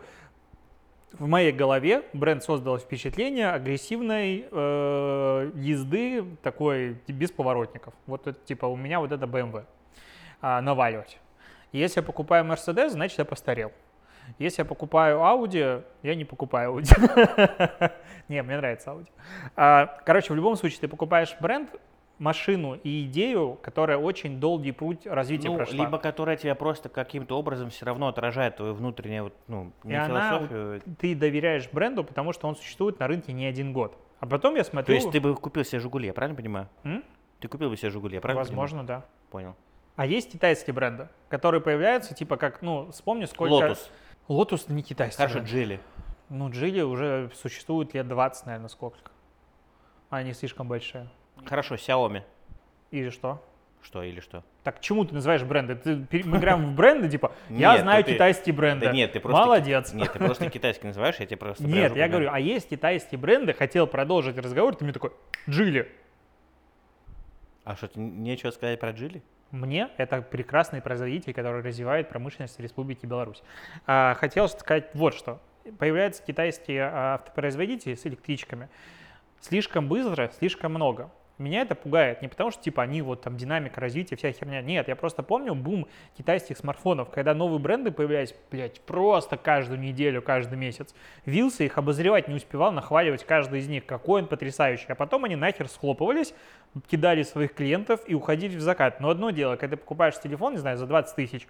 в 1.13 1.27
моей 1.27 1.53
голове 1.53 2.05
бренд 2.15 2.43
создал 2.43 2.79
впечатление 2.79 3.51
агрессивной 3.51 4.49
э, 4.51 5.51
езды 5.57 6.25
такой 6.43 6.97
без 7.09 7.31
поворотников. 7.31 7.93
Вот 8.07 8.27
это, 8.27 8.41
типа 8.47 8.65
у 8.65 8.77
меня 8.77 9.01
вот 9.01 9.13
это 9.13 9.27
BMW 9.27 9.67
а, 10.41 10.63
наваливать. 10.63 11.19
Если 11.73 12.01
я 12.01 12.03
покупаю 12.03 12.47
Mercedes, 12.47 12.89
значит 12.89 13.19
я 13.19 13.27
постарел. 13.27 13.71
Если 14.39 14.63
я 14.63 14.65
покупаю 14.65 15.19
Audi, 15.19 15.83
я 16.03 16.15
не 16.15 16.25
покупаю 16.25 16.75
Audi. 16.75 17.93
не, 18.29 18.43
мне 18.43 18.57
нравится 18.57 18.91
Audi. 18.91 19.09
А, 19.57 19.99
короче, 20.05 20.33
в 20.33 20.37
любом 20.37 20.57
случае, 20.57 20.81
ты 20.81 20.89
покупаешь 20.89 21.37
бренд, 21.41 21.71
машину 22.19 22.79
и 22.83 23.05
идею, 23.05 23.59
которая 23.63 23.99
очень 23.99 24.41
долгий 24.41 24.73
путь 24.73 25.07
развития 25.07 25.49
ну, 25.49 25.57
прошла. 25.57 25.85
Либо 25.85 25.99
которая 25.99 26.37
тебя 26.37 26.55
просто 26.55 26.89
каким-то 26.89 27.39
образом 27.39 27.71
все 27.71 27.85
равно 27.85 28.09
отражает 28.09 28.57
твою 28.57 28.75
внутреннюю 28.75 29.33
ну, 29.49 29.73
и 29.85 29.91
философию. 29.91 30.83
Она, 30.85 30.95
ты 30.99 31.15
доверяешь 31.15 31.69
бренду, 31.71 32.05
потому 32.05 32.33
что 32.33 32.49
он 32.49 32.57
существует 32.57 32.99
на 32.99 33.07
рынке 33.07 33.33
не 33.33 33.47
один 33.47 33.73
год. 33.73 33.99
А 34.21 34.27
потом 34.27 34.57
я 34.57 34.65
смотрю... 34.65 34.87
То 34.87 34.93
есть 34.93 35.11
ты 35.11 35.21
бы 35.21 35.35
купил 35.35 35.65
себе 35.65 35.79
«Жигули», 35.79 36.07
я 36.07 36.15
правильно 36.15 36.37
понимаю? 36.37 36.69
М? 36.85 37.05
Ты 37.41 37.49
купил 37.49 37.69
бы 37.69 37.77
себе 37.77 37.91
«Жигули», 37.91 38.15
я 38.15 38.21
правильно 38.21 38.45
Возможно, 38.45 38.79
понимаю? 38.79 39.03
да. 39.03 39.09
Понял. 39.31 39.57
А 39.97 40.07
есть 40.07 40.33
китайские 40.33 40.73
бренды, 40.73 41.09
которые 41.29 41.61
появляются, 41.61 42.15
типа 42.15 42.37
как, 42.37 42.63
ну, 42.63 42.91
вспомни, 42.93 43.27
сколько... 43.27 43.53
Lotus. 43.53 43.91
Lotus 44.29 44.69
не 44.69 44.83
китайский. 44.83 45.17
Хорошо, 45.17 45.41
Джили. 45.41 45.81
Ну, 46.29 46.51
Джили 46.51 46.81
уже 46.81 47.31
существует 47.35 47.95
лет 47.95 48.09
20, 48.09 48.47
наверное, 48.47 48.69
сколько. 48.69 49.11
Они 50.11 50.33
слишком 50.33 50.69
большие. 50.69 51.09
Хорошо, 51.45 51.77
Xiaomi. 51.77 52.23
Или 52.91 53.11
что? 53.11 53.43
Что 53.83 54.03
или 54.03 54.19
что? 54.19 54.43
Так 54.65 54.81
чему 54.81 55.05
ты 55.05 55.15
называешь 55.15 55.45
бренды? 55.45 55.77
Ты, 55.77 56.25
мы 56.25 56.39
играем 56.39 56.73
в 56.73 56.75
бренды, 56.75 57.09
типа, 57.09 57.33
я 57.49 57.79
знаю 57.79 58.03
китайские 58.03 58.53
бренды. 58.53 58.87
Да 58.87 58.93
нет, 58.93 59.13
ты 59.13 59.21
просто... 59.21 59.41
Молодец. 59.41 59.93
Нет, 59.93 60.13
ты 60.13 60.19
просто 60.19 60.51
китайский 60.51 60.89
называешь, 60.89 61.17
я 61.21 61.27
тебе 61.27 61.37
просто... 61.37 61.65
Нет, 61.65 61.95
я 61.95 62.09
говорю, 62.09 62.31
а 62.33 62.41
есть 62.41 62.69
китайские 62.69 63.21
бренды, 63.21 63.53
хотел 63.53 63.87
продолжить 63.87 64.37
разговор, 64.39 64.75
ты 64.75 64.83
мне 64.83 64.93
такой, 64.93 65.13
Джили. 65.49 65.89
А 67.63 67.77
что, 67.77 67.89
нечего 67.95 68.51
сказать 68.51 68.81
про 68.81 68.91
Джили? 68.91 69.23
Мне 69.57 69.89
это 69.97 70.21
прекрасный 70.21 70.83
производитель, 70.83 71.33
который 71.33 71.63
развивает 71.63 72.09
промышленность 72.09 72.61
Республики 72.61 73.07
Беларусь. 73.07 73.43
А, 73.87 74.15
хотел 74.15 74.49
сказать 74.49 74.91
вот 74.93 75.15
что. 75.15 75.41
Появляются 75.79 76.23
китайские 76.23 76.83
а, 76.85 77.15
автопроизводители 77.15 77.95
с 77.95 78.07
электричками. 78.07 78.69
Слишком 79.41 79.89
быстро, 79.89 80.31
слишком 80.39 80.73
много. 80.75 81.11
Меня 81.39 81.63
это 81.63 81.75
пугает 81.75 82.23
не 82.23 82.29
потому, 82.29 82.51
что 82.51 82.63
типа 82.63 82.83
они 82.83 83.03
вот 83.03 83.21
там 83.21 83.37
динамика 83.37 83.79
развития, 83.81 84.17
вся 84.17 84.33
херня. 84.33 84.63
Нет, 84.63 84.89
я 84.89 84.97
просто 84.97 85.23
помню 85.23 85.55
бум 85.55 85.87
китайских 86.17 86.57
смартфонов, 86.57 87.11
когда 87.11 87.35
новые 87.35 87.59
бренды 87.59 87.91
появлялись, 87.91 88.35
блядь, 88.51 88.81
просто 88.81 89.37
каждую 89.37 89.79
неделю, 89.79 90.23
каждый 90.23 90.57
месяц. 90.57 90.95
Вился 91.27 91.65
их 91.65 91.77
обозревать 91.77 92.29
не 92.29 92.35
успевал, 92.35 92.73
нахваливать 92.73 93.25
каждый 93.25 93.61
из 93.61 93.69
них, 93.69 93.85
какой 93.85 94.23
он 94.23 94.29
потрясающий. 94.29 94.87
А 94.89 94.95
потом 94.95 95.25
они 95.25 95.37
нахер 95.37 95.69
схлопывались, 95.69 96.33
кидали 96.89 97.23
своих 97.23 97.55
клиентов 97.55 98.01
и 98.07 98.15
уходили 98.15 98.57
в 98.57 98.61
закат. 98.61 99.01
Но 99.01 99.11
одно 99.11 99.31
дело, 99.31 99.57
когда 99.57 99.77
ты 99.77 99.83
покупаешь 99.83 100.19
телефон, 100.19 100.55
не 100.55 100.59
знаю, 100.59 100.79
за 100.79 100.87
20 100.87 101.17
тысяч, 101.17 101.47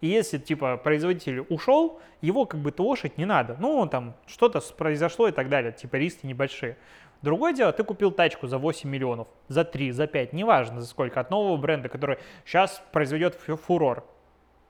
и 0.00 0.06
если, 0.06 0.38
типа, 0.38 0.76
производитель 0.76 1.40
ушел, 1.48 2.00
его 2.20 2.46
как 2.46 2.60
бы 2.60 2.70
тошить 2.70 3.18
не 3.18 3.24
надо. 3.24 3.56
Ну, 3.58 3.86
там, 3.86 4.14
что-то 4.26 4.60
произошло 4.76 5.28
и 5.28 5.32
так 5.32 5.48
далее, 5.48 5.72
типа, 5.72 5.96
риски 5.96 6.24
небольшие. 6.26 6.76
Другое 7.22 7.52
дело, 7.52 7.72
ты 7.72 7.82
купил 7.82 8.12
тачку 8.12 8.46
за 8.46 8.58
8 8.58 8.88
миллионов, 8.88 9.28
за 9.48 9.64
3, 9.64 9.90
за 9.90 10.06
5, 10.06 10.32
неважно 10.32 10.80
за 10.80 10.86
сколько, 10.86 11.20
от 11.20 11.30
нового 11.30 11.56
бренда, 11.56 11.88
который 11.88 12.18
сейчас 12.44 12.82
произведет 12.92 13.34
фурор. 13.34 14.04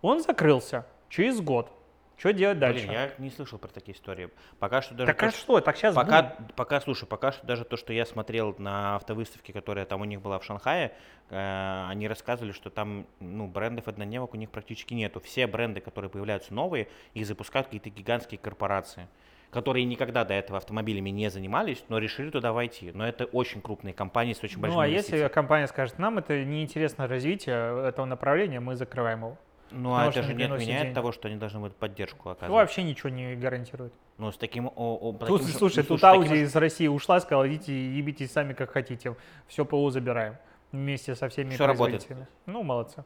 Он 0.00 0.22
закрылся 0.22 0.86
через 1.08 1.40
год. 1.40 1.70
Что 2.16 2.32
делать 2.32 2.58
дальше? 2.58 2.86
Блин, 2.86 2.92
я 2.92 3.10
не 3.18 3.30
слышал 3.30 3.60
про 3.60 3.68
такие 3.68 3.96
истории. 3.96 4.30
Пока 4.58 4.82
что 4.82 4.94
даже... 4.94 5.06
Так 5.06 5.22
а 5.22 5.30
что? 5.30 5.60
Так 5.60 5.76
сейчас 5.76 5.94
пока, 5.94 6.22
бум. 6.22 6.48
пока, 6.56 6.80
слушай, 6.80 7.06
пока 7.06 7.30
что 7.30 7.46
даже 7.46 7.64
то, 7.64 7.76
что 7.76 7.92
я 7.92 8.04
смотрел 8.04 8.56
на 8.58 8.96
автовыставке, 8.96 9.52
которая 9.52 9.84
там 9.84 10.00
у 10.00 10.04
них 10.04 10.20
была 10.20 10.40
в 10.40 10.44
Шанхае, 10.44 10.94
э, 11.30 11.86
они 11.88 12.08
рассказывали, 12.08 12.50
что 12.50 12.70
там 12.70 13.06
ну, 13.20 13.46
брендов 13.46 13.86
однодневок 13.86 14.34
у 14.34 14.36
них 14.36 14.50
практически 14.50 14.94
нету. 14.94 15.20
Все 15.20 15.46
бренды, 15.46 15.80
которые 15.80 16.10
появляются 16.10 16.52
новые, 16.52 16.88
их 17.14 17.24
запускают 17.24 17.68
какие-то 17.68 17.90
гигантские 17.90 18.38
корпорации 18.38 19.06
которые 19.50 19.84
никогда 19.84 20.24
до 20.24 20.34
этого 20.34 20.58
автомобилями 20.58 21.10
не 21.10 21.30
занимались, 21.30 21.84
но 21.88 21.98
решили 21.98 22.30
туда 22.30 22.52
войти. 22.52 22.92
Но 22.92 23.06
это 23.06 23.24
очень 23.24 23.60
крупные 23.60 23.94
компании 23.94 24.34
с 24.34 24.42
очень 24.42 24.60
большими 24.60 24.76
Ну, 24.76 24.80
а 24.80 24.86
если 24.86 25.28
компания 25.28 25.66
скажет, 25.66 25.98
нам 25.98 26.18
это 26.18 26.44
неинтересно 26.44 27.06
развитие 27.06 27.88
этого 27.88 28.06
направления, 28.06 28.60
мы 28.60 28.76
закрываем 28.76 29.20
его. 29.20 29.38
Ну, 29.70 29.94
а 29.94 30.06
это 30.06 30.22
же 30.22 30.34
не 30.34 30.44
отменяет 30.44 30.82
денег. 30.82 30.94
того, 30.94 31.12
что 31.12 31.28
они 31.28 31.36
должны 31.36 31.60
будут 31.60 31.76
поддержку 31.76 32.30
оказывать. 32.30 32.48
Ну, 32.48 32.54
вообще 32.54 32.82
ничего 32.82 33.10
не 33.10 33.36
гарантирует. 33.36 33.92
Ну, 34.16 34.32
с 34.32 34.38
таким... 34.38 34.68
О, 34.68 34.70
о, 34.76 35.12
тут, 35.12 35.42
таким 35.42 35.58
слушай, 35.58 35.78
ну, 35.78 35.84
тут 35.84 36.02
Audi 36.02 36.22
таким... 36.22 36.36
из 36.36 36.56
России 36.56 36.86
ушла, 36.86 37.20
сказала, 37.20 37.46
идите, 37.46 37.74
ебитесь 37.74 38.32
сами 38.32 38.54
как 38.54 38.70
хотите. 38.70 39.14
Все 39.46 39.66
ПО 39.66 39.90
забираем 39.90 40.36
вместе 40.72 41.14
со 41.14 41.28
всеми 41.28 41.50
Все 41.50 41.66
работает. 41.66 42.06
Ну, 42.46 42.62
молодцы 42.62 43.04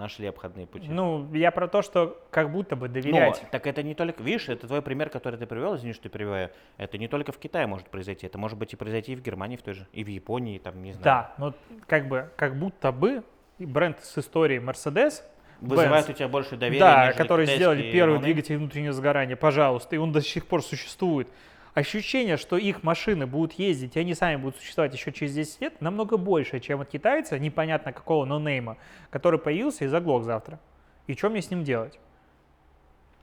нашли 0.00 0.26
обходные 0.26 0.66
пути. 0.66 0.88
Ну, 0.88 1.32
я 1.32 1.52
про 1.52 1.68
то, 1.68 1.82
что 1.82 2.20
как 2.30 2.50
будто 2.50 2.74
бы 2.74 2.88
доверять. 2.88 3.40
Но, 3.42 3.48
так 3.50 3.66
это 3.66 3.82
не 3.82 3.94
только, 3.94 4.22
видишь, 4.22 4.48
это 4.48 4.66
твой 4.66 4.82
пример, 4.82 5.10
который 5.10 5.38
ты 5.38 5.46
привел, 5.46 5.76
извини, 5.76 5.92
что 5.92 6.04
ты 6.04 6.08
привел, 6.08 6.50
это 6.76 6.98
не 6.98 7.06
только 7.06 7.30
в 7.30 7.38
Китае 7.38 7.66
может 7.66 7.88
произойти, 7.88 8.26
это 8.26 8.38
может 8.38 8.58
быть 8.58 8.72
и 8.72 8.76
произойти 8.76 9.12
и 9.12 9.16
в 9.16 9.22
Германии 9.22 9.56
в 9.56 9.62
той 9.62 9.74
же, 9.74 9.86
и 9.92 10.02
в 10.02 10.08
Японии, 10.08 10.58
там, 10.58 10.82
не 10.82 10.92
знаю. 10.92 11.04
Да, 11.04 11.34
но 11.38 11.54
как 11.86 12.08
бы, 12.08 12.30
как 12.36 12.58
будто 12.58 12.90
бы 12.90 13.22
бренд 13.58 14.00
с 14.00 14.18
историей 14.18 14.58
Mercedes 14.60 15.22
вызывает 15.60 16.08
Benz, 16.08 16.10
у 16.10 16.14
тебя 16.14 16.28
больше 16.28 16.56
доверия. 16.56 16.80
Да, 16.80 17.12
которые 17.12 17.46
сделали 17.46 17.92
первый 17.92 18.18
двигатель 18.18 18.56
внутреннего 18.56 18.92
сгорания, 18.92 19.36
пожалуйста, 19.36 19.94
и 19.96 19.98
он 19.98 20.12
до 20.12 20.22
сих 20.22 20.46
пор 20.46 20.62
существует 20.62 21.28
ощущение, 21.74 22.36
что 22.36 22.56
их 22.56 22.82
машины 22.82 23.26
будут 23.26 23.52
ездить, 23.52 23.96
и 23.96 24.00
они 24.00 24.14
сами 24.14 24.36
будут 24.36 24.56
существовать 24.56 24.94
еще 24.94 25.12
через 25.12 25.34
10 25.34 25.60
лет, 25.60 25.80
намного 25.80 26.16
больше, 26.16 26.60
чем 26.60 26.80
от 26.80 26.88
китайца, 26.88 27.38
непонятно 27.38 27.92
какого 27.92 28.24
нонейма, 28.24 28.76
который 29.10 29.38
появился 29.38 29.84
и 29.84 29.88
заглох 29.88 30.24
завтра. 30.24 30.58
И 31.06 31.14
что 31.14 31.30
мне 31.30 31.42
с 31.42 31.50
ним 31.50 31.64
делать? 31.64 31.98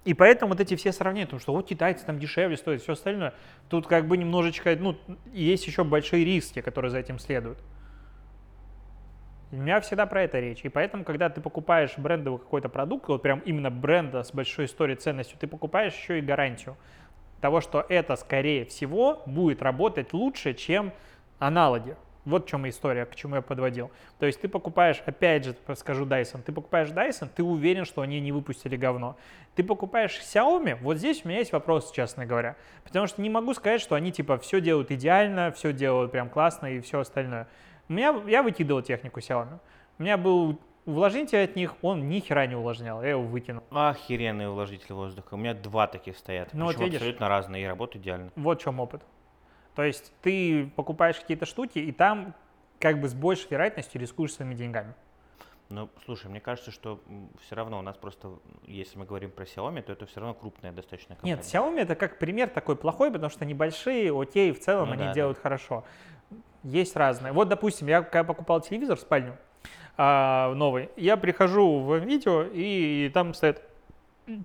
И 0.05 0.13
поэтому 0.13 0.53
вот 0.53 0.61
эти 0.61 0.75
все 0.75 0.93
сравнения, 0.93 1.25
потому 1.25 1.41
что 1.41 1.53
вот 1.53 1.67
китайцы 1.67 2.05
там 2.05 2.17
дешевле 2.17 2.55
стоят, 2.55 2.81
все 2.81 2.93
остальное, 2.93 3.33
тут 3.69 3.87
как 3.87 4.07
бы 4.07 4.15
немножечко, 4.15 4.75
ну, 4.79 4.97
есть 5.33 5.67
еще 5.67 5.83
большие 5.83 6.23
риски, 6.23 6.61
которые 6.61 6.91
за 6.91 6.99
этим 6.99 7.19
следуют. 7.19 7.57
У 9.51 9.55
меня 9.55 9.79
всегда 9.79 10.05
про 10.05 10.23
это 10.23 10.39
речь. 10.39 10.61
И 10.63 10.69
поэтому, 10.69 11.05
когда 11.05 11.29
ты 11.29 11.39
покупаешь 11.39 11.97
брендовый 11.97 12.39
какой-то 12.39 12.67
продукт, 12.67 13.07
вот 13.07 13.21
прям 13.21 13.39
именно 13.39 13.69
бренда 13.69 14.23
с 14.23 14.33
большой 14.33 14.65
историей 14.65 14.97
ценностью, 14.97 15.37
ты 15.39 15.47
покупаешь 15.47 15.93
еще 15.93 16.19
и 16.19 16.21
гарантию 16.21 16.77
того, 17.41 17.61
что 17.61 17.85
это, 17.87 18.15
скорее 18.15 18.65
всего, 18.65 19.21
будет 19.25 19.61
работать 19.61 20.13
лучше, 20.13 20.53
чем 20.53 20.91
аналоги. 21.39 21.95
Вот 22.25 22.45
в 22.45 22.49
чем 22.49 22.67
история, 22.67 23.05
к 23.05 23.15
чему 23.15 23.35
я 23.35 23.41
подводил. 23.41 23.89
То 24.19 24.25
есть 24.25 24.41
ты 24.41 24.49
покупаешь, 24.49 25.01
опять 25.05 25.45
же 25.45 25.55
скажу 25.75 26.05
Dyson, 26.05 26.41
ты 26.41 26.51
покупаешь 26.51 26.89
Dyson, 26.89 27.29
ты 27.33 27.41
уверен, 27.41 27.85
что 27.85 28.01
они 28.01 28.19
не 28.19 28.33
выпустили 28.33 28.75
говно. 28.75 29.15
Ты 29.55 29.63
покупаешь 29.63 30.19
Xiaomi, 30.19 30.77
вот 30.81 30.97
здесь 30.97 31.23
у 31.23 31.29
меня 31.29 31.39
есть 31.39 31.53
вопрос, 31.53 31.89
честно 31.91 32.25
говоря. 32.25 32.57
Потому 32.83 33.07
что 33.07 33.21
не 33.21 33.29
могу 33.29 33.53
сказать, 33.53 33.79
что 33.79 33.95
они 33.95 34.11
типа 34.11 34.37
все 34.39 34.59
делают 34.59 34.91
идеально, 34.91 35.53
все 35.53 35.71
делают 35.71 36.11
прям 36.11 36.29
классно 36.29 36.65
и 36.67 36.81
все 36.81 36.99
остальное. 36.99 37.47
У 37.87 37.93
меня, 37.93 38.13
я 38.27 38.43
выкидывал 38.43 38.81
технику 38.81 39.21
Xiaomi. 39.21 39.59
У 39.97 40.03
меня 40.03 40.17
был 40.17 40.59
увлажнитель 40.87 41.43
от 41.43 41.55
них, 41.55 41.75
он 41.83 42.09
ни 42.09 42.19
хера 42.19 42.47
не 42.47 42.55
увлажнял, 42.55 43.03
я 43.03 43.09
его 43.09 43.21
выкинул. 43.21 43.63
Охеренный 43.69 44.49
увлажнитель 44.49 44.93
воздуха. 44.93 45.35
У 45.35 45.37
меня 45.37 45.53
два 45.53 45.85
таких 45.85 46.17
стоят. 46.17 46.53
Ну, 46.53 46.65
вот 46.65 46.79
видишь, 46.79 46.95
абсолютно 46.95 47.29
разные 47.29 47.63
и 47.63 47.67
работают 47.67 48.03
идеально. 48.03 48.31
Вот 48.35 48.59
в 48.59 48.63
чем 48.63 48.79
опыт. 48.79 49.03
То 49.75 49.83
есть 49.83 50.11
ты 50.23 50.71
покупаешь 50.75 51.19
какие-то 51.19 51.45
штуки, 51.45 51.77
и 51.77 51.91
там 51.91 52.33
как 52.79 52.99
бы 52.99 53.07
с 53.07 53.13
большей 53.13 53.47
вероятностью 53.51 54.01
рискуешь 54.01 54.33
своими 54.33 54.55
деньгами. 54.55 54.95
Ну, 55.69 55.89
слушай, 56.05 56.27
мне 56.27 56.39
кажется, 56.39 56.71
что 56.71 57.01
все 57.41 57.55
равно 57.55 57.77
у 57.77 57.81
нас 57.81 57.97
просто, 57.97 58.39
если 58.63 58.97
мы 58.97 59.05
говорим 59.05 59.31
про 59.31 59.43
Xiaomi, 59.43 59.81
то 59.81 59.91
это 59.91 60.05
все 60.05 60.21
равно 60.21 60.33
крупная 60.33 60.71
достаточно 60.71 61.15
компания. 61.15 61.35
Нет, 61.35 61.43
Xiaomi 61.43 61.81
это 61.81 61.95
как 61.95 62.19
пример 62.19 62.49
такой 62.49 62.77
плохой, 62.77 63.11
потому 63.11 63.29
что 63.29 63.43
они 63.43 63.53
большие, 63.53 64.17
окей, 64.17 64.53
в 64.53 64.61
целом 64.61 64.87
Ну 64.87 64.93
они 64.93 65.03
да, 65.03 65.13
делают 65.13 65.37
хорошо. 65.37 65.83
Есть 66.63 66.95
разные. 66.95 67.33
Вот, 67.33 67.49
допустим, 67.49 67.87
я 67.87 68.01
когда 68.01 68.23
покупал 68.23 68.61
телевизор 68.61 68.95
в 68.95 69.01
спальню 69.01 69.37
а, 69.97 70.53
новый, 70.53 70.89
я 70.95 71.17
прихожу 71.17 71.79
в 71.79 71.97
видео, 71.97 72.43
и 72.43 73.09
там 73.13 73.33
стоят 73.33 73.61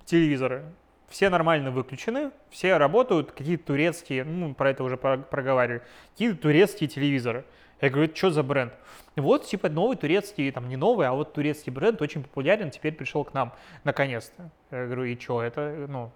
телевизоры. 0.04 0.64
Все 1.08 1.28
нормально 1.28 1.70
выключены, 1.70 2.30
все 2.50 2.78
работают, 2.78 3.32
какие-то 3.32 3.66
турецкие, 3.66 4.24
ну, 4.24 4.54
про 4.54 4.70
это 4.70 4.82
уже 4.82 4.96
про- 4.96 5.18
проговаривали, 5.18 5.82
какие-то 6.12 6.40
турецкие 6.40 6.88
телевизоры. 6.88 7.44
Я 7.82 7.90
говорю, 7.90 8.06
это 8.06 8.16
что 8.16 8.30
за 8.30 8.42
бренд? 8.42 8.72
Вот, 9.16 9.44
типа, 9.44 9.68
новый 9.68 9.96
турецкий, 9.96 10.50
там, 10.52 10.68
не 10.68 10.76
новый, 10.76 11.06
а 11.06 11.12
вот 11.12 11.34
турецкий 11.34 11.70
бренд 11.70 12.00
очень 12.00 12.22
популярен, 12.22 12.70
теперь 12.70 12.94
пришел 12.94 13.24
к 13.24 13.34
нам, 13.34 13.52
наконец-то. 13.84 14.50
Я 14.70 14.86
говорю, 14.86 15.04
и 15.04 15.18
что 15.18 15.42
это, 15.42 15.86
ну, 15.88 16.10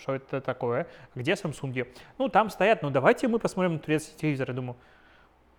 что 0.00 0.16
это 0.16 0.40
такое? 0.40 0.88
Где 1.14 1.34
Samsung? 1.34 1.86
Ну, 2.18 2.28
там 2.28 2.50
стоят, 2.50 2.82
ну, 2.82 2.90
давайте 2.90 3.28
мы 3.28 3.38
посмотрим 3.38 3.74
на 3.74 3.78
турецкий 3.78 4.16
телевизор. 4.18 4.48
Я 4.48 4.54
думаю, 4.54 4.76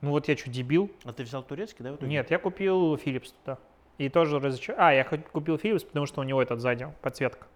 ну, 0.02 0.10
вот 0.10 0.28
я 0.28 0.36
что, 0.36 0.49
дебил? 0.49 0.91
А 1.04 1.14
ты 1.14 1.24
взял 1.24 1.43
турецкий, 1.43 1.84
да? 1.84 1.95
Нет, 2.06 2.32
я 2.32 2.39
купил 2.39 2.95
Philips 2.95 3.34
туда. 3.43 3.60
И 3.99 4.10
тоже 4.10 4.39
разочар... 4.39 4.76
А, 4.80 4.93
я 4.93 5.04
купил 5.04 5.58
Philips, 5.58 5.86
потому 5.86 6.08
что 6.08 6.22
у 6.22 6.24
него 6.24 6.41
этот 6.41 6.60
сзади 6.60 6.88
подсветка. 7.02 7.47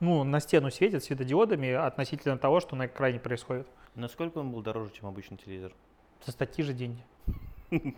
Ну, 0.00 0.24
на 0.24 0.40
стену 0.40 0.70
светит 0.70 1.04
светодиодами 1.04 1.70
относительно 1.70 2.36
того, 2.36 2.58
что 2.60 2.74
на 2.74 2.86
экране 2.86 3.20
происходит. 3.20 3.68
Насколько 3.94 4.38
он 4.38 4.50
был 4.50 4.62
дороже, 4.62 4.90
чем 4.92 5.06
обычный 5.06 5.36
телевизор? 5.36 5.72
За 6.24 6.36
такие 6.36 6.64
же 6.64 6.72
деньги. 6.72 7.04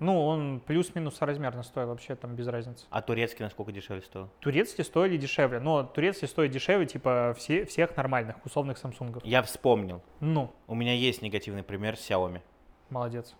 Ну, 0.00 0.26
он 0.26 0.60
плюс-минус 0.60 1.20
размерно 1.20 1.62
стоил 1.62 1.88
вообще, 1.88 2.16
там 2.16 2.34
без 2.34 2.48
разницы. 2.48 2.86
А 2.90 3.02
турецкий 3.02 3.44
насколько 3.44 3.70
дешевле 3.70 4.02
стоил? 4.02 4.28
Турецкие 4.40 4.84
стоили 4.84 5.18
дешевле, 5.18 5.60
но 5.60 5.84
турецкие 5.84 6.26
стоят 6.28 6.50
дешевле, 6.52 6.86
типа, 6.86 7.34
все, 7.36 7.66
всех 7.66 7.94
нормальных, 7.96 8.36
условных 8.46 8.78
самсунгов. 8.78 9.22
Я 9.24 9.42
вспомнил. 9.42 10.02
Ну, 10.20 10.52
У 10.66 10.74
меня 10.74 10.94
есть 10.94 11.20
негативный 11.20 11.62
пример 11.62 11.94
Xiaomi. 11.94 12.40
молодец. 12.88 13.34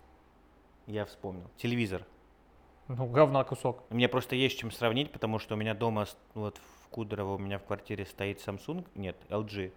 Я 0.87 1.07
вспомнил. 1.07 1.49
Телевизор. 1.57 2.05
Ну, 2.89 3.07
говна 3.07 3.43
кусок. 3.45 3.85
Мне 3.89 4.09
просто 4.09 4.35
есть 4.37 4.59
чем 4.59 4.71
сравнить, 4.71 5.13
потому 5.13 5.39
что 5.39 5.55
у 5.55 5.57
меня 5.57 5.75
дома, 5.75 6.07
вот 6.35 6.59
в 6.59 6.89
Кудрово, 6.89 7.35
у 7.35 7.39
меня 7.39 7.59
в 7.59 7.65
квартире 7.65 8.05
стоит 8.05 8.47
Samsung, 8.47 8.85
нет, 8.97 9.17
LG. 9.29 9.73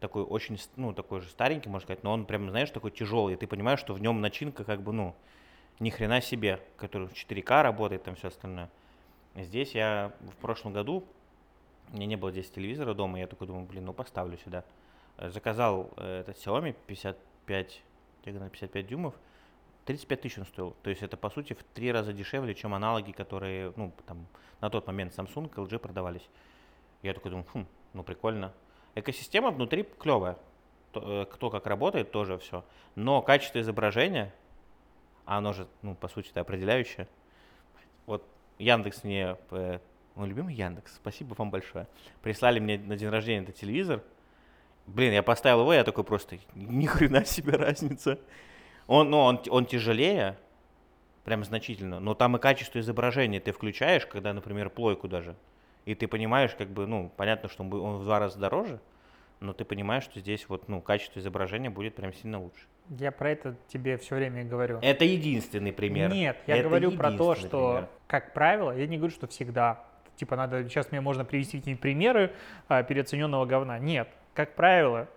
Такой 0.00 0.22
очень, 0.22 0.58
ну, 0.76 0.92
такой 0.94 1.20
же 1.20 1.28
старенький, 1.28 1.68
можно 1.68 1.84
сказать, 1.84 2.02
но 2.02 2.12
он 2.12 2.24
прям, 2.24 2.48
знаешь, 2.50 2.70
такой 2.70 2.90
тяжелый. 2.90 3.34
И 3.34 3.36
ты 3.36 3.46
понимаешь, 3.46 3.78
что 3.80 3.92
в 3.94 4.00
нем 4.00 4.20
начинка 4.20 4.64
как 4.64 4.82
бы, 4.82 4.92
ну, 4.92 5.14
ни 5.80 5.90
хрена 5.90 6.20
себе, 6.20 6.60
который 6.76 7.08
в 7.08 7.12
4К 7.12 7.62
работает, 7.62 8.02
там 8.04 8.14
все 8.16 8.28
остальное. 8.28 8.70
Здесь 9.34 9.74
я 9.74 10.12
в 10.20 10.36
прошлом 10.36 10.72
году, 10.72 11.04
у 11.92 11.96
меня 11.96 12.06
не 12.06 12.16
было 12.16 12.30
здесь 12.32 12.50
телевизора 12.50 12.94
дома, 12.94 13.18
я 13.20 13.26
такой 13.26 13.46
думаю, 13.46 13.64
блин, 13.66 13.84
ну 13.84 13.92
поставлю 13.92 14.36
сюда. 14.38 14.64
Э, 15.16 15.30
Заказал 15.30 15.90
э, 15.96 16.20
этот 16.20 16.36
Xiaomi 16.36 16.74
55, 16.86 17.82
диагональ 18.24 18.50
55 18.50 18.86
дюймов, 18.86 19.14
35 19.84 20.20
тысяч 20.20 20.38
он 20.38 20.46
стоил. 20.46 20.76
То 20.82 20.90
есть 20.90 21.02
это, 21.02 21.16
по 21.16 21.30
сути, 21.30 21.54
в 21.54 21.62
три 21.74 21.90
раза 21.92 22.12
дешевле, 22.12 22.54
чем 22.54 22.74
аналоги, 22.74 23.12
которые, 23.12 23.72
ну, 23.76 23.92
там, 24.06 24.26
на 24.60 24.68
тот 24.70 24.86
момент 24.86 25.16
Samsung, 25.16 25.50
LG 25.54 25.78
продавались. 25.78 26.28
Я 27.02 27.14
такой 27.14 27.30
думаю, 27.30 27.46
хм, 27.54 27.66
ну, 27.94 28.02
прикольно. 28.02 28.52
Экосистема 28.94 29.50
внутри 29.50 29.84
клевая. 29.84 30.36
То- 30.92 31.22
э, 31.22 31.26
Кто 31.26 31.48
как 31.48 31.66
работает, 31.66 32.10
тоже 32.10 32.36
все. 32.38 32.64
Но 32.96 33.22
качество 33.22 33.60
изображения, 33.60 34.34
а 35.28 35.36
оно 35.36 35.52
же, 35.52 35.68
ну, 35.82 35.94
по 35.94 36.08
сути, 36.08 36.30
это 36.30 36.40
определяющее. 36.40 37.06
Вот 38.06 38.26
Яндекс 38.58 39.04
мне, 39.04 39.36
э, 39.50 39.78
мой 40.14 40.26
любимый 40.26 40.54
Яндекс, 40.54 40.94
спасибо 40.96 41.34
вам 41.34 41.50
большое, 41.50 41.86
прислали 42.22 42.60
мне 42.60 42.78
на 42.78 42.96
день 42.96 43.10
рождения 43.10 43.42
этот 43.42 43.56
телевизор. 43.56 44.02
Блин, 44.86 45.12
я 45.12 45.22
поставил 45.22 45.60
его, 45.60 45.74
я 45.74 45.84
такой 45.84 46.02
просто, 46.02 46.38
ни 46.54 46.86
хрена 46.86 47.26
себе 47.26 47.56
разница. 47.56 48.18
Он, 48.86 49.10
ну, 49.10 49.18
он, 49.18 49.42
он 49.50 49.66
тяжелее, 49.66 50.38
прям 51.24 51.44
значительно, 51.44 52.00
но 52.00 52.14
там 52.14 52.34
и 52.38 52.40
качество 52.40 52.78
изображения 52.78 53.38
ты 53.38 53.52
включаешь, 53.52 54.06
когда, 54.06 54.32
например, 54.32 54.70
плойку 54.70 55.08
даже, 55.08 55.36
и 55.84 55.94
ты 55.94 56.08
понимаешь, 56.08 56.54
как 56.56 56.70
бы, 56.70 56.86
ну, 56.86 57.12
понятно, 57.18 57.50
что 57.50 57.64
он 57.64 57.98
в 57.98 58.04
два 58.04 58.18
раза 58.18 58.38
дороже, 58.38 58.80
но 59.40 59.52
ты 59.52 59.64
понимаешь, 59.64 60.04
что 60.04 60.20
здесь 60.20 60.48
вот, 60.48 60.68
ну, 60.68 60.80
качество 60.80 61.20
изображения 61.20 61.70
будет 61.70 61.94
прям 61.94 62.12
сильно 62.12 62.40
лучше. 62.40 62.66
Я 62.90 63.12
про 63.12 63.30
это 63.30 63.56
тебе 63.68 63.96
все 63.98 64.16
время 64.16 64.42
и 64.42 64.44
говорю. 64.44 64.78
Это 64.82 65.04
единственный 65.04 65.72
пример. 65.72 66.10
Нет, 66.10 66.38
я 66.46 66.56
Это 66.56 66.68
говорю 66.68 66.92
про 66.92 67.12
то, 67.12 67.34
что, 67.34 67.72
пример. 67.72 67.88
как 68.06 68.32
правило, 68.34 68.76
я 68.76 68.86
не 68.86 68.96
говорю, 68.96 69.14
что 69.14 69.26
всегда. 69.26 69.84
Типа, 70.16 70.36
надо, 70.36 70.64
сейчас 70.64 70.90
мне 70.90 71.00
можно 71.00 71.24
привести 71.24 71.58
какие-нибудь 71.58 71.82
примеры 71.82 72.32
а, 72.66 72.82
переоцененного 72.82 73.46
говна. 73.46 73.78
Нет, 73.78 74.08
как 74.34 74.54
правило, 74.54 75.08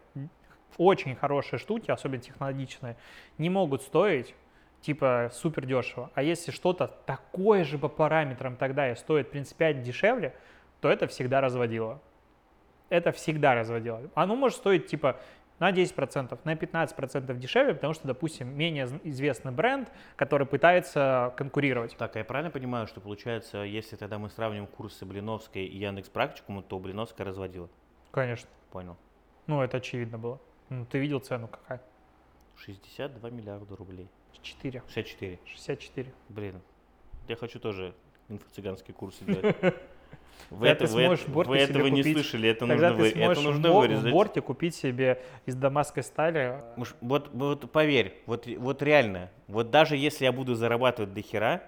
очень 0.77 1.15
хорошие 1.15 1.59
штуки, 1.59 1.89
особенно 1.91 2.21
технологичные, 2.21 2.97
не 3.37 3.49
могут 3.49 3.81
стоить 3.81 4.35
типа 4.81 5.29
супер 5.33 5.65
дешево. 5.65 6.11
А 6.15 6.23
если 6.23 6.51
что-то 6.51 6.87
такое 7.05 7.63
же 7.63 7.77
по 7.77 7.87
параметрам 7.87 8.55
тогда 8.55 8.91
и 8.91 8.95
стоит 8.95 9.31
принципиально 9.31 9.83
дешевле, 9.83 10.35
то 10.81 10.89
это 10.89 11.07
всегда 11.07 11.41
разводило. 11.41 12.01
Это 12.91 13.13
всегда 13.13 13.55
разводило. 13.55 14.01
Оно 14.15 14.35
может 14.35 14.57
стоить 14.57 14.87
типа 14.87 15.17
на 15.59 15.71
10%, 15.71 16.39
на 16.43 16.53
15% 16.55 17.37
дешевле, 17.37 17.73
потому 17.73 17.93
что, 17.93 18.05
допустим, 18.05 18.49
менее 18.49 18.85
известный 19.05 19.53
бренд, 19.53 19.89
который 20.17 20.45
пытается 20.45 21.33
конкурировать. 21.37 21.95
Так, 21.95 22.17
а 22.17 22.19
я 22.19 22.25
правильно 22.25 22.51
понимаю, 22.51 22.87
что 22.87 22.99
получается, 22.99 23.59
если 23.59 23.95
тогда 23.95 24.19
мы 24.19 24.29
сравним 24.29 24.67
курсы 24.67 25.05
Блиновской 25.05 25.63
и 25.63 25.77
Яндекс 25.77 26.09
Практикума, 26.09 26.63
то 26.63 26.79
Блиновская 26.79 27.25
разводила? 27.25 27.69
Конечно. 28.11 28.49
Понял. 28.71 28.97
Ну, 29.47 29.61
это 29.61 29.77
очевидно 29.77 30.17
было. 30.17 30.41
Ну, 30.67 30.85
ты 30.85 30.99
видел 30.99 31.19
цену 31.19 31.47
какая? 31.47 31.81
62 32.57 33.29
миллиарда 33.29 33.73
рублей. 33.77 34.09
4. 34.41 34.83
64. 34.85 35.39
64. 35.45 36.13
Блин, 36.27 36.61
я 37.29 37.37
хочу 37.37 37.57
тоже 37.61 37.93
инфо-цыганские 38.27 38.93
курсы 38.93 39.23
делать. 39.23 39.55
Вы, 40.49 40.67
это, 40.67 40.85
вы, 40.87 41.01
это- 41.03 41.15
в 41.17 41.27
Борте 41.29 41.49
вы 41.49 41.57
этого 41.57 41.79
себе 41.83 41.91
не 41.91 42.01
купить- 42.01 42.13
слышали, 42.17 42.49
это 42.49 42.67
Тогда 42.67 42.89
нужно, 42.89 43.09
ты 43.09 43.15
вы, 43.17 43.23
это 43.23 43.41
нужно 43.41 43.71
вырезать. 43.73 44.09
в 44.11 44.13
борте 44.13 44.41
купить 44.41 44.75
себе 44.75 45.21
из 45.45 45.55
дамасской 45.55 46.03
стали. 46.03 46.55
Вот, 47.01 47.29
вот 47.33 47.71
поверь, 47.71 48.15
вот, 48.25 48.47
вот 48.57 48.81
реально, 48.81 49.29
вот 49.47 49.69
даже 49.71 49.95
если 49.95 50.25
я 50.25 50.31
буду 50.31 50.55
зарабатывать 50.55 51.13
до 51.13 51.21
хера, 51.21 51.61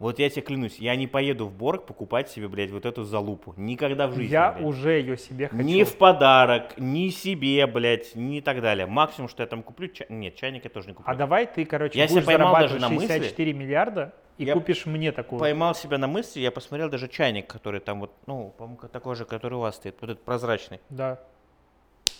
вот 0.00 0.20
я 0.20 0.30
тебе 0.30 0.42
клянусь, 0.42 0.78
я 0.78 0.94
не 0.94 1.08
поеду 1.08 1.46
в 1.46 1.52
Борг 1.52 1.84
покупать 1.86 2.28
себе, 2.30 2.46
блядь, 2.48 2.70
вот 2.70 2.86
эту 2.86 3.02
залупу. 3.02 3.52
Никогда 3.56 4.06
в 4.06 4.14
жизни, 4.14 4.32
Я 4.32 4.52
блядь. 4.52 4.64
уже 4.66 4.92
ее 4.92 5.16
себе 5.16 5.48
хочу. 5.48 5.60
Ни 5.62 5.82
в 5.82 5.96
подарок, 5.96 6.74
ни 6.78 7.08
себе, 7.08 7.66
блядь, 7.66 8.14
ни 8.14 8.40
так 8.40 8.60
далее. 8.62 8.86
Максимум, 8.86 9.28
что 9.28 9.42
я 9.42 9.48
там 9.48 9.62
куплю, 9.64 9.88
ча- 9.88 10.06
нет, 10.08 10.36
чайник 10.36 10.62
я 10.64 10.70
тоже 10.70 10.86
не 10.88 10.94
куплю. 10.94 11.10
А 11.12 11.16
давай 11.16 11.46
ты, 11.46 11.64
короче, 11.64 11.98
Я 11.98 12.06
будешь 12.06 12.24
поймал 12.24 12.52
даже 12.54 12.74
зарабатывать 12.78 12.80
на 12.82 12.88
мысли. 12.94 13.06
64 13.08 13.52
миллиарда 13.52 14.14
и 14.38 14.44
Я 14.44 14.54
купишь 14.54 14.86
мне 14.86 15.12
такую. 15.12 15.38
Поймал 15.40 15.74
себя 15.74 15.98
на 15.98 16.06
мысли, 16.06 16.40
я 16.40 16.50
посмотрел 16.50 16.88
даже 16.88 17.08
чайник, 17.08 17.46
который 17.48 17.80
там 17.80 18.00
вот, 18.00 18.12
ну, 18.26 18.54
по-моему, 18.56 18.80
такой 18.90 19.16
же, 19.16 19.24
который 19.24 19.54
у 19.54 19.60
вас 19.60 19.76
стоит, 19.76 19.96
вот 20.00 20.10
этот 20.10 20.24
прозрачный. 20.24 20.80
Да. 20.90 21.18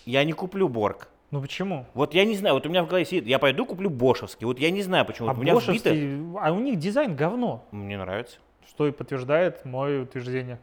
Я 0.04 0.24
не 0.24 0.32
куплю 0.32 0.68
Борг. 0.68 1.08
Ну 1.30 1.40
почему? 1.42 1.84
Вот 1.94 2.14
я 2.14 2.24
не 2.24 2.34
знаю, 2.36 2.54
вот 2.54 2.64
у 2.66 2.70
меня 2.70 2.82
в 2.82 2.88
голове 2.88 3.04
сидит, 3.04 3.26
я 3.26 3.38
пойду 3.38 3.66
куплю 3.66 3.90
Бошевский. 3.90 4.46
Вот 4.46 4.58
я 4.58 4.70
не 4.70 4.82
знаю, 4.82 5.04
почему. 5.04 5.28
а 5.28 5.32
Вот 5.32 5.38
у 5.38 5.42
меня 5.42 5.52
вбито... 5.54 5.66
Бошевский, 5.66 6.38
а 6.40 6.52
у 6.52 6.58
них 6.58 6.78
дизайн 6.78 7.14
говно, 7.14 7.64
Мне 7.70 7.98
нравится. 7.98 8.38
что 8.66 8.86
и 8.88 8.92
подтверждает 8.92 9.64
мое 9.64 10.02
утверждение. 10.02 10.58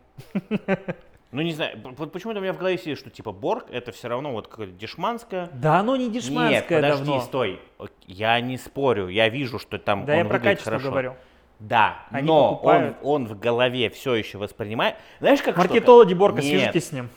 Ну, 1.31 1.41
не 1.41 1.51
знаю, 1.51 1.77
вот 1.97 2.13
почему-то 2.13 2.39
у 2.39 2.41
меня 2.41 2.53
в 2.53 2.57
голове 2.57 2.77
сидит, 2.77 2.97
что 2.97 3.09
типа 3.09 3.33
Борг 3.33 3.65
это 3.69 3.91
все 3.91 4.07
равно 4.07 4.31
вот 4.31 4.47
какое-то 4.47 4.71
дешманское. 4.73 5.49
Да 5.53 5.79
оно 5.79 5.97
не 5.97 6.05
Нет, 6.05 6.13
дешманское 6.13 6.81
подожди, 6.81 7.05
давно. 7.05 7.21
стой. 7.21 7.59
Я 8.07 8.39
не 8.39 8.57
спорю, 8.57 9.09
я 9.09 9.27
вижу, 9.27 9.59
что 9.59 9.77
там 9.77 10.05
Да 10.05 10.15
я 10.15 10.23
про 10.23 10.39
качество 10.39 10.71
хорошо. 10.71 10.89
говорю. 10.91 11.15
Да, 11.59 11.97
Они 12.11 12.27
но 12.27 12.49
он, 12.49 12.55
покупают. 12.55 12.97
он 13.01 13.27
в 13.27 13.39
голове 13.39 13.89
все 13.89 14.15
еще 14.15 14.37
воспринимает. 14.37 14.95
Знаешь, 15.19 15.41
как 15.41 15.55
что-то- 15.55 15.69
Маркетологи 15.69 16.13
Борка, 16.13 16.41
Нет. 16.41 16.59
свяжитесь 16.59 16.89
с 16.89 16.91
ним. 16.91 17.09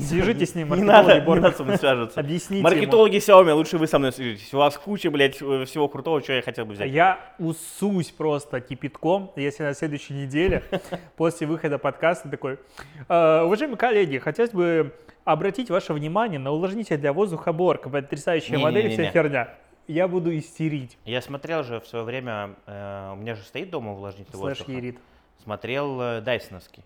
Свяжитесь 0.00 0.52
с 0.52 0.54
ним, 0.54 0.68
Не 0.68 0.84
маркетологи 0.84 1.06
надо, 1.08 1.14
не 1.20 1.26
Борка. 1.26 1.42
надо 1.42 1.56
со 1.56 1.64
мной 1.64 1.76
связываться. 1.76 2.20
Объясните 2.20 2.60
ему. 2.60 2.62
Маркетологи 2.68 3.16
Xiaomi, 3.16 3.52
лучше 3.52 3.78
вы 3.78 3.88
со 3.88 3.98
мной 3.98 4.12
свяжитесь. 4.12 4.54
У 4.54 4.58
вас 4.58 4.78
куча, 4.78 5.10
блядь, 5.10 5.42
э, 5.42 5.64
всего 5.64 5.88
крутого, 5.88 6.22
что 6.22 6.32
я 6.34 6.42
хотел 6.42 6.64
бы 6.64 6.74
взять. 6.74 6.88
Я 6.90 7.18
усусь 7.40 8.10
просто 8.10 8.60
кипятком, 8.60 9.32
если 9.34 9.64
на 9.64 9.74
следующей 9.74 10.14
неделе, 10.14 10.62
после 11.16 11.48
выхода 11.48 11.78
подкаста, 11.78 12.28
такой, 12.28 12.58
«Э, 13.08 13.42
уважаемые 13.42 13.76
коллеги, 13.76 14.18
хотелось 14.18 14.52
бы 14.52 14.94
обратить 15.24 15.68
ваше 15.68 15.92
внимание 15.92 16.38
на 16.38 16.52
увлажнитель 16.52 16.96
для 16.98 17.12
воздуха 17.12 17.52
Борг, 17.52 17.90
потрясающая 17.90 18.58
модель, 18.58 18.88
вся 18.90 19.10
херня. 19.10 19.48
Я 19.88 20.08
буду 20.08 20.36
истерить. 20.36 20.96
Я 21.04 21.20
смотрел 21.20 21.62
же 21.64 21.80
в 21.80 21.86
свое 21.86 22.04
время, 22.04 22.54
э, 22.66 23.10
у 23.12 23.16
меня 23.16 23.34
же 23.34 23.42
стоит 23.42 23.70
дома 23.70 23.92
увлажнитель 23.92 24.32
Слэш 24.32 24.58
воздуха. 24.58 24.72
ерит. 24.72 24.98
Смотрел 25.42 26.00
э, 26.00 26.20
Дайсоновский, 26.20 26.84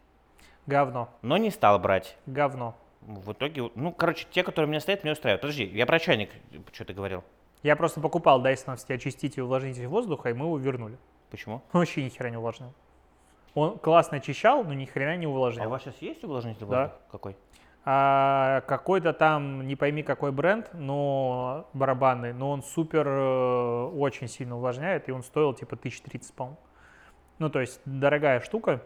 Говно, 0.66 1.09
но 1.22 1.36
не 1.36 1.51
стал 1.51 1.78
брать. 1.78 2.16
говно. 2.26 2.74
В 3.03 3.32
итоге, 3.32 3.70
ну, 3.76 3.92
короче, 3.92 4.26
те, 4.30 4.42
которые 4.42 4.66
у 4.66 4.70
меня 4.70 4.80
стоят, 4.80 5.05
меня 5.05 5.12
устраивают. 5.12 5.42
Подожди, 5.42 5.64
я 5.64 5.86
про 5.86 6.01
чайник 6.01 6.30
что 6.72 6.84
ты 6.84 6.92
говорил? 6.92 7.22
Я 7.62 7.76
просто 7.76 8.01
покупал 8.01 8.40
дайсоновский 8.40 8.94
очиститель 8.97 9.40
и 9.40 9.42
увлажнитель 9.42 9.86
воздуха, 9.86 10.30
и 10.30 10.32
мы 10.32 10.47
его 10.47 10.59
вернули. 10.59 10.99
Почему? 11.30 11.57
Он 11.72 11.80
вообще 11.80 12.03
ни 12.03 12.09
хера 12.09 12.30
не 12.30 12.36
увлажнял. 12.36 12.72
Он 13.55 13.78
классно 13.78 14.16
очищал, 14.18 14.64
но 14.64 14.74
ни 14.74 14.86
хрена 14.86 15.16
не 15.16 15.26
А 15.26 15.28
у 15.28 15.32
увлажнял. 15.32 15.68
вас 15.70 15.82
сейчас 15.82 15.94
есть 16.01 16.24
увлажнитель 16.24 16.66
Да. 16.66 16.82
воздуха? 16.82 17.01
Какой? 17.12 17.36
А, 17.89 18.62
какой-то 18.62 19.12
там, 19.12 19.64
не 19.64 19.76
пойми 19.76 20.03
какой 20.03 20.32
бренд, 20.32 20.70
но 20.74 21.70
барабанный, 21.72 22.32
но 22.32 22.51
он 22.51 22.64
супер 22.64 23.07
э, 23.07 23.84
очень 23.95 24.26
сильно 24.26 24.57
увлажняет, 24.57 25.09
и 25.09 25.12
он 25.12 25.22
стоил 25.22 25.55
типа 25.55 25.76
1030, 25.76 26.34
по-моему. 26.34 26.59
Ну, 27.39 27.49
то 27.49 27.61
есть 27.61 27.80
дорогая 27.84 28.41
штука. 28.41 28.82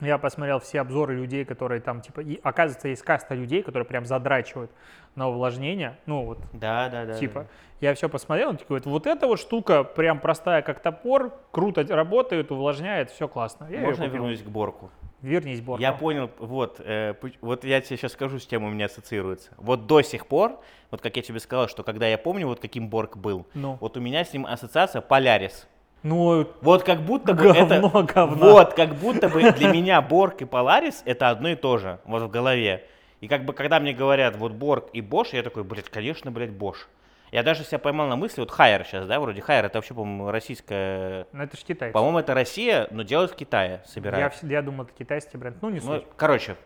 Я 0.00 0.18
посмотрел 0.18 0.58
все 0.58 0.82
обзоры 0.82 1.14
людей, 1.14 1.46
которые 1.46 1.80
там, 1.80 2.02
типа, 2.02 2.20
и 2.20 2.38
оказывается, 2.42 2.88
есть 2.88 3.02
каста 3.02 3.34
людей, 3.34 3.62
которые 3.62 3.86
прям 3.86 4.04
задрачивают 4.04 4.70
на 5.16 5.28
увлажнение. 5.28 5.96
Ну, 6.06 6.24
вот, 6.24 6.38
Да, 6.52 6.88
да, 6.88 7.04
да. 7.04 7.14
типа, 7.14 7.40
да. 7.40 7.46
я 7.88 7.94
все 7.94 8.08
посмотрел, 8.08 8.50
он 8.50 8.56
такой, 8.56 8.80
вот 8.84 9.06
эта 9.06 9.26
вот 9.26 9.38
штука 9.38 9.84
прям 9.84 10.18
простая, 10.18 10.62
как 10.62 10.80
топор, 10.80 11.32
круто 11.50 11.84
работает, 11.88 12.50
увлажняет, 12.50 13.10
все 13.10 13.28
классно. 13.28 13.66
Я 13.70 13.80
Можно 13.80 14.04
вернусь 14.04 14.42
к 14.42 14.46
Борку? 14.46 14.90
Вернись, 15.22 15.62
Борка. 15.62 15.80
Я 15.80 15.92
понял, 15.92 16.30
вот, 16.38 16.80
э, 16.84 17.14
вот 17.40 17.64
я 17.64 17.80
тебе 17.80 17.96
сейчас 17.96 18.12
скажу, 18.12 18.38
с 18.38 18.46
чем 18.46 18.62
у 18.64 18.68
меня 18.68 18.86
ассоциируется. 18.86 19.52
Вот 19.56 19.86
до 19.86 20.02
сих 20.02 20.26
пор, 20.26 20.60
вот 20.90 21.00
как 21.00 21.16
я 21.16 21.22
тебе 21.22 21.40
сказал, 21.40 21.66
что 21.66 21.82
когда 21.82 22.06
я 22.06 22.18
помню, 22.18 22.46
вот 22.46 22.60
каким 22.60 22.88
Борг 22.88 23.16
был, 23.16 23.46
Ну, 23.54 23.78
вот 23.80 23.96
у 23.96 24.00
меня 24.00 24.22
с 24.24 24.34
ним 24.34 24.44
ассоциация 24.44 25.00
Полярис. 25.00 25.66
ну 26.02 26.46
Вот 26.60 26.82
как 26.82 27.00
будто 27.00 27.32
бы 27.32 27.46
это... 27.46 27.80
говно, 27.80 28.02
говно. 28.02 28.52
Вот, 28.52 28.74
как 28.74 28.96
будто 28.96 29.30
бы 29.30 29.50
для 29.52 29.72
меня 29.72 30.02
Борг 30.02 30.42
и 30.42 30.44
Поларис 30.44 31.02
это 31.06 31.30
одно 31.30 31.48
и 31.48 31.54
то 31.54 31.78
же, 31.78 32.00
вот 32.04 32.22
в 32.22 32.28
голове. 32.28 32.84
И 33.24 33.26
как 33.28 33.46
бы, 33.46 33.54
когда 33.54 33.80
мне 33.80 33.94
говорят, 33.94 34.36
вот 34.36 34.52
Борг 34.52 34.90
и 34.92 35.00
Бош, 35.00 35.28
я 35.32 35.42
такой, 35.42 35.64
блядь, 35.64 35.88
конечно, 35.88 36.30
блядь, 36.30 36.50
Бош. 36.50 36.90
Я 37.32 37.42
даже 37.42 37.64
себя 37.64 37.78
поймал 37.78 38.06
на 38.06 38.16
мысли, 38.16 38.40
вот 38.42 38.50
Хайер 38.50 38.84
сейчас, 38.84 39.06
да, 39.06 39.18
вроде 39.18 39.40
Хайер, 39.40 39.64
это 39.64 39.78
вообще, 39.78 39.94
по-моему, 39.94 40.30
российская... 40.30 41.26
Ну, 41.32 41.42
это 41.42 41.56
же 41.56 41.64
китайцы. 41.64 41.94
По-моему, 41.94 42.18
это 42.18 42.34
Россия, 42.34 42.86
но 42.90 43.02
делают 43.02 43.30
в 43.32 43.34
Китае, 43.34 43.80
Я, 43.82 43.88
собирают. 43.90 44.34
всегда 44.34 44.60
думал, 44.60 44.84
это 44.84 44.92
китайский 44.92 45.38
бренд. 45.38 45.56
Ну, 45.62 45.70
не 45.70 45.80
Ну, 45.80 45.94
суть. 46.00 46.04
короче, 46.18 46.56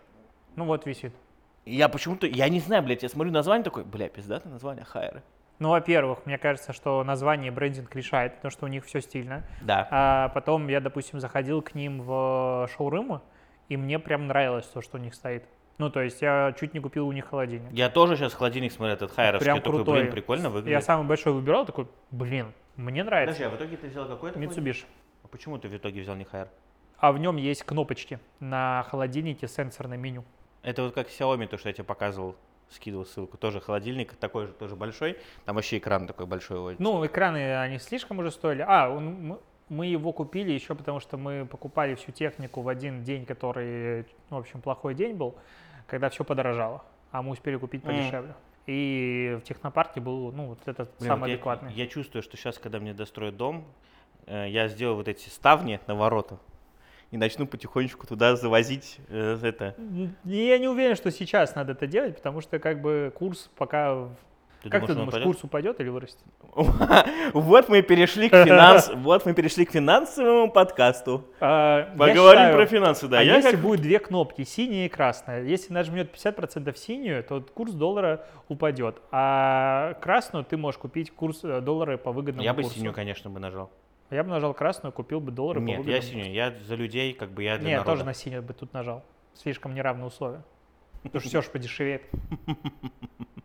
Ну, 0.56 0.64
вот 0.64 0.84
висит. 0.84 1.14
я 1.64 1.88
почему-то, 1.88 2.26
я 2.26 2.48
не 2.48 2.59
знаю, 2.59 2.82
блядь, 2.82 3.04
я 3.04 3.09
смотрю 3.09 3.30
название 3.32 3.62
такой, 3.62 3.84
бля, 3.84 4.09
пиздатое 4.09 4.52
название 4.52 4.84
Хайеры. 4.84 5.22
Ну, 5.61 5.68
во-первых, 5.70 6.26
мне 6.26 6.38
кажется, 6.38 6.72
что 6.72 7.04
название 7.04 7.52
брендинг 7.52 7.94
решает, 7.94 8.34
потому 8.34 8.50
что 8.50 8.64
у 8.64 8.68
них 8.68 8.84
все 8.84 9.00
стильно. 9.00 9.44
Да. 9.62 9.86
А 9.92 10.28
потом 10.30 10.66
я, 10.66 10.80
допустим, 10.80 11.20
заходил 11.20 11.62
к 11.62 11.76
ним 11.76 12.02
в 12.02 12.68
шоурумы, 12.76 13.20
и 13.68 13.76
мне 13.76 14.00
прям 14.00 14.26
нравилось 14.26 14.66
то, 14.66 14.82
что 14.82 14.96
у 14.98 15.00
них 15.00 15.14
стоит. 15.14 15.44
Ну, 15.79 15.91
то 15.91 16.01
есть 16.03 16.20
я 16.22 16.55
чуть 16.59 16.74
не 16.74 16.81
купил 16.81 17.07
у 17.07 17.12
них 17.12 17.26
холодильник. 17.29 17.70
Я 17.72 17.89
тоже 17.89 18.16
сейчас 18.16 18.35
холодильник 18.35 18.72
смотрю, 18.72 18.95
этот 18.95 19.12
Хайеровский, 19.12 19.45
Прям 19.45 19.59
такой, 19.61 19.72
крутой. 19.76 20.01
блин, 20.03 20.12
прикольно 20.12 20.43
Я 20.45 20.49
выглядит. 20.51 20.85
самый 20.85 21.07
большой 21.07 21.33
выбирал, 21.33 21.64
такой, 21.66 21.87
блин, 22.11 22.53
мне 22.76 23.05
нравится. 23.05 23.35
Подожди, 23.35 23.45
а 23.45 23.57
в 23.57 23.61
итоге 23.61 23.76
ты 23.76 23.87
взял 23.89 24.07
какой-то? 24.09 24.39
Mitsubishi. 24.41 24.85
А 25.24 25.29
почему 25.29 25.57
ты 25.59 25.68
в 25.68 25.76
итоге 25.76 26.01
взял 26.03 26.16
не 26.16 26.24
Хайер? 26.24 26.49
А 26.99 27.12
в 27.12 27.18
нем 27.18 27.37
есть 27.37 27.62
кнопочки 27.62 28.18
на 28.41 28.85
холодильнике 28.91 29.47
сенсорное 29.47 29.97
меню. 29.97 30.24
Это 30.62 30.83
вот 30.83 30.95
как 30.95 31.09
Xiaomi, 31.09 31.47
то, 31.47 31.57
что 31.59 31.68
я 31.68 31.72
тебе 31.72 31.85
показывал, 31.85 32.35
скидывал 32.70 33.07
ссылку. 33.07 33.37
Тоже 33.37 33.61
холодильник, 33.61 34.14
такой 34.16 34.47
же, 34.47 34.53
тоже 34.53 34.74
большой. 34.74 35.16
Там 35.45 35.55
вообще 35.55 35.79
экран 35.79 36.09
такой 36.09 36.26
большой. 36.26 36.59
вот. 36.59 36.81
Ну, 36.81 37.07
экраны, 37.07 37.57
они 37.57 37.79
слишком 37.79 38.18
уже 38.18 38.33
стоили. 38.33 38.64
А, 38.66 38.91
он- 38.91 39.39
мы- 39.68 39.87
его 39.87 40.12
купили 40.12 40.51
еще 40.51 40.74
потому, 40.74 40.99
что 40.99 41.16
мы 41.16 41.47
покупали 41.47 41.95
всю 41.95 42.11
технику 42.11 42.62
в 42.62 42.68
один 42.68 43.05
день, 43.05 43.24
который, 43.26 44.07
в 44.31 44.37
общем, 44.37 44.61
плохой 44.61 44.95
день 44.95 45.14
был, 45.14 45.37
когда 45.89 46.11
все 46.11 46.22
подорожало. 46.22 46.84
А 47.11 47.22
мы 47.22 47.32
успели 47.32 47.57
купить 47.57 47.82
подешевле. 47.82 48.34
И 48.66 49.39
в 49.41 49.45
технопарке 49.45 49.99
был, 49.99 50.30
ну, 50.30 50.49
вот 50.49 50.59
этот 50.66 50.91
Блин, 50.99 51.09
самый 51.09 51.20
вот 51.20 51.26
я- 51.28 51.34
адекватный. 51.34 51.72
Я, 51.72 51.86
чувствую, 51.86 52.22
что 52.22 52.36
сейчас, 52.36 52.59
когда 52.59 52.78
мне 52.78 52.93
достроят 52.93 53.36
дом, 53.36 53.64
э, 54.26 54.47
я 54.51 54.68
сделаю 54.68 54.97
вот 54.97 55.09
эти 55.09 55.30
ставни 55.30 55.80
на 55.86 55.95
ворота 55.95 56.39
и 57.11 57.16
начну 57.16 57.47
потихонечку 57.47 58.07
туда 58.07 58.36
завозить 58.36 58.99
э, 59.09 59.39
это. 59.43 59.74
Я 60.24 60.59
не 60.59 60.68
уверен, 60.68 60.97
что 60.97 61.11
сейчас 61.11 61.55
надо 61.55 61.72
это 61.72 61.86
делать, 61.86 62.16
потому 62.16 62.43
что 62.43 62.59
как 62.59 62.82
бы 62.82 63.11
курс 63.16 63.51
пока... 63.57 64.11
Ты 64.62 64.70
как 64.70 64.86
ты 64.86 64.92
он 64.92 64.98
думаешь, 64.98 65.09
упадет? 65.14 65.26
курс 65.26 65.44
упадет 65.44 65.80
или 65.80 65.88
вырастет? 65.88 66.24
Вот 67.32 67.68
мы 67.68 67.82
перешли 67.82 68.28
к 68.28 68.32
финанс, 68.44 68.90
вот 68.94 69.24
мы 69.24 69.32
перешли 69.34 69.64
к 69.64 69.70
финансовому 69.70 70.50
подкасту. 70.50 71.24
А, 71.40 71.78
я 71.90 71.96
Поговорим 71.96 72.40
считаю, 72.40 72.56
про 72.56 72.66
финансы, 72.66 73.06
да. 73.06 73.20
а 73.20 73.22
Я 73.22 73.36
если 73.36 73.52
как- 73.52 73.61
будет 73.61 73.80
две 73.82 73.98
кнопки, 74.00 74.42
синяя 74.42 74.86
и 74.86 74.88
красная, 74.88 75.44
если 75.44 75.72
нажмет 75.72 76.12
50% 76.12 76.74
синюю, 76.76 77.22
то 77.22 77.40
курс 77.40 77.72
доллара 77.72 78.26
упадет. 78.48 79.00
А 79.12 79.94
красную 80.00 80.44
ты 80.44 80.56
можешь 80.56 80.78
купить 80.78 81.12
курс 81.12 81.40
э, 81.44 81.61
доллара 81.61 81.96
по 81.96 82.11
выгодному 82.11 82.42
Я 82.44 82.52
бы 82.52 82.62
курсу. 82.62 82.78
синюю, 82.78 82.92
конечно, 82.94 83.30
бы 83.30 83.38
нажал. 83.38 83.70
Я 84.11 84.24
бы 84.24 84.30
нажал 84.30 84.54
красную, 84.54 84.90
купил 84.92 85.20
бы 85.20 85.30
доллары 85.30 85.61
по 85.61 85.64
Нет, 85.66 85.78
выгодному 85.78 85.96
я 85.96 86.02
синюю. 86.02 86.32
Я 86.32 86.52
за 86.66 86.74
людей, 86.74 87.12
как 87.12 87.30
бы 87.30 87.44
я 87.44 87.59
для 87.59 87.68
Нет, 87.68 87.78
народа. 87.78 87.92
тоже 87.92 88.04
на 88.04 88.14
синюю 88.14 88.42
бы 88.42 88.54
тут 88.54 88.72
нажал. 88.72 89.04
Слишком 89.34 89.74
неравные 89.74 90.06
условия. 90.06 90.42
Потому 91.04 91.20
что 91.20 91.28
все 91.28 91.42
же 91.42 91.50
подешевеет. 91.50 92.02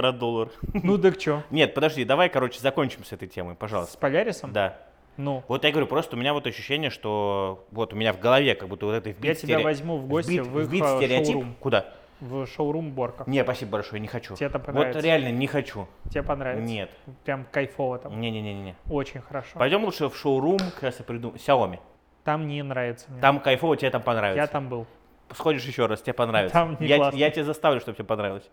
Про 0.00 0.12
доллар. 0.12 0.48
Ну 0.82 0.96
так 0.96 1.20
что, 1.20 1.42
Нет, 1.50 1.74
подожди, 1.74 2.06
давай, 2.06 2.30
короче, 2.30 2.58
закончим 2.58 3.04
с 3.04 3.12
этой 3.12 3.28
темой, 3.28 3.54
с 3.54 3.58
пожалуйста. 3.58 3.98
Полярисом? 3.98 4.50
Да. 4.50 4.78
Ну, 5.18 5.44
Вот 5.46 5.62
я 5.64 5.70
говорю, 5.72 5.86
просто 5.86 6.16
у 6.16 6.18
меня 6.18 6.32
вот 6.32 6.46
ощущение, 6.46 6.88
что 6.88 7.66
вот 7.70 7.92
у 7.92 7.96
меня 7.96 8.14
в 8.14 8.18
голове 8.18 8.54
как 8.54 8.70
будто 8.70 8.86
вот 8.86 8.92
это 8.94 9.10
вбит 9.10 9.22
я 9.24 9.34
тебя 9.34 9.56
стере- 9.58 9.64
возьму 9.64 9.98
в 9.98 10.06
гости 10.06 10.30
вбит- 10.30 10.46
в 10.46 10.60
их 10.60 10.68
вбит 10.68 10.82
э, 10.82 10.96
стереотип. 10.96 11.32
шоурум. 11.34 11.54
Куда? 11.60 11.86
В 12.20 12.46
шоурум 12.46 12.92
Борка. 12.92 13.24
Не, 13.26 13.42
спасибо 13.42 13.72
большое, 13.72 14.00
не 14.00 14.08
хочу. 14.08 14.36
Тебе 14.36 14.46
это 14.46 14.56
Вот 14.58 14.66
понравится. 14.68 15.00
реально 15.00 15.32
не 15.32 15.46
хочу. 15.46 15.86
Тебе 16.08 16.22
понравится. 16.22 16.64
Нет. 16.66 16.90
Прям 17.24 17.44
кайфово 17.52 17.98
там. 17.98 18.18
Не-не-не-не. 18.18 18.74
Очень 18.88 19.20
хорошо. 19.20 19.58
Пойдем 19.58 19.84
лучше 19.84 20.08
в 20.08 20.16
шоурум, 20.16 20.58
как 20.58 20.82
раз 20.82 20.98
я 20.98 21.04
приду. 21.04 21.32
Xiaomi. 21.32 21.78
Там 22.24 22.46
не 22.46 22.62
нравится 22.62 23.10
мне. 23.10 23.20
Там 23.20 23.40
кайфово, 23.40 23.76
тебе 23.76 23.90
там 23.90 24.00
понравится. 24.02 24.40
Я 24.40 24.46
там 24.46 24.70
был. 24.70 24.86
Сходишь 25.34 25.64
еще 25.64 25.86
раз, 25.86 26.02
тебе 26.02 26.12
понравится. 26.12 26.52
Там 26.54 26.76
не 26.80 26.86
я, 26.86 26.96
классно. 26.96 27.18
я 27.18 27.30
тебя 27.30 27.44
заставлю, 27.44 27.80
чтобы 27.80 27.96
тебе 27.96 28.04
понравилось. 28.06 28.48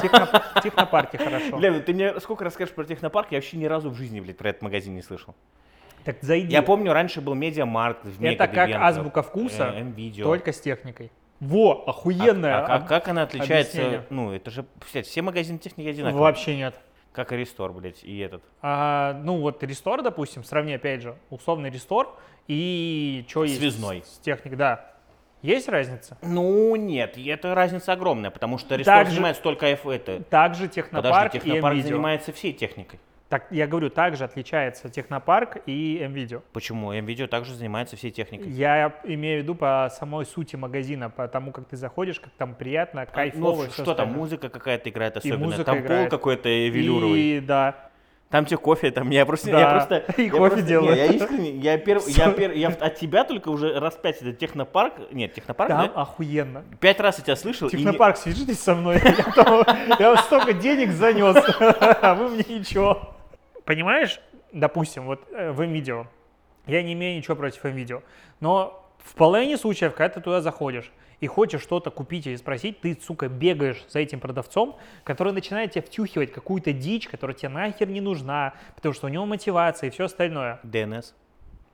Техно- 0.00 0.42
в 0.54 0.60
технопарке 0.62 1.18
хорошо. 1.18 1.56
Бля, 1.56 1.80
ты 1.80 1.92
мне 1.94 2.18
сколько 2.20 2.44
расскажешь 2.44 2.74
про 2.74 2.84
технопарк, 2.84 3.30
я 3.30 3.38
вообще 3.38 3.56
ни 3.56 3.66
разу 3.66 3.90
в 3.90 3.94
жизни, 3.94 4.20
блядь, 4.20 4.36
про 4.38 4.50
этот 4.50 4.62
магазин 4.62 4.94
не 4.94 5.02
слышал. 5.02 5.34
Так 6.04 6.16
зайди. 6.22 6.52
Я 6.52 6.62
помню, 6.62 6.92
раньше 6.92 7.20
был 7.20 7.34
Медиамаркт 7.34 8.04
в 8.04 8.24
Это 8.24 8.48
как 8.48 8.70
азбука 8.70 9.22
вкуса, 9.22 9.72
э. 9.76 10.22
Только 10.22 10.52
с 10.52 10.60
техникой. 10.60 11.12
Во, 11.38 11.84
А- 11.86 11.90
охуенная. 11.90 12.64
А, 12.64 12.76
а 12.76 12.80
как 12.80 13.08
она 13.08 13.22
отличается? 13.22 13.78
объяснение. 13.78 14.06
Ну, 14.10 14.32
это 14.32 14.50
же, 14.50 14.64
блядь, 14.92 15.06
все 15.06 15.22
магазины 15.22 15.58
техники 15.58 15.88
одинаковые. 15.88 16.20
Вообще 16.22 16.56
нет. 16.56 16.78
Как 17.12 17.32
и 17.32 17.36
Рестор, 17.36 17.72
блядь, 17.72 18.04
и 18.04 18.18
этот. 18.20 18.42
А, 18.62 19.20
ну 19.22 19.38
вот 19.40 19.62
рестор, 19.64 20.02
допустим, 20.02 20.44
сравни 20.44 20.72
опять 20.72 21.02
же, 21.02 21.16
условный 21.30 21.68
рестор 21.68 22.16
и 22.48 23.24
что 23.28 23.44
есть 23.44 23.58
Связной. 23.58 24.02
с, 24.02 24.14
с 24.14 24.18
техникой, 24.18 24.56
да. 24.56 24.91
Есть 25.42 25.68
разница? 25.68 26.16
Ну, 26.22 26.74
нет, 26.76 27.18
и 27.18 27.26
это 27.26 27.54
разница 27.54 27.92
огромная, 27.92 28.30
потому 28.30 28.58
что 28.58 28.76
Рестор 28.76 28.94
Также- 28.98 29.12
занимается 29.12 29.42
только 29.42 29.66
F 29.66 29.86
это. 29.86 30.22
Также 30.24 30.68
технопарк 30.68 31.32
Подожди, 31.32 31.38
и 31.38 31.40
технопарк 31.40 31.74
МВидео. 31.74 31.88
занимается 31.88 32.32
всей 32.32 32.52
техникой. 32.52 33.00
Так, 33.28 33.46
я 33.50 33.66
говорю, 33.66 33.88
также 33.88 34.24
отличается 34.24 34.90
технопарк 34.90 35.56
и 35.64 35.98
МВидео. 36.06 36.42
Почему? 36.52 36.92
М-видео 36.92 37.26
также 37.26 37.54
занимается 37.54 37.96
всей 37.96 38.10
техникой. 38.10 38.50
Я 38.50 38.92
имею 39.04 39.40
в 39.40 39.42
виду 39.44 39.54
по 39.54 39.88
самой 39.90 40.26
сути 40.26 40.54
магазина, 40.56 41.08
по 41.08 41.26
тому, 41.26 41.50
как 41.50 41.66
ты 41.66 41.76
заходишь, 41.76 42.20
как 42.20 42.30
там 42.34 42.54
приятно, 42.54 43.06
кайфово. 43.06 43.56
Ну, 43.56 43.64
и 43.64 43.68
всё 43.68 43.82
что 43.84 43.94
там, 43.94 44.12
музыка 44.12 44.50
какая-то 44.50 44.90
играет 44.90 45.16
особенно. 45.16 45.38
музыка 45.46 45.64
там 45.64 45.78
пол 45.78 45.86
играет. 45.86 46.10
какой-то 46.10 46.48
велюровый. 46.50 47.20
И 47.20 47.40
да, 47.40 47.88
Там 48.32 48.46
тебе 48.46 48.56
кофе, 48.56 48.90
там 48.90 49.10
я 49.10 49.26
просто, 49.26 49.50
Да, 49.50 49.60
я 49.60 49.70
просто, 49.70 49.96
и 50.16 50.24
я 50.24 50.30
кофе 50.30 50.40
просто- 50.40 50.60
не, 50.62 50.66
делают. 50.66 50.96
я 50.96 51.04
искренне, 51.06 51.50
я 51.50 51.76
перв, 51.76 52.04
я 52.08 52.30
пер- 52.30 52.56
я 52.56 52.68
от 52.68 52.96
тебя 52.96 53.24
только 53.24 53.50
уже 53.50 53.78
раз 53.78 53.94
пять 53.94 54.22
это 54.22 54.32
технопарк, 54.32 54.94
нет, 55.12 55.34
технопарк, 55.34 55.68
там 55.68 55.86
да? 55.94 56.00
охуенно. 56.00 56.64
Пять 56.80 56.98
раз 56.98 57.18
я 57.18 57.24
тебя 57.24 57.36
слышал. 57.36 57.68
и 57.68 57.70
Технопарк, 57.70 58.16
свяжитесь 58.16 58.58
со 58.58 58.74
мной. 58.74 58.96
Я 59.98 60.16
столько 60.16 60.54
денег 60.54 60.92
занес, 60.92 61.36
а 61.60 62.14
вы 62.14 62.30
мне 62.30 62.44
ничего. 62.58 63.14
Понимаешь, 63.66 64.18
допустим, 64.50 65.04
вот 65.04 65.20
э, 65.30 65.52
в 65.52 65.60
видео. 65.62 66.06
Я 66.66 66.82
не 66.82 66.94
имею 66.94 67.18
ничего 67.18 67.36
против 67.36 67.62
видео, 67.64 68.02
но 68.40 68.82
в 69.04 69.14
половине 69.14 69.58
случаев, 69.58 69.92
когда 69.94 70.08
ты 70.14 70.20
туда 70.22 70.40
заходишь 70.40 70.90
и 71.22 71.28
хочешь 71.28 71.62
что-то 71.62 71.92
купить 71.92 72.26
или 72.26 72.34
спросить, 72.34 72.80
ты, 72.80 72.98
сука, 73.00 73.28
бегаешь 73.28 73.86
за 73.88 74.00
этим 74.00 74.18
продавцом, 74.18 74.76
который 75.04 75.32
начинает 75.32 75.70
тебе 75.70 75.82
втюхивать 75.82 76.32
какую-то 76.32 76.72
дичь, 76.72 77.06
которая 77.08 77.36
тебе 77.36 77.48
нахер 77.48 77.88
не 77.88 78.00
нужна, 78.00 78.54
потому 78.74 78.92
что 78.92 79.06
у 79.06 79.08
него 79.08 79.24
мотивация 79.24 79.86
и 79.86 79.90
все 79.90 80.06
остальное. 80.06 80.58
ДНС. 80.64 81.14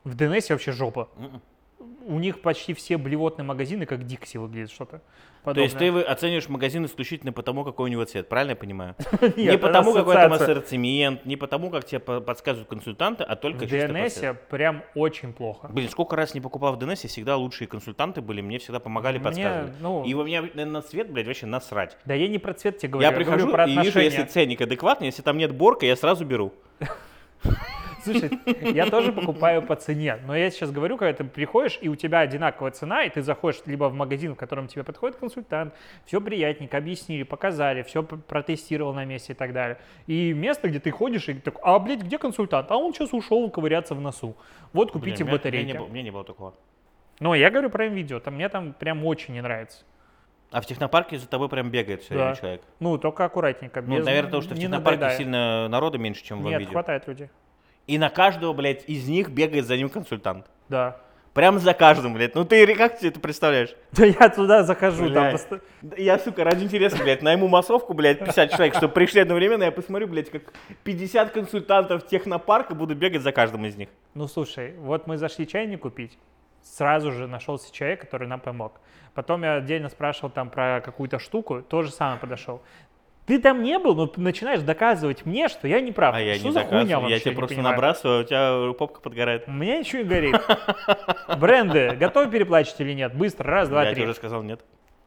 В 0.05 0.15
DNS 0.15 0.51
вообще 0.51 0.71
жопа. 0.73 1.09
Мгм. 1.17 1.41
У 1.79 2.19
них 2.19 2.41
почти 2.41 2.75
все 2.75 2.97
блевотные 2.97 3.45
магазины, 3.45 3.87
как 3.87 4.05
Дикси 4.05 4.39
выглядит 4.39 4.71
что-то. 4.71 5.01
То 5.45 5.61
есть 5.61 5.79
ты 5.79 5.89
оцениваешь 6.01 6.49
магазин 6.49 6.85
исключительно 6.85 7.33
по 7.33 7.43
тому, 7.43 7.65
какой 7.65 7.89
у 7.89 7.93
него 7.93 8.05
цвет, 8.05 8.29
правильно 8.29 8.51
я 8.51 8.57
понимаю? 8.57 8.95
Не 9.37 9.57
потому, 9.57 9.95
какой 9.95 10.15
там 10.15 10.33
ассортимент, 10.33 11.25
не 11.25 11.37
потому, 11.37 11.71
как 11.71 11.85
тебе 11.85 12.01
по- 12.01 12.21
подсказывают 12.21 12.69
консультанты, 12.69 13.25
а 13.25 13.37
только 13.37 13.65
В 13.65 13.69
цвету. 13.69 14.37
прям 14.51 14.83
очень 14.95 15.33
плохо. 15.33 15.69
Блин, 15.69 15.89
сколько 15.89 16.17
раз 16.17 16.35
не 16.35 16.41
покупал 16.41 16.75
в 16.75 16.79
DNS, 16.79 17.07
всегда 17.09 17.37
лучшие 17.37 17.69
консультанты 17.69 18.21
были, 18.21 18.41
мне 18.41 18.59
всегда 18.59 18.81
помогали, 18.81 19.19
подсказывали. 19.19 19.73
ну, 19.81 20.05
И 20.05 20.13
у 20.15 20.25
меня 20.25 20.43
на 20.55 20.83
цвет, 20.83 21.11
блядь, 21.11 21.27
вообще 21.27 21.47
насрать. 21.47 21.97
Да 22.05 22.15
я 22.15 22.29
не 22.29 22.39
про 22.39 22.53
цвет 22.53 22.79
тебе 22.79 22.93
говорю, 22.93 23.09
Я 23.09 23.15
прихожу 23.15 23.49
и 23.49 23.77
вижу, 23.79 24.01
если 24.01 24.25
ценник 24.25 24.61
адекватный, 24.61 25.07
если 25.07 25.23
там 25.23 25.39
нет 25.39 25.55
борка, 25.55 25.87
я 25.87 25.97
сразу 25.97 26.25
беру. 26.25 26.53
Слушай, 28.13 28.73
я 28.75 28.87
тоже 28.87 29.13
покупаю 29.13 29.63
по 29.63 29.77
цене, 29.77 30.19
но 30.27 30.37
я 30.37 30.51
сейчас 30.51 30.71
говорю, 30.71 30.97
когда 30.97 31.13
ты 31.13 31.25
приходишь, 31.25 31.79
и 31.81 31.89
у 31.89 31.97
тебя 31.97 32.21
одинаковая 32.21 32.71
цена, 32.73 33.05
и 33.05 33.11
ты 33.11 33.23
заходишь 33.23 33.61
либо 33.67 33.85
в 33.89 33.95
магазин, 33.95 34.33
в 34.35 34.37
котором 34.37 34.67
тебе 34.69 34.85
подходит 34.85 35.17
консультант, 35.17 35.75
все 36.05 36.21
приятненько, 36.21 36.77
объяснили, 36.79 37.23
показали, 37.23 37.83
все 37.83 38.03
протестировал 38.03 38.95
на 38.95 39.05
месте 39.05 39.33
и 39.33 39.37
так 39.37 39.53
далее. 39.53 39.79
И 40.07 40.33
место, 40.33 40.69
где 40.69 40.81
ты 40.81 40.91
ходишь, 40.91 41.29
и 41.29 41.35
такой, 41.35 41.61
а, 41.65 41.79
блядь, 41.79 42.03
где 42.03 42.19
консультант? 42.19 42.71
А 42.71 42.77
он 42.77 42.95
сейчас 42.95 43.13
ушел 43.13 43.51
ковыряться 43.51 43.95
в 43.95 44.01
носу. 44.01 44.37
Вот 44.73 44.91
купите 44.93 45.17
Блин, 45.19 45.27
у 45.27 45.29
меня- 45.29 45.37
батарейки. 45.39 45.65
У 45.65 45.67
меня, 45.67 45.73
не 45.75 45.79
было, 45.79 45.87
у 45.87 45.91
меня 45.91 46.03
не 46.03 46.11
было 46.11 46.25
такого. 46.25 46.55
Но 47.21 47.35
я 47.35 47.51
говорю 47.51 47.69
про 47.71 47.87
видео, 47.89 48.21
там 48.21 48.35
мне 48.35 48.49
там 48.49 48.73
прям 48.73 49.05
очень 49.05 49.35
не 49.35 49.41
нравится. 49.43 49.85
А 50.51 50.63
в 50.63 50.67
технопарке 50.67 51.19
за 51.19 51.29
тобой 51.29 51.51
прям 51.51 51.69
бегает 51.71 52.03
все 52.03 52.15
Да. 52.15 52.21
время 52.21 52.37
человек. 52.37 52.63
Ну, 52.81 52.97
только 52.97 53.25
аккуратненько. 53.27 53.83
Ну, 53.83 53.97
без- 53.99 54.07
наверное, 54.07 54.29
потому 54.29 54.43
что 54.43 54.55
в 54.55 54.59
технопарке 54.59 54.97
надоедая. 55.01 55.19
сильно 55.19 55.69
народа 55.69 55.99
меньше, 55.99 56.25
чем 56.25 56.41
в 56.41 56.45
Нет, 56.45 56.61
видео. 56.61 56.73
хватает 56.73 57.07
людей. 57.07 57.29
И 57.89 57.99
на 57.99 58.11
каждого, 58.11 58.53
блядь, 58.53 58.85
из 58.87 59.09
них 59.09 59.31
бегает 59.31 59.67
за 59.67 59.77
ним 59.77 59.89
консультант. 59.89 60.47
Да. 60.69 60.99
Прям 61.33 61.59
за 61.59 61.73
каждым, 61.73 62.15
блядь. 62.15 62.35
Ну 62.35 62.45
ты 62.45 62.75
как 62.75 62.99
тебе 62.99 63.09
это 63.11 63.19
представляешь? 63.21 63.75
Да 63.93 64.05
я 64.05 64.29
туда 64.29 64.63
захожу, 64.63 65.05
там 65.05 65.31
Блядь. 65.31 65.35
поsto- 65.35 65.61
Да 65.83 65.97
Я, 65.97 66.19
сука, 66.19 66.45
ради 66.45 66.65
интереса, 66.65 67.03
блядь, 67.03 67.23
найму 67.23 67.49
массовку, 67.49 67.95
блядь, 67.95 68.19
50 68.19 68.51
человек, 68.53 68.75
чтобы 68.75 68.93
пришли 68.93 69.21
одновременно, 69.21 69.63
я 69.65 69.73
посмотрю, 69.73 70.07
блядь, 70.09 70.31
как 70.31 70.53
50 70.85 71.31
консультантов 71.31 72.07
технопарка 72.07 72.75
будут 72.75 72.99
бегать 72.99 73.23
за 73.23 73.33
каждым 73.33 73.65
из 73.67 73.77
них. 73.77 73.89
Ну 74.15 74.27
слушай, 74.29 74.75
вот 74.79 75.07
мы 75.07 75.17
зашли 75.17 75.47
чайник 75.47 75.81
купить, 75.81 76.19
сразу 76.63 77.13
же 77.13 77.27
нашелся 77.27 77.73
человек, 77.73 78.01
который 78.03 78.29
нам 78.29 78.41
помог. 78.41 78.81
Потом 79.15 79.43
я 79.45 79.55
отдельно 79.55 79.89
спрашивал 79.89 80.31
там 80.31 80.51
про 80.51 80.81
какую-то 80.85 81.19
штуку, 81.19 81.63
тоже 81.63 81.91
самое 81.91 82.19
подошел. 82.21 82.63
Ты 83.29 83.39
там 83.39 83.63
не 83.63 83.79
был, 83.79 83.95
но 83.95 84.11
начинаешь 84.17 84.63
доказывать 84.63 85.27
мне, 85.27 85.49
что 85.49 85.69
я 85.69 85.81
не 85.83 85.93
прав. 85.93 86.15
А 86.15 86.21
я 86.21 86.35
что 86.37 86.47
не 86.47 86.53
за 86.53 86.61
хуйня 86.61 86.79
заказываю, 86.79 87.01
вообще, 87.03 87.15
я 87.15 87.21
тебе 87.21 87.35
просто 87.37 87.55
понимаю? 87.57 87.75
набрасываю, 87.77 88.19
а 88.19 88.21
у 88.23 88.25
тебя 88.25 88.73
попка 88.73 89.01
подгорает. 89.01 89.45
У 89.47 89.53
меня 89.53 89.79
ничего 89.79 90.03
не 90.03 90.09
горит. 90.09 90.41
Бренды, 91.39 91.95
готовы 91.97 92.31
переплачивать 92.31 92.81
или 92.81 92.95
нет? 92.95 93.15
Быстро, 93.15 93.51
раз, 93.51 93.69
два, 93.69 93.85
я 93.85 93.91
три. 93.91 93.97
тебе 93.97 94.05
уже 94.05 94.15
сказал 94.15 94.43
нет. 94.43 94.65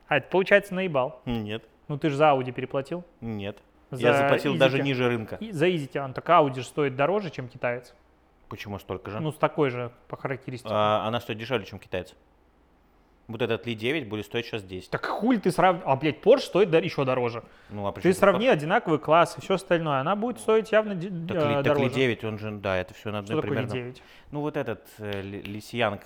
А, 0.08 0.18
это 0.18 0.28
получается 0.30 0.76
наебал. 0.76 1.20
Нет, 1.26 1.64
Ну 1.88 1.98
ты 1.98 2.10
же 2.10 2.16
за 2.16 2.26
Audi 2.26 2.52
переплатил. 2.52 3.04
нет. 3.22 3.58
За 3.90 4.08
я 4.08 4.14
заплатил 4.14 4.56
даже 4.56 4.82
ниже 4.82 5.08
рынка. 5.10 5.36
И 5.42 5.52
за 5.52 5.68
Easy 5.68 6.00
он 6.00 6.14
так 6.14 6.30
Audi 6.30 6.56
же 6.56 6.64
стоит 6.64 6.96
дороже, 6.96 7.30
чем 7.30 7.50
китаец. 7.50 7.94
Почему 8.48 8.78
столько 8.80 9.10
же? 9.12 9.20
Ну, 9.20 9.32
с 9.32 9.36
такой 9.36 9.70
же 9.70 9.92
по 10.08 10.16
характеристике. 10.16 10.70
А, 10.72 11.08
она 11.08 11.20
стоит 11.20 11.40
дешевле, 11.40 11.66
чем 11.66 11.80
китайцы. 11.80 12.14
Вот 13.28 13.42
этот 13.42 13.66
Ли 13.66 13.76
9 13.76 14.10
будет 14.10 14.26
стоить 14.26 14.46
сейчас 14.46 14.64
10. 14.64 14.90
Так 14.90 15.06
хуй 15.06 15.38
ты 15.38 15.52
сравниваешь? 15.52 15.88
А, 15.88 15.96
блядь, 15.96 16.20
Porsche 16.20 16.40
стоит 16.40 16.74
еще 16.74 17.06
дороже. 17.06 17.44
Ну, 17.70 17.88
а 17.88 17.92
Ты 17.94 18.14
сравни 18.14 18.48
одинаковый 18.48 19.00
класс 19.00 19.38
и 19.38 19.42
все 19.42 19.54
остальное, 19.54 20.00
она 20.00 20.16
будет 20.16 20.40
стоить 20.40 20.72
явно 20.72 20.96
Так, 20.96 21.04
э, 21.04 21.10
ли, 21.10 21.28
так 21.56 21.64
дороже. 21.64 21.84
Ли 21.86 21.90
9, 21.90 22.24
он 22.26 22.40
же, 22.40 22.52
да, 22.52 22.78
это 22.78 22.94
все 22.94 23.12
на 23.12 23.24
Что 23.24 23.34
одной 23.34 23.42
такое 23.42 23.60
Ли 23.62 23.68
примерно. 23.68 23.92
9? 23.92 24.04
Ну, 24.32 24.42
вот 24.42 24.58
этот 24.58 24.86
э, 24.98 25.22
Ли- 25.22 25.42
Ли 25.42 25.62
Сиянг. 25.62 26.02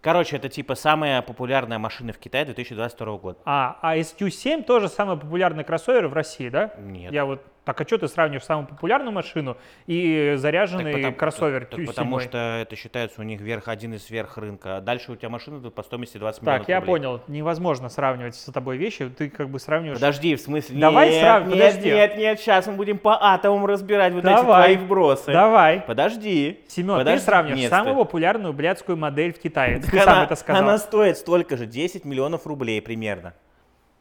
Короче, 0.00 0.36
это 0.36 0.48
типа 0.48 0.76
самая 0.76 1.20
популярная 1.20 1.78
машина 1.78 2.12
в 2.12 2.18
Китае 2.18 2.46
2022 2.46 3.16
года. 3.18 3.38
А, 3.44 3.78
а 3.82 3.98
SQ7 3.98 4.62
тоже 4.62 4.88
самый 4.88 5.18
популярный 5.18 5.62
кроссовер 5.62 6.08
в 6.08 6.14
России, 6.14 6.48
да? 6.48 6.72
Нет. 6.78 7.12
Я 7.12 7.26
вот, 7.26 7.42
так 7.64 7.80
а 7.80 7.86
что 7.86 7.98
ты 7.98 8.08
сравниваешь 8.08 8.44
самую 8.44 8.66
популярную 8.66 9.12
машину 9.12 9.56
и 9.86 10.30
Так 10.32 10.38
заряженный 10.40 10.92
потому- 10.92 11.14
кроссовер 11.14 11.66
так 11.66 11.78
Q7? 11.80 11.86
потому 11.86 12.20
что 12.20 12.38
это 12.62 12.74
считается 12.76 13.20
у 13.20 13.24
них 13.24 13.40
верх, 13.40 13.68
один 13.68 13.94
из 13.94 14.08
верх 14.10 14.38
рынка. 14.38 14.78
А 14.78 14.80
дальше 14.80 15.12
у 15.12 15.16
тебя 15.16 15.28
машина 15.28 15.58
идут 15.58 15.74
по 15.74 15.82
стоимости 15.82 16.18
20 16.18 16.40
Так, 16.40 16.46
миллионов 16.46 16.68
я 16.68 16.76
рублей. 16.80 16.86
понял, 16.92 17.20
невозможно 17.28 17.88
сравнивать 17.88 18.34
с 18.34 18.50
тобой 18.50 18.76
вещи, 18.76 19.08
ты 19.08 19.28
как 19.28 19.48
бы 19.50 19.58
сравниваешь... 19.60 19.98
Подожди, 19.98 20.34
в 20.34 20.40
смысле? 20.40 20.80
Давай 20.80 21.10
нет, 21.10 21.20
срав- 21.22 21.42
нет, 21.46 21.52
подожди. 21.52 21.88
нет, 21.90 22.16
нет, 22.16 22.40
сейчас 22.40 22.66
мы 22.66 22.72
будем 22.74 22.98
по 22.98 23.16
атомам 23.22 23.66
разбирать 23.66 24.12
вот 24.14 24.24
эти 24.24 24.32
Давай. 24.34 24.74
твои 24.74 24.84
вбросы. 24.84 25.32
Давай. 25.32 25.80
Подожди. 25.86 26.60
Семен, 26.68 26.96
Подожди. 26.98 27.18
ты 27.18 27.24
сравниваешь 27.24 27.60
Нет, 27.60 27.70
самую 27.70 27.94
стой. 27.94 28.04
популярную 28.04 28.52
блядскую 28.52 28.96
модель 28.96 29.32
в 29.32 29.38
Китае. 29.38 29.78
Ты 29.80 29.90
Так 29.90 30.04
сам 30.04 30.22
это 30.24 30.34
сказал. 30.36 30.62
она 30.62 30.78
стоит 30.78 31.16
столько 31.18 31.56
же, 31.56 31.66
10 31.66 32.04
миллионов 32.04 32.46
рублей 32.46 32.80
примерно. 32.82 33.34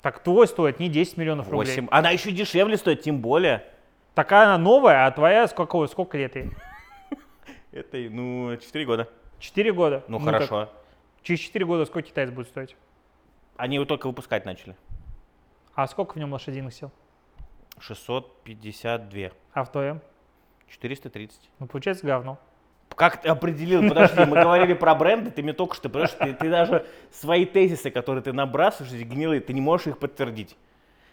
Так 0.01 0.23
твой 0.23 0.47
стоит 0.47 0.79
не 0.79 0.89
10 0.89 1.17
миллионов 1.17 1.49
рублей. 1.49 1.71
8. 1.71 1.87
Она 1.91 2.11
еще 2.11 2.31
дешевле 2.31 2.77
стоит, 2.77 3.01
тем 3.01 3.19
более. 3.21 3.65
Такая 4.15 4.45
она 4.45 4.57
новая, 4.57 5.05
а 5.05 5.11
твоя 5.11 5.47
сколько, 5.47 5.85
сколько 5.87 6.17
лет 6.17 6.35
ей? 6.35 6.51
Это, 7.71 7.97
ну, 7.97 8.55
4 8.55 8.85
года. 8.85 9.09
4 9.39 9.73
года. 9.73 10.03
Ну, 10.07 10.19
так 10.19 10.43
хорошо. 10.47 10.69
через 11.21 11.39
4 11.41 11.65
года 11.65 11.85
сколько 11.85 12.09
китаец 12.09 12.29
будет 12.29 12.47
стоить? 12.47 12.75
Они 13.57 13.75
его 13.75 13.85
только 13.85 14.07
выпускать 14.07 14.45
начали. 14.45 14.75
А 15.75 15.87
сколько 15.87 16.13
в 16.13 16.15
нем 16.15 16.31
лошадиных 16.31 16.73
сил? 16.73 16.91
652. 17.79 19.31
А 19.53 19.63
в 19.63 19.71
твоем? 19.71 20.01
430. 20.67 21.49
Ну, 21.59 21.67
получается 21.67 22.05
говно. 22.05 22.39
Как 22.95 23.21
ты 23.21 23.29
определил? 23.29 23.87
Подожди, 23.87 24.25
мы 24.25 24.41
говорили 24.41 24.73
про 24.73 24.93
бренды, 24.95 25.31
ты 25.31 25.41
мне 25.41 25.53
только 25.53 25.75
что, 25.75 25.89
понимаешь, 25.89 26.11
ты, 26.19 26.33
ты 26.33 26.49
даже 26.49 26.85
свои 27.11 27.45
тезисы, 27.45 27.91
которые 27.91 28.21
ты 28.21 28.33
набрасываешь, 28.33 28.93
эти 28.93 29.03
гнилые, 29.03 29.41
ты 29.41 29.53
не 29.53 29.61
можешь 29.61 29.87
их 29.87 29.97
подтвердить. 29.99 30.57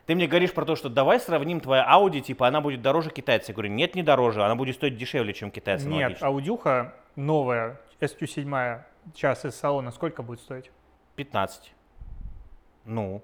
Ты 0.07 0.15
мне 0.15 0.27
говоришь 0.27 0.53
про 0.53 0.65
то, 0.65 0.77
что 0.77 0.89
давай 0.89 1.19
сравним 1.19 1.61
твоя 1.61 1.87
Audi, 1.93 2.21
типа 2.21 2.47
она 2.47 2.61
будет 2.61 2.81
дороже 2.81 3.11
китайца. 3.11 3.51
Я 3.51 3.55
говорю, 3.55 3.71
нет, 3.71 3.95
не 3.95 4.03
дороже, 4.03 4.45
она 4.45 4.55
будет 4.55 4.77
стоить 4.77 4.97
дешевле, 4.97 5.33
чем 5.33 5.51
китайца. 5.51 5.89
Нет, 5.89 6.23
аудюха 6.23 6.95
новая, 7.17 7.81
SQ7, 8.01 8.81
сейчас 9.15 9.45
из 9.45 9.55
салона, 9.57 9.91
сколько 9.91 10.23
будет 10.23 10.41
стоить? 10.41 10.71
15. 11.17 11.73
Ну. 12.85 13.23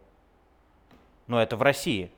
Ну, 1.28 1.38
это 1.38 1.56
в 1.56 1.62
России. 1.62 2.10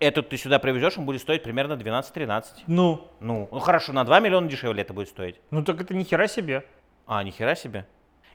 Этот 0.00 0.30
ты 0.30 0.36
сюда 0.36 0.58
привезешь, 0.58 0.96
он 0.98 1.04
будет 1.04 1.20
стоить 1.20 1.42
примерно 1.42 1.74
12-13. 1.74 2.44
Ну, 2.66 3.08
Ну, 3.20 3.48
ну 3.50 3.58
хорошо, 3.58 3.92
на 3.92 4.04
2 4.04 4.20
миллиона 4.20 4.48
дешевле 4.48 4.82
это 4.82 4.92
будет 4.92 5.08
стоить. 5.08 5.40
ну 5.50 5.62
так 5.62 5.80
это 5.80 5.94
ни 5.94 6.04
хера 6.04 6.26
себе. 6.26 6.64
А, 7.06 7.22
нихера 7.22 7.54
себе. 7.54 7.86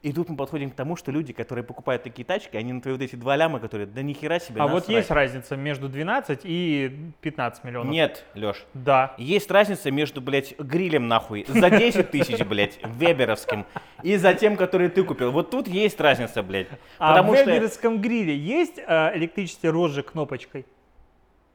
И 0.02 0.14
тут 0.14 0.30
мы 0.30 0.38
подходим 0.38 0.72
к 0.72 0.76
тому, 0.76 0.96
что 0.96 1.12
люди, 1.12 1.34
которые 1.34 1.66
покупают 1.66 2.04
такие 2.04 2.24
тачки, 2.24 2.56
они 2.56 2.72
на 2.72 2.80
твои 2.80 2.94
вот 2.94 3.02
эти 3.02 3.16
два 3.18 3.36
ляма, 3.36 3.60
которые, 3.60 3.86
да 3.86 4.02
нихера 4.02 4.40
себе, 4.40 4.62
а 4.62 4.68
вот 4.68 4.76
насрать». 4.76 4.96
есть 4.96 5.12
разница 5.12 5.58
между 5.58 5.90
12 5.90 6.42
и 6.44 7.12
15 7.20 7.64
миллионов? 7.66 7.92
Нет, 7.92 8.24
Леш. 8.34 8.66
Да. 8.74 9.14
Есть 9.18 9.52
разница 9.52 9.92
между, 9.92 10.22
блядь, 10.22 10.58
грилем 10.58 11.10
нахуй 11.10 11.46
за 11.50 11.70
10 11.70 12.12
тысяч, 12.12 12.40
блядь, 12.46 12.80
веберовским, 12.86 13.66
и 14.02 14.16
за 14.16 14.34
тем, 14.34 14.56
который 14.56 14.88
ты 14.88 15.04
купил. 15.04 15.32
Вот 15.32 15.52
тут 15.52 15.68
есть 15.68 16.00
разница, 16.00 16.44
блядь. 16.44 16.68
А 16.98 17.22
в 17.22 17.34
веберовском 17.34 18.00
гриле 18.00 18.38
есть 18.38 18.80
а, 18.88 19.12
электрический 19.14 19.68
розжиг 19.68 20.12
кнопочкой? 20.14 20.66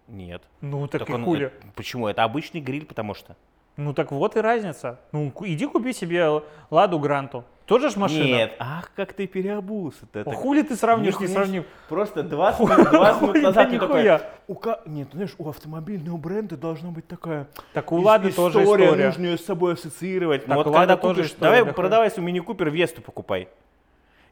Нет. 0.09 0.43
Ну 0.61 0.87
так, 0.87 1.01
Так 1.01 1.11
и 1.11 1.13
он- 1.15 1.25
хули. 1.25 1.47
э, 1.47 1.51
Почему? 1.75 2.09
Это 2.09 2.25
обычный 2.25 2.61
гриль, 2.61 2.85
потому 2.85 3.15
что. 3.15 3.37
Ну 3.77 3.93
так 3.93 4.13
вот 4.13 4.37
и 4.37 4.41
разница. 4.41 5.01
Ну 5.13 5.33
иди 5.41 5.67
купи 5.67 5.93
себе 5.93 6.43
Ладу 6.71 6.99
Гранту. 6.99 7.45
Тоже 7.67 7.89
ж 7.89 7.97
машина. 7.97 8.23
Нет, 8.25 8.57
ах, 8.59 8.93
как 8.95 9.15
ты 9.15 9.27
переобулся-то. 9.27 10.21
А 10.21 10.25
Так 10.25 10.35
хули 10.35 10.61
ты 10.63 10.77
сравнишь, 10.77 11.19
не 11.19 11.23
нихуя 11.27 11.29
сравнив? 11.41 11.65
Просто 11.89 12.23
20 12.23 12.61
минут, 12.61 12.91
20 12.91 13.23
минут 13.23 13.43
назад 13.43 13.71
ты 13.71 13.79
такой, 13.79 14.21
у 14.49 14.55
ка- 14.55 14.81
Нет, 14.85 15.09
ну, 15.13 15.17
знаешь, 15.17 15.35
у 15.39 15.49
автомобильного 15.49 16.19
бренда 16.19 16.59
должна 16.59 16.91
быть 16.91 17.09
такая 17.09 17.49
Так 17.73 17.91
у 17.91 17.97
Лады 17.97 18.31
тоже 18.33 18.63
история, 18.63 19.07
нужно 19.07 19.25
ее 19.25 19.39
с 19.39 19.45
собой 19.47 19.73
ассоциировать. 19.73 20.45
Так 20.45 20.57
вот 20.57 20.73
когда 20.73 20.97
купишь, 20.99 21.33
давай 21.41 21.65
да 21.65 21.73
продавай 21.73 22.11
свой 22.11 22.27
мини-купер, 22.27 22.69
Весту 22.71 23.01
покупай. 23.01 23.49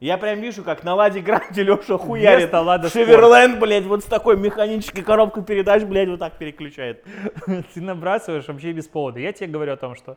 Я 0.02 0.18
прям 0.18 0.40
вижу, 0.40 0.64
как 0.64 0.82
на 0.82 0.96
Ладе 0.96 1.20
Гранде 1.20 1.62
Леша 1.62 1.96
хуярит. 1.96 2.40
Веста, 2.40 2.60
Лада. 2.60 2.88
Шеверленд, 2.90 3.60
блядь, 3.60 3.84
вот 3.84 4.02
с 4.02 4.04
такой 4.04 4.36
механической 4.36 5.00
коробкой 5.02 5.44
передач, 5.44 5.84
блядь, 5.84 6.08
вот 6.08 6.18
так 6.18 6.38
переключает. 6.38 7.04
Ты 7.46 7.80
набрасываешь 7.80 8.48
вообще 8.48 8.72
без 8.72 8.88
повода. 8.88 9.20
Я 9.20 9.32
тебе 9.32 9.46
говорю 9.46 9.74
о 9.74 9.76
том, 9.76 9.94
что 9.94 10.16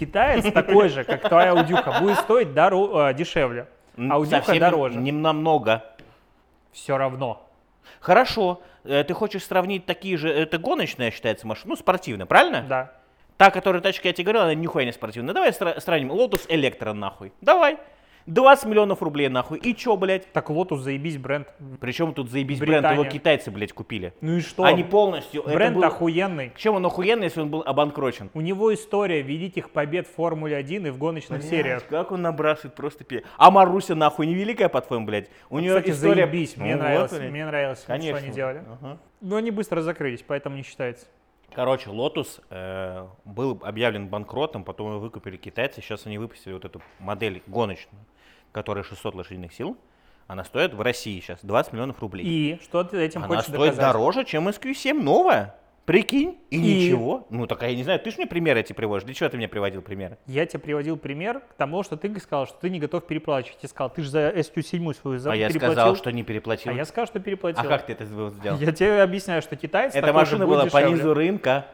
китаец 0.00 0.50
такой 0.54 0.88
же, 0.88 1.04
как 1.04 1.28
твоя 1.28 1.50
аудюха, 1.52 2.00
будет 2.00 2.16
стоить 2.20 2.48
доро- 2.48 3.10
э, 3.10 3.14
дешевле. 3.14 3.68
Аудюха 3.98 4.36
совсем 4.38 4.58
дороже. 4.58 4.98
Не 4.98 5.12
намного. 5.12 5.84
Все 6.72 6.96
равно. 6.96 7.46
Хорошо, 8.00 8.62
э, 8.84 9.04
ты 9.04 9.12
хочешь 9.12 9.44
сравнить 9.44 9.84
такие 9.84 10.16
же, 10.16 10.30
это 10.30 10.56
гоночная 10.56 11.10
считается 11.10 11.46
машина, 11.46 11.70
ну 11.72 11.76
спортивная, 11.76 12.24
правильно? 12.24 12.64
Да. 12.66 12.92
Та, 13.36 13.50
которая 13.50 13.82
тачка, 13.82 14.08
я 14.08 14.14
тебе 14.14 14.24
говорил, 14.24 14.42
она 14.44 14.54
нихуя 14.54 14.86
не 14.86 14.92
спортивная. 14.92 15.34
Давай 15.34 15.50
сра- 15.50 15.78
сравним 15.78 16.10
Lotus 16.10 16.48
Electron 16.48 16.94
нахуй. 16.94 17.34
Давай. 17.42 17.76
20 18.26 18.66
миллионов 18.66 19.02
рублей 19.02 19.28
нахуй. 19.28 19.58
И 19.58 19.74
чё, 19.74 19.96
блядь? 19.96 20.30
Так 20.32 20.50
Lotus 20.50 20.78
заебись 20.78 21.16
бренд. 21.16 21.48
Причем 21.80 22.12
тут 22.12 22.28
заебись 22.30 22.58
бренд, 22.58 22.84
его 22.84 23.02
Британия. 23.02 23.10
китайцы, 23.10 23.50
блядь, 23.50 23.72
купили. 23.72 24.12
Ну 24.20 24.36
и 24.36 24.40
что? 24.40 24.64
Они 24.64 24.82
полностью... 24.82 25.44
Бренд 25.44 25.76
был- 25.76 25.84
охуенный. 25.84 26.52
Чем 26.56 26.74
он 26.74 26.84
охуенный, 26.86 27.24
если 27.24 27.40
он 27.40 27.50
был 27.50 27.62
обанкрочен? 27.64 28.30
У 28.34 28.40
него 28.40 28.74
история 28.74 29.22
великих 29.22 29.70
побед 29.70 30.06
в 30.08 30.14
Формуле 30.14 30.56
1 30.56 30.86
и 30.88 30.90
в 30.90 30.98
гоночных 30.98 31.42
сериях. 31.42 31.80
Блядь, 31.82 31.88
Как 31.88 32.12
он 32.12 32.22
набрасывает 32.22 32.74
просто 32.74 33.04
пи... 33.04 33.22
А 33.36 33.50
Маруся 33.50 33.94
нахуй 33.94 34.26
не 34.26 34.34
великая, 34.34 34.68
по-твоему, 34.68 35.06
блядь? 35.06 35.28
У 35.48 35.58
нее 35.60 35.76
Кстати, 35.78 35.94
история... 35.94 36.26
заебись. 36.26 36.56
Мне 36.56 36.74
Ну, 36.76 36.82
нравилось, 36.82 37.12
вот, 37.12 37.20
мне 37.22 37.46
нравилось, 37.46 37.84
Конечно. 37.86 38.16
что 38.18 38.26
они 38.26 38.34
делали. 38.34 38.62
Ага. 38.80 38.98
Но 39.20 39.36
они 39.36 39.50
быстро 39.52 39.80
закрылись, 39.82 40.24
поэтому 40.26 40.56
не 40.56 40.62
считается. 40.62 41.06
Короче, 41.54 41.88
Lotus 41.90 42.40
э, 42.50 43.06
был 43.24 43.58
объявлен 43.62 44.08
банкротом, 44.08 44.62
потом 44.64 44.90
его 44.90 44.98
выкупили 44.98 45.36
китайцы. 45.36 45.80
Сейчас 45.80 46.04
они 46.06 46.18
выпустили 46.18 46.52
вот 46.52 46.64
эту 46.66 46.82
модель 46.98 47.42
гоночную, 47.46 48.04
которая 48.56 48.82
600 48.84 49.14
лошадиных 49.14 49.52
сил. 49.52 49.76
Она 50.28 50.42
стоит 50.44 50.72
в 50.72 50.80
России 50.80 51.20
сейчас 51.20 51.40
20 51.42 51.74
миллионов 51.74 52.00
рублей. 52.00 52.24
И 52.24 52.58
что 52.62 52.82
ты 52.84 52.96
этим 52.96 53.20
Она 53.22 53.28
хочешь 53.28 53.42
стоит 53.44 53.58
доказать? 53.74 53.80
дороже, 53.80 54.24
чем 54.24 54.48
SQ7 54.48 54.94
новая. 54.94 55.54
Прикинь, 55.84 56.38
и, 56.50 56.56
И? 56.56 56.86
ничего. 56.86 57.26
Ну, 57.28 57.46
так 57.46 57.60
я 57.62 57.74
не 57.76 57.84
знаю, 57.84 58.00
ты 58.00 58.10
же 58.10 58.16
мне 58.16 58.26
примеры 58.26 58.60
эти 58.60 58.72
приводишь. 58.72 59.04
Для 59.04 59.12
чего 59.14 59.28
ты 59.28 59.36
мне 59.36 59.46
приводил 59.46 59.82
примеры? 59.82 60.16
Я 60.26 60.46
тебе 60.46 60.58
приводил 60.60 60.96
пример 60.96 61.40
к 61.40 61.52
тому, 61.58 61.82
что 61.82 61.96
ты 61.98 62.18
сказал, 62.18 62.46
что 62.46 62.56
ты 62.58 62.70
не 62.70 62.80
готов 62.80 63.06
переплачивать. 63.06 63.58
Я 63.62 63.68
сказал, 63.68 63.90
ты 63.90 64.02
же 64.02 64.08
за 64.10 64.30
SQ7 64.30 64.94
свою 64.94 65.18
за- 65.18 65.30
а 65.32 65.36
я 65.36 65.48
переплатил. 65.48 65.72
сказал, 65.74 65.96
что 65.96 66.10
не 66.12 66.22
переплатил. 66.24 66.72
А 66.72 66.74
я 66.74 66.86
сказал, 66.86 67.06
что 67.06 67.20
переплатил. 67.20 67.60
А 67.62 67.68
как 67.68 67.84
ты 67.86 67.92
это 67.92 68.06
сделал? 68.06 68.32
Я 68.58 68.72
тебе 68.72 69.02
объясняю, 69.02 69.42
что 69.42 69.54
китайцы 69.54 69.98
Эта 69.98 70.12
машина 70.14 70.46
была 70.46 70.62
по 70.64 70.70
дешевле. 70.80 70.90
низу 70.96 71.12
рынка. 71.14 71.66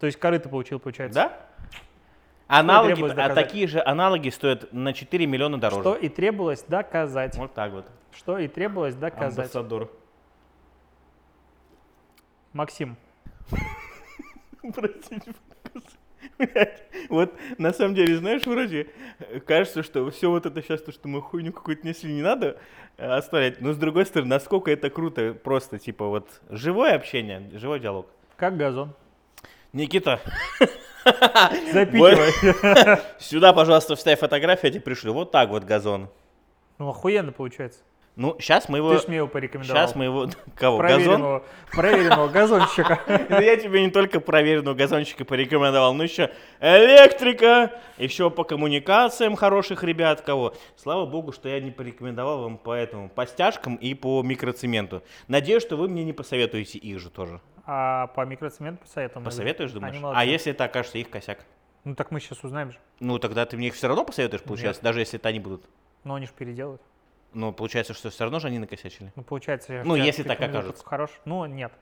То 0.00 0.06
есть 0.06 0.18
корыто 0.18 0.48
получил, 0.50 0.80
получается. 0.80 1.14
Да? 1.14 1.32
Аналоги, 2.46 3.02
а 3.02 3.08
доказать? 3.08 3.34
такие 3.34 3.66
же 3.66 3.82
аналоги 3.84 4.28
стоят 4.28 4.72
на 4.72 4.92
4 4.92 5.26
миллиона 5.26 5.58
дороже. 5.58 5.82
Что 5.82 5.94
и 5.94 6.08
требовалось 6.08 6.62
доказать. 6.62 7.36
Вот 7.36 7.54
так 7.54 7.72
вот. 7.72 7.86
Что 8.12 8.38
и 8.38 8.48
требовалось 8.48 8.94
доказать. 8.94 9.38
Амбассадор. 9.54 9.90
Максим, 12.52 12.96
Простите, 14.74 15.34
вот 17.08 17.34
на 17.58 17.72
самом 17.72 17.94
деле, 17.94 18.16
знаешь, 18.16 18.46
вроде 18.46 18.88
э, 19.18 19.40
кажется, 19.40 19.82
что 19.82 20.10
все 20.10 20.30
вот 20.30 20.46
это 20.46 20.62
сейчас, 20.62 20.80
то, 20.80 20.90
что 20.90 21.06
мы 21.08 21.20
хуйню 21.20 21.52
какую-то 21.52 21.86
несли, 21.86 22.12
не 22.12 22.22
надо 22.22 22.56
э, 22.96 23.06
оставлять. 23.06 23.60
Но 23.60 23.72
с 23.72 23.76
другой 23.76 24.06
стороны, 24.06 24.30
насколько 24.30 24.70
это 24.70 24.88
круто, 24.88 25.34
просто 25.34 25.78
типа 25.78 26.06
вот 26.06 26.40
живое 26.48 26.94
общение, 26.94 27.50
живой 27.54 27.80
диалог. 27.80 28.06
как 28.36 28.56
газон? 28.56 28.94
Никита, 29.74 30.20
Запикивай. 31.72 33.00
сюда, 33.18 33.52
пожалуйста, 33.52 33.96
вставь 33.96 34.20
фотографию, 34.20 34.66
я 34.66 34.70
тебе 34.70 34.80
пришлю. 34.80 35.12
Вот 35.12 35.32
так 35.32 35.50
вот 35.50 35.64
газон. 35.64 36.08
Ну, 36.78 36.88
охуенно 36.88 37.32
получается. 37.32 37.80
Ну, 38.16 38.36
сейчас 38.38 38.68
мы 38.68 38.78
его... 38.78 38.94
Ты 38.94 39.02
ж 39.02 39.08
мне 39.08 39.16
его 39.16 39.26
порекомендовал. 39.26 39.82
Сейчас 39.82 39.96
мы 39.96 40.04
его... 40.04 40.28
Кого? 40.54 40.78
Газон? 40.78 40.98
проверенного, 40.98 41.44
проверенного 41.72 42.28
газонщика. 42.28 43.00
Я 43.28 43.56
тебе 43.56 43.84
не 43.84 43.90
только 43.90 44.20
проверенного 44.20 44.74
газончика 44.74 45.24
порекомендовал, 45.24 45.94
но 45.94 46.04
еще 46.04 46.30
электрика, 46.60 47.72
еще 47.98 48.30
по 48.30 48.44
коммуникациям 48.44 49.34
хороших 49.34 49.82
ребят, 49.82 50.20
кого. 50.20 50.54
Слава 50.76 51.06
богу, 51.06 51.32
что 51.32 51.48
я 51.48 51.58
не 51.60 51.72
порекомендовал 51.72 52.42
вам 52.42 52.56
по 52.56 52.72
этому, 52.72 53.08
по 53.08 53.26
стяжкам 53.26 53.74
и 53.76 53.94
по 53.94 54.22
микроцементу. 54.22 55.02
Надеюсь, 55.26 55.62
что 55.62 55.76
вы 55.76 55.88
мне 55.88 56.04
не 56.04 56.12
посоветуете 56.12 56.78
их 56.78 57.00
же 57.00 57.10
тоже. 57.10 57.40
А 57.66 58.08
по 58.08 58.24
микроцементу 58.24 58.82
посоветуем. 58.84 59.24
Посоветуешь, 59.24 59.72
думаешь? 59.72 59.96
А 60.02 60.24
если 60.24 60.52
это 60.52 60.64
окажется 60.64 60.98
их 60.98 61.10
косяк? 61.10 61.44
Ну 61.82 61.94
так 61.96 62.12
мы 62.12 62.20
сейчас 62.20 62.42
узнаем 62.44 62.70
же. 62.70 62.78
Ну, 63.00 63.18
тогда 63.18 63.44
ты 63.44 63.56
мне 63.56 63.68
их 63.68 63.74
все 63.74 63.88
равно 63.88 64.04
посоветуешь, 64.04 64.42
получается, 64.42 64.82
даже 64.82 65.00
если 65.00 65.18
это 65.18 65.28
они 65.28 65.40
будут. 65.40 65.64
Но 66.04 66.14
они 66.14 66.26
же 66.26 66.32
переделают. 66.32 66.80
Ну, 67.34 67.52
получается, 67.52 67.94
что 67.94 68.10
все 68.10 68.24
равно 68.24 68.38
же 68.38 68.46
они 68.46 68.58
накосячили. 68.58 69.12
Ну, 69.16 69.22
получается, 69.22 69.82
Ну, 69.84 69.96
если 69.96 70.22
так 70.22 70.40
окажется. 70.40 70.84
Хорош. 70.84 71.10
Ну, 71.24 71.44
нет. 71.46 71.72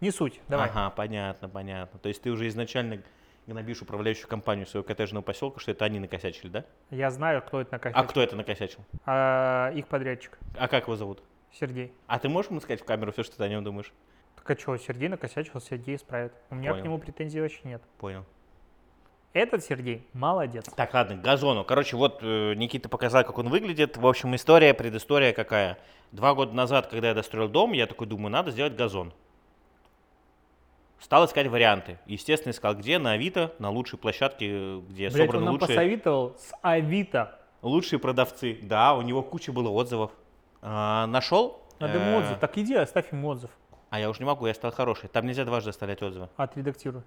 Не 0.00 0.10
суть. 0.10 0.40
Давай. 0.48 0.68
Ага, 0.68 0.90
понятно, 0.90 1.48
понятно. 1.48 1.98
То 1.98 2.08
есть 2.08 2.22
ты 2.22 2.30
уже 2.30 2.46
изначально 2.48 3.02
гнобишь 3.46 3.80
управляющую 3.82 4.28
компанию 4.28 4.66
своего 4.66 4.86
коттеджного 4.86 5.22
поселка, 5.22 5.58
что 5.60 5.70
это 5.70 5.84
они 5.84 5.98
накосячили, 5.98 6.48
да? 6.48 6.64
Я 6.90 7.10
знаю, 7.10 7.42
кто 7.42 7.60
это 7.60 7.72
накосячил. 7.72 8.00
А 8.00 8.06
кто 8.06 8.22
это 8.22 8.36
накосячил? 8.36 8.84
А, 9.06 9.72
их 9.72 9.88
подрядчик. 9.88 10.38
А 10.56 10.68
как 10.68 10.84
его 10.84 10.96
зовут? 10.96 11.22
Сергей. 11.52 11.92
А 12.06 12.18
ты 12.18 12.28
можешь 12.28 12.50
ему 12.50 12.60
сказать 12.60 12.80
в 12.80 12.84
камеру 12.84 13.10
все, 13.12 13.22
что 13.22 13.36
ты 13.38 13.44
о 13.44 13.48
нем 13.48 13.64
думаешь? 13.64 13.92
Так 14.36 14.50
а 14.50 14.60
что, 14.60 14.76
Сергей 14.76 15.08
накосячил, 15.08 15.60
Сергей 15.60 15.96
исправит. 15.96 16.32
У 16.50 16.54
меня 16.54 16.70
Понял. 16.70 16.82
к 16.82 16.84
нему 16.84 16.98
претензий 16.98 17.40
вообще 17.40 17.60
нет. 17.64 17.82
Понял. 17.98 18.24
Этот 19.34 19.62
Сергей 19.62 20.06
молодец. 20.14 20.64
Так, 20.74 20.94
ладно, 20.94 21.16
к 21.16 21.20
газону. 21.20 21.64
Короче, 21.64 21.96
вот 21.96 22.20
э, 22.22 22.54
Никита 22.54 22.88
показал, 22.88 23.24
как 23.24 23.36
он 23.38 23.48
выглядит. 23.50 23.96
В 23.96 24.06
общем, 24.06 24.34
история, 24.34 24.72
предыстория 24.72 25.32
какая. 25.32 25.78
Два 26.12 26.34
года 26.34 26.54
назад, 26.54 26.86
когда 26.86 27.08
я 27.08 27.14
достроил 27.14 27.48
дом, 27.48 27.72
я 27.72 27.86
такой 27.86 28.06
думаю, 28.06 28.30
надо 28.30 28.50
сделать 28.50 28.74
газон. 28.74 29.12
Стал 30.98 31.26
искать 31.26 31.46
варианты. 31.46 31.98
Естественно, 32.06 32.52
искал 32.52 32.74
где? 32.74 32.98
На 32.98 33.12
Авито, 33.12 33.52
на 33.58 33.70
лучшей 33.70 33.98
площадке, 33.98 34.46
э, 34.50 34.80
где 34.88 35.10
Блять, 35.10 35.20
он 35.20 35.26
собраны 35.26 35.44
нам 35.44 35.54
лучшие, 35.54 35.68
посоветовал 35.68 36.36
с 36.38 36.54
Авито. 36.62 37.38
лучшие 37.60 37.98
продавцы. 37.98 38.58
Да, 38.62 38.94
у 38.94 39.02
него 39.02 39.22
куча 39.22 39.52
было 39.52 39.68
отзывов. 39.68 40.10
А, 40.62 41.06
нашел? 41.06 41.62
Надо 41.78 41.98
э, 41.98 42.00
ему 42.00 42.18
отзыв. 42.18 42.38
Так 42.38 42.56
иди, 42.56 42.74
оставь 42.74 43.12
ему 43.12 43.28
отзыв. 43.28 43.50
А 43.90 44.00
я 44.00 44.10
уже 44.10 44.20
не 44.20 44.26
могу, 44.26 44.46
я 44.46 44.54
стал 44.54 44.72
хороший. 44.72 45.08
Там 45.08 45.26
нельзя 45.26 45.44
дважды 45.44 45.70
оставлять 45.70 46.02
отзывы. 46.02 46.28
Отредактируй. 46.36 47.02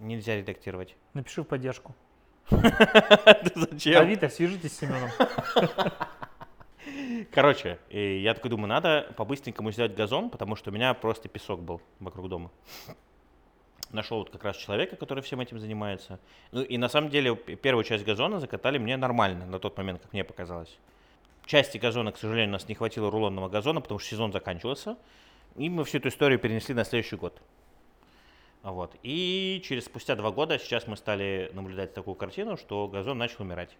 Нельзя 0.00 0.34
редактировать. 0.34 0.96
Напиши 1.12 1.42
в 1.42 1.44
поддержку. 1.44 1.94
Зачем? 2.50 4.00
Авито, 4.00 4.30
свяжитесь 4.30 4.72
с 4.72 4.78
Семеном. 4.78 5.10
Короче, 7.32 7.78
и 7.90 8.20
я 8.20 8.32
такой 8.32 8.50
думаю, 8.50 8.68
надо 8.68 9.12
по-быстренькому 9.18 9.70
сделать 9.72 9.94
газон, 9.94 10.30
потому 10.30 10.56
что 10.56 10.70
у 10.70 10.72
меня 10.72 10.94
просто 10.94 11.28
песок 11.28 11.60
был 11.60 11.82
вокруг 12.00 12.30
дома. 12.30 12.50
Нашел 13.90 14.20
вот 14.20 14.30
как 14.30 14.42
раз 14.42 14.56
человека, 14.56 14.96
который 14.96 15.22
всем 15.22 15.40
этим 15.40 15.58
занимается. 15.58 16.18
Ну 16.50 16.62
и 16.62 16.78
на 16.78 16.88
самом 16.88 17.10
деле 17.10 17.36
первую 17.36 17.84
часть 17.84 18.04
газона 18.04 18.40
закатали 18.40 18.78
мне 18.78 18.96
нормально 18.96 19.44
на 19.44 19.58
тот 19.58 19.76
момент, 19.76 20.00
как 20.00 20.14
мне 20.14 20.24
показалось. 20.24 20.78
Части 21.44 21.76
газона, 21.76 22.12
к 22.12 22.16
сожалению, 22.16 22.48
у 22.48 22.52
нас 22.52 22.66
не 22.68 22.74
хватило 22.74 23.10
рулонного 23.10 23.50
газона, 23.50 23.82
потому 23.82 24.00
что 24.00 24.08
сезон 24.08 24.32
заканчивался. 24.32 24.96
И 25.56 25.68
мы 25.68 25.84
всю 25.84 25.98
эту 25.98 26.08
историю 26.08 26.38
перенесли 26.38 26.74
на 26.74 26.84
следующий 26.84 27.16
год. 27.16 27.38
Вот. 28.62 28.94
И 29.02 29.62
через 29.64 29.86
спустя 29.86 30.16
два 30.16 30.30
года 30.30 30.58
сейчас 30.58 30.86
мы 30.86 30.96
стали 30.96 31.50
наблюдать 31.54 31.94
такую 31.94 32.14
картину, 32.14 32.56
что 32.56 32.88
газон 32.88 33.18
начал 33.18 33.42
умирать. 33.42 33.76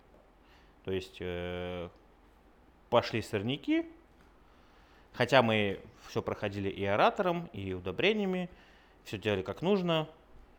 То 0.85 0.93
есть 0.93 1.19
э, 1.21 1.89
пошли 2.89 3.21
сорняки, 3.21 3.85
хотя 5.13 5.43
мы 5.43 5.81
все 6.09 6.23
проходили 6.23 6.71
и 6.71 6.85
оратором, 6.85 7.51
и 7.53 7.75
удобрениями, 7.75 8.49
все 9.05 9.19
делали 9.19 9.43
как 9.43 9.61
нужно, 9.61 10.09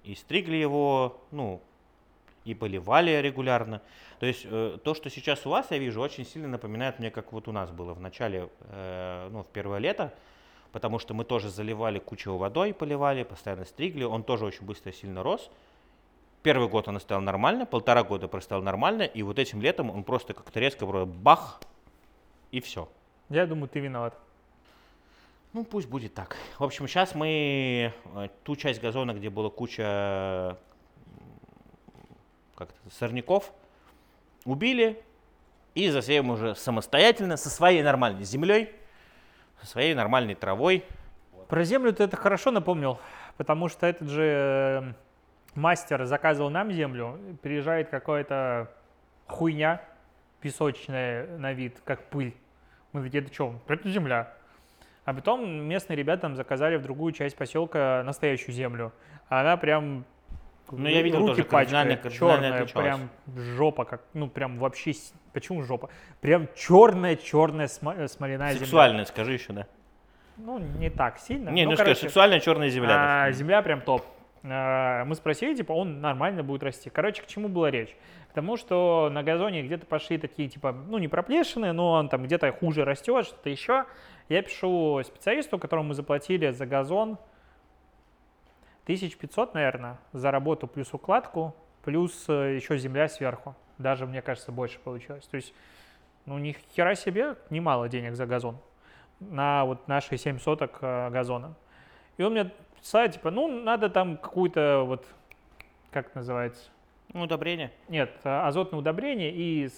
и 0.03 0.13
стригли 0.13 0.55
его, 0.55 1.19
ну, 1.32 1.61
и 2.45 2.53
поливали 2.53 3.11
регулярно. 3.22 3.82
То 4.19 4.28
есть 4.28 4.45
э, 4.45 4.78
то, 4.84 4.93
что 4.93 5.09
сейчас 5.09 5.45
у 5.45 5.49
вас, 5.49 5.72
я 5.72 5.78
вижу, 5.78 5.99
очень 5.99 6.26
сильно 6.26 6.47
напоминает 6.47 6.99
мне, 6.99 7.09
как 7.09 7.34
вот 7.34 7.47
у 7.47 7.51
нас 7.51 7.72
было 7.72 7.93
в 7.93 7.99
начале, 7.99 8.49
э, 8.61 9.30
ну, 9.32 9.43
в 9.43 9.47
первое 9.47 9.80
лето, 9.80 10.13
потому 10.72 10.99
что 10.99 11.13
мы 11.13 11.24
тоже 11.24 11.49
заливали 11.49 11.99
кучу 11.99 12.36
водой, 12.36 12.74
поливали, 12.74 13.24
постоянно 13.24 13.65
стригли, 13.65 14.03
он 14.03 14.24
тоже 14.24 14.45
очень 14.45 14.65
быстро 14.65 14.91
сильно 14.91 15.24
рос. 15.24 15.49
Первый 16.43 16.67
год 16.69 16.88
он 16.88 16.99
стоял 16.99 17.22
нормально, 17.22 17.65
полтора 17.65 18.03
года 18.03 18.28
простоял 18.28 18.63
нормально, 18.63 19.03
и 19.03 19.22
вот 19.22 19.38
этим 19.38 19.61
летом 19.61 19.89
он 19.91 20.03
просто 20.03 20.34
как-то 20.34 20.59
резко 20.59 20.86
вроде 20.86 21.11
бах, 21.11 21.61
и 22.51 22.59
все. 22.61 22.89
Я 23.30 23.45
думаю, 23.45 23.69
ты 23.69 23.80
виноват. 23.80 24.17
Ну, 25.53 25.65
пусть 25.65 25.88
будет 25.88 26.13
так. 26.13 26.38
В 26.57 26.63
общем, 26.63 26.88
сейчас 26.88 27.13
мы 27.13 27.93
э, 28.15 28.28
ту 28.43 28.55
часть 28.55 28.82
газона, 28.82 29.13
где 29.13 29.30
была 29.30 29.49
куча 29.49 30.57
как 32.55 32.69
сорняков, 32.91 33.51
убили 34.45 35.03
и 35.76 35.89
засеем 35.89 36.30
уже 36.30 36.55
самостоятельно 36.55 37.38
со 37.38 37.49
своей 37.49 37.84
нормальной 37.84 38.24
землей, 38.24 38.74
своей 39.64 39.93
нормальной 39.93 40.36
травой. 40.36 40.84
Про 41.47 41.64
землю 41.64 41.93
ты 41.93 42.03
это 42.03 42.18
хорошо 42.18 42.51
напомнил, 42.51 42.99
потому 43.38 43.68
что 43.68 43.86
этот 43.86 44.09
же 44.09 44.24
э, 44.24 44.93
мастер 45.55 46.05
заказывал 46.05 46.49
нам 46.49 46.72
землю, 46.72 47.20
приезжает 47.41 47.89
какая-то 47.89 48.72
хуйня 49.28 49.82
песочная 50.39 51.28
на 51.38 51.53
вид, 51.53 51.78
как 51.84 52.03
пыль. 52.05 52.34
Мы 52.93 53.03
такие, 53.03 53.24
это 53.24 53.34
что? 53.34 53.55
Это 53.68 53.89
земля. 53.89 54.34
А 55.05 55.14
потом 55.14 55.45
местные 55.45 55.97
ребята 55.97 56.28
нам 56.28 56.36
заказали 56.36 56.76
в 56.76 56.84
другую 56.84 57.14
часть 57.14 57.36
поселка 57.36 58.03
настоящую 58.05 58.53
землю. 58.53 58.91
А 59.30 59.41
она 59.41 59.57
прям 59.57 60.05
Ну, 60.70 60.88
я 60.88 61.01
видел 61.01 61.20
руки 61.20 61.41
тоже, 61.41 61.43
пачкает, 61.49 62.01
кардинально 62.01 62.12
черная, 62.12 62.66
прям 62.66 63.09
жопа, 63.36 63.86
как, 63.86 64.01
ну 64.14 64.30
прям 64.30 64.57
вообще, 64.57 64.93
почему 65.34 65.63
жопа? 65.63 65.89
Прям 66.19 66.47
черная-черная 66.55 67.67
смоляная 67.67 68.53
земля. 68.53 68.65
Сексуальная, 68.65 69.05
скажи 69.05 69.34
еще, 69.34 69.53
да? 69.53 69.67
Ну, 70.38 70.59
не 70.59 70.89
так 70.89 71.19
сильно. 71.19 71.49
Не, 71.49 71.65
ну, 71.65 71.71
ну 71.71 71.75
скажи, 71.75 71.89
короче, 71.89 72.01
сексуальная 72.01 72.39
черная 72.39 72.69
земля. 72.69 73.25
а, 73.25 73.32
земля 73.32 73.61
прям 73.61 73.82
топ. 73.82 74.03
э, 74.43 75.03
мы 75.03 75.13
спросили, 75.15 75.55
типа, 75.55 75.73
он 75.73 76.01
нормально 76.01 76.43
будет 76.43 76.63
расти. 76.63 76.89
Короче, 76.89 77.21
к 77.21 77.27
чему 77.27 77.47
была 77.47 77.69
речь? 77.69 77.95
К 78.32 78.34
тому, 78.34 78.57
что 78.57 79.09
на 79.11 79.23
газоне 79.23 79.61
где-то 79.61 79.86
пошли 79.86 80.17
такие, 80.17 80.49
типа, 80.49 80.71
ну, 80.71 80.97
не 80.97 81.07
проплешины, 81.07 81.73
но 81.73 81.91
он 81.91 82.09
там 82.09 82.23
где-то 82.23 82.51
хуже 82.53 82.86
растет, 82.86 83.25
что-то 83.25 83.49
еще. 83.49 83.86
Я 84.29 84.41
пишу 84.41 85.01
специалисту, 85.03 85.59
которому 85.59 85.89
мы 85.89 85.93
заплатили 85.93 86.49
за 86.51 86.65
газон 86.65 87.17
1500, 88.84 89.53
наверное, 89.53 89.99
за 90.13 90.32
работу 90.32 90.67
плюс 90.67 90.93
укладку, 90.93 91.55
плюс 91.84 92.25
э, 92.27 92.55
еще 92.55 92.77
земля 92.77 93.07
сверху. 93.09 93.55
Даже, 93.82 94.05
мне 94.05 94.21
кажется, 94.21 94.51
больше 94.51 94.79
получилось. 94.79 95.25
То 95.27 95.36
есть, 95.36 95.53
ну, 96.25 96.38
ни 96.38 96.55
хера 96.75 96.95
себе, 96.95 97.36
немало 97.49 97.89
денег 97.89 98.15
за 98.15 98.25
газон 98.25 98.57
на 99.19 99.65
вот 99.65 99.88
наши 99.88 100.17
7 100.17 100.39
соток 100.39 100.79
э, 100.82 101.09
газона. 101.11 101.53
И 102.17 102.23
он 102.23 102.34
мне 102.34 102.51
писал, 102.79 103.07
типа, 103.07 103.29
ну, 103.32 103.47
надо 103.47 103.89
там 103.89 104.17
какую-то 104.17 104.84
вот, 104.86 105.05
как 105.91 106.07
это 106.07 106.17
называется? 106.17 106.69
Ну, 107.13 107.21
удобрение. 107.23 107.71
Нет, 107.88 108.11
э, 108.23 108.29
азотное 108.29 108.79
удобрение 108.79 109.32
и 109.32 109.69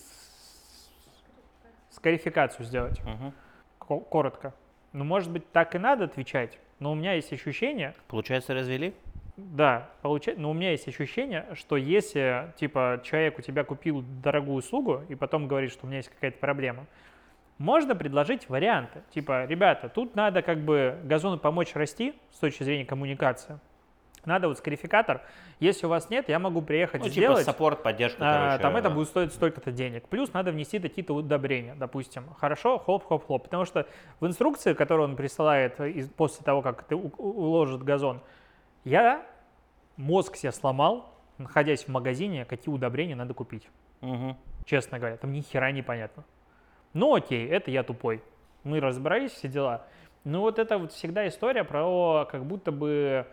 скарификацию 1.90 2.66
сделать, 2.66 3.02
ко- 3.80 4.00
коротко. 4.00 4.54
Ну, 4.94 5.04
может 5.04 5.32
быть, 5.32 5.50
так 5.52 5.76
и 5.76 5.80
надо 5.80 6.06
отвечать, 6.06 6.60
но 6.80 6.92
у 6.92 6.96
меня 6.96 7.14
есть 7.14 7.32
ощущение, 7.34 7.96
Получается, 8.08 8.54
развели? 8.54 8.94
Да, 9.36 9.90
получается, 10.02 10.42
но 10.42 10.52
у 10.52 10.54
меня 10.54 10.72
есть 10.72 10.88
ощущение, 10.88 11.48
что 11.54 11.76
если, 11.76 12.54
типа, 12.58 13.02
человек 13.04 13.40
у 13.40 13.42
тебя 13.42 13.64
купил 13.64 14.04
дорогую 14.24 14.58
услугу 14.58 15.02
и 15.10 15.16
потом 15.16 15.48
говорит, 15.48 15.72
что 15.72 15.86
у 15.86 15.88
меня 15.88 15.98
есть 15.98 16.10
какая-то 16.10 16.38
проблема, 16.38 16.86
можно 17.58 17.96
предложить 17.96 18.48
варианты. 18.50 19.02
Типа, 19.12 19.46
ребята, 19.46 19.90
тут 19.90 20.16
надо 20.16 20.42
как 20.42 20.60
бы 20.60 21.00
газону 21.04 21.38
помочь 21.38 21.74
расти 21.74 22.14
с 22.32 22.38
точки 22.40 22.64
зрения 22.64 22.86
коммуникации. 22.86 23.60
Надо 24.26 24.48
вот 24.48 24.58
скарификатор. 24.58 25.22
Если 25.60 25.86
у 25.86 25.90
вас 25.90 26.10
нет, 26.10 26.30
я 26.30 26.40
могу 26.40 26.62
приехать 26.62 27.02
Ну, 27.02 27.10
типа 27.10 27.14
сделать. 27.14 27.46
support, 27.46 27.84
поддержка, 27.84 28.20
А, 28.22 28.34
короче. 28.48 28.62
там 28.62 28.78
это 28.78 28.90
будет 28.90 29.08
стоить 29.10 29.34
столько-то 29.34 29.72
денег. 29.72 30.08
Плюс 30.08 30.32
надо 30.32 30.52
внести 30.52 30.80
какие-то 30.80 31.14
удобрения, 31.14 31.76
допустим. 31.76 32.26
Хорошо, 32.40 32.78
хлоп-хлоп-хлоп. 32.78 33.44
Потому 33.44 33.66
что 33.66 33.86
в 34.22 34.28
инструкции, 34.28 34.74
которую 34.74 35.10
он 35.10 35.16
присылает 35.18 35.78
после 36.16 36.44
того, 36.46 36.62
как 36.62 36.84
ты 36.84 36.96
уложит 36.96 37.84
газон, 37.84 38.22
я 38.84 39.26
мозг 39.98 40.36
себе 40.36 40.52
сломал, 40.52 41.14
находясь 41.38 41.86
в 41.86 41.88
магазине, 41.90 42.46
какие 42.46 42.74
удобрения 42.74 43.16
надо 43.16 43.34
купить. 43.34 43.68
мгм. 44.02 44.38
Честно 44.66 45.00
говоря, 45.00 45.18
там 45.18 45.32
ни 45.32 45.42
хера 45.42 45.72
непонятно. 45.72 46.24
Ну 46.94 47.16
окей, 47.16 47.48
это 47.48 47.72
я 47.72 47.84
тупой. 47.84 48.24
Мы 48.64 48.80
разобрались, 48.80 49.32
все 49.32 49.48
дела. 49.48 49.86
Ну 50.24 50.42
вот 50.42 50.58
это 50.58 50.78
вот 50.78 50.94
всегда 50.94 51.28
история 51.28 51.64
про 51.64 52.26
как 52.32 52.46
будто 52.46 52.72
бы 52.72 53.28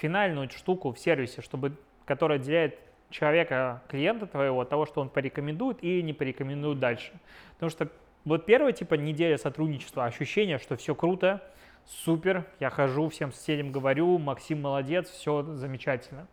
финальную 0.00 0.50
штуку 0.50 0.92
в 0.92 0.98
сервисе, 0.98 1.42
чтобы, 1.42 1.76
которая 2.06 2.38
отделяет 2.38 2.78
человека, 3.10 3.82
клиента 3.88 4.26
твоего 4.26 4.60
от 4.60 4.68
того, 4.68 4.86
что 4.86 5.00
он 5.00 5.08
порекомендует 5.08 5.82
или 5.82 6.00
не 6.00 6.12
порекомендует 6.12 6.80
дальше. 6.80 7.12
Потому 7.54 7.70
что 7.70 7.88
вот 8.24 8.46
первая 8.46 8.72
типа 8.72 8.94
неделя 8.94 9.38
сотрудничества, 9.38 10.06
ощущение, 10.06 10.58
что 10.58 10.76
все 10.76 10.94
круто, 10.94 11.40
супер, 11.86 12.46
я 12.60 12.70
хожу, 12.70 13.08
всем 13.08 13.32
соседям 13.32 13.72
говорю, 13.72 14.18
Максим 14.18 14.62
молодец, 14.62 15.08
все 15.10 15.42
замечательно. 15.42 16.26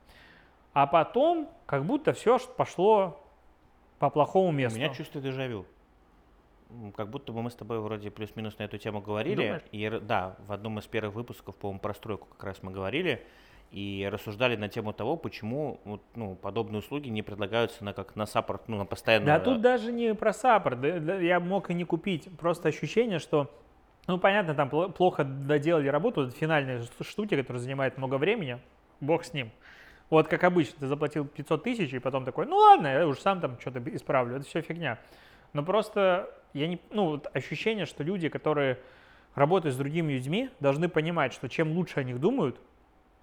А 0.74 0.88
потом 0.88 1.50
как 1.66 1.86
будто 1.86 2.14
все 2.14 2.40
пошло 2.40 3.22
по 4.00 4.10
плохому 4.10 4.50
У 4.50 4.52
месту. 4.52 4.80
меня 4.80 4.90
чувство 4.90 5.22
дежавю. 5.22 5.66
Как 6.96 7.10
будто 7.10 7.34
бы 7.34 7.42
мы 7.42 7.52
с 7.52 7.56
тобой 7.56 7.80
вроде 7.80 8.10
плюс-минус 8.12 8.58
на 8.58 8.64
эту 8.64 8.78
тему 8.78 9.02
говорили. 9.02 9.36
Думаешь? 9.36 9.64
И, 9.72 9.90
да, 10.02 10.38
в 10.48 10.54
одном 10.54 10.80
из 10.80 10.88
первых 10.88 11.14
выпусков, 11.16 11.56
по-моему, 11.56 11.80
про 11.80 11.94
стройку 11.94 12.28
как 12.28 12.44
раз 12.46 12.64
мы 12.64 12.72
говорили. 12.72 13.26
И 13.72 14.08
рассуждали 14.12 14.58
на 14.58 14.68
тему 14.68 14.92
того, 14.92 15.16
почему 15.16 15.80
вот, 15.86 16.02
ну, 16.16 16.36
подобные 16.36 16.80
услуги 16.80 17.08
не 17.08 17.22
предлагаются 17.22 17.86
на, 17.86 17.94
как 17.94 18.18
на 18.18 18.26
саппорт, 18.26 18.68
ну, 18.68 18.78
на 18.78 18.86
постоянную... 18.86 19.28
Да 19.28 19.40
тут 19.40 19.62
даже 19.62 19.94
не 19.94 20.14
про 20.14 20.34
саппорт, 20.34 20.82
да 20.82 21.20
я 21.20 21.40
мог 21.40 21.70
и 21.70 21.74
не 21.74 21.86
купить. 21.86 22.28
Просто 22.38 22.68
ощущение, 22.70 23.20
что, 23.20 23.50
ну 24.08 24.18
понятно, 24.18 24.54
там 24.54 24.70
пло- 24.70 24.92
плохо 24.92 25.24
доделали 25.24 25.88
работу, 25.88 26.30
финальные 26.30 26.84
штуки, 27.02 27.36
которые 27.36 27.62
занимают 27.62 27.98
много 27.98 28.16
времени, 28.16 28.60
бог 29.00 29.24
с 29.24 29.34
ним. 29.34 29.52
Вот 30.10 30.28
как 30.28 30.44
обычно, 30.44 30.80
ты 30.80 30.88
заплатил 30.88 31.26
500 31.26 31.64
тысяч, 31.64 31.94
и 31.94 32.00
потом 32.00 32.26
такой, 32.26 32.46
ну 32.46 32.58
ладно, 32.58 32.88
я 32.88 33.08
уж 33.08 33.20
сам 33.20 33.40
там 33.40 33.58
что-то 33.60 33.82
исправлю, 33.96 34.36
это 34.36 34.46
все 34.46 34.62
фигня. 34.62 35.00
Но 35.54 35.64
просто 35.64 36.30
я 36.54 36.68
не, 36.68 36.80
ну 36.92 37.06
вот 37.06 37.30
ощущение, 37.34 37.86
что 37.86 38.04
люди, 38.04 38.28
которые 38.30 38.80
работают 39.36 39.76
с 39.76 39.78
другими 39.78 40.14
людьми, 40.14 40.50
должны 40.60 40.90
понимать, 40.90 41.34
что 41.34 41.48
чем 41.48 41.72
лучше 41.72 42.00
о 42.02 42.04
них 42.04 42.20
думают, 42.20 42.60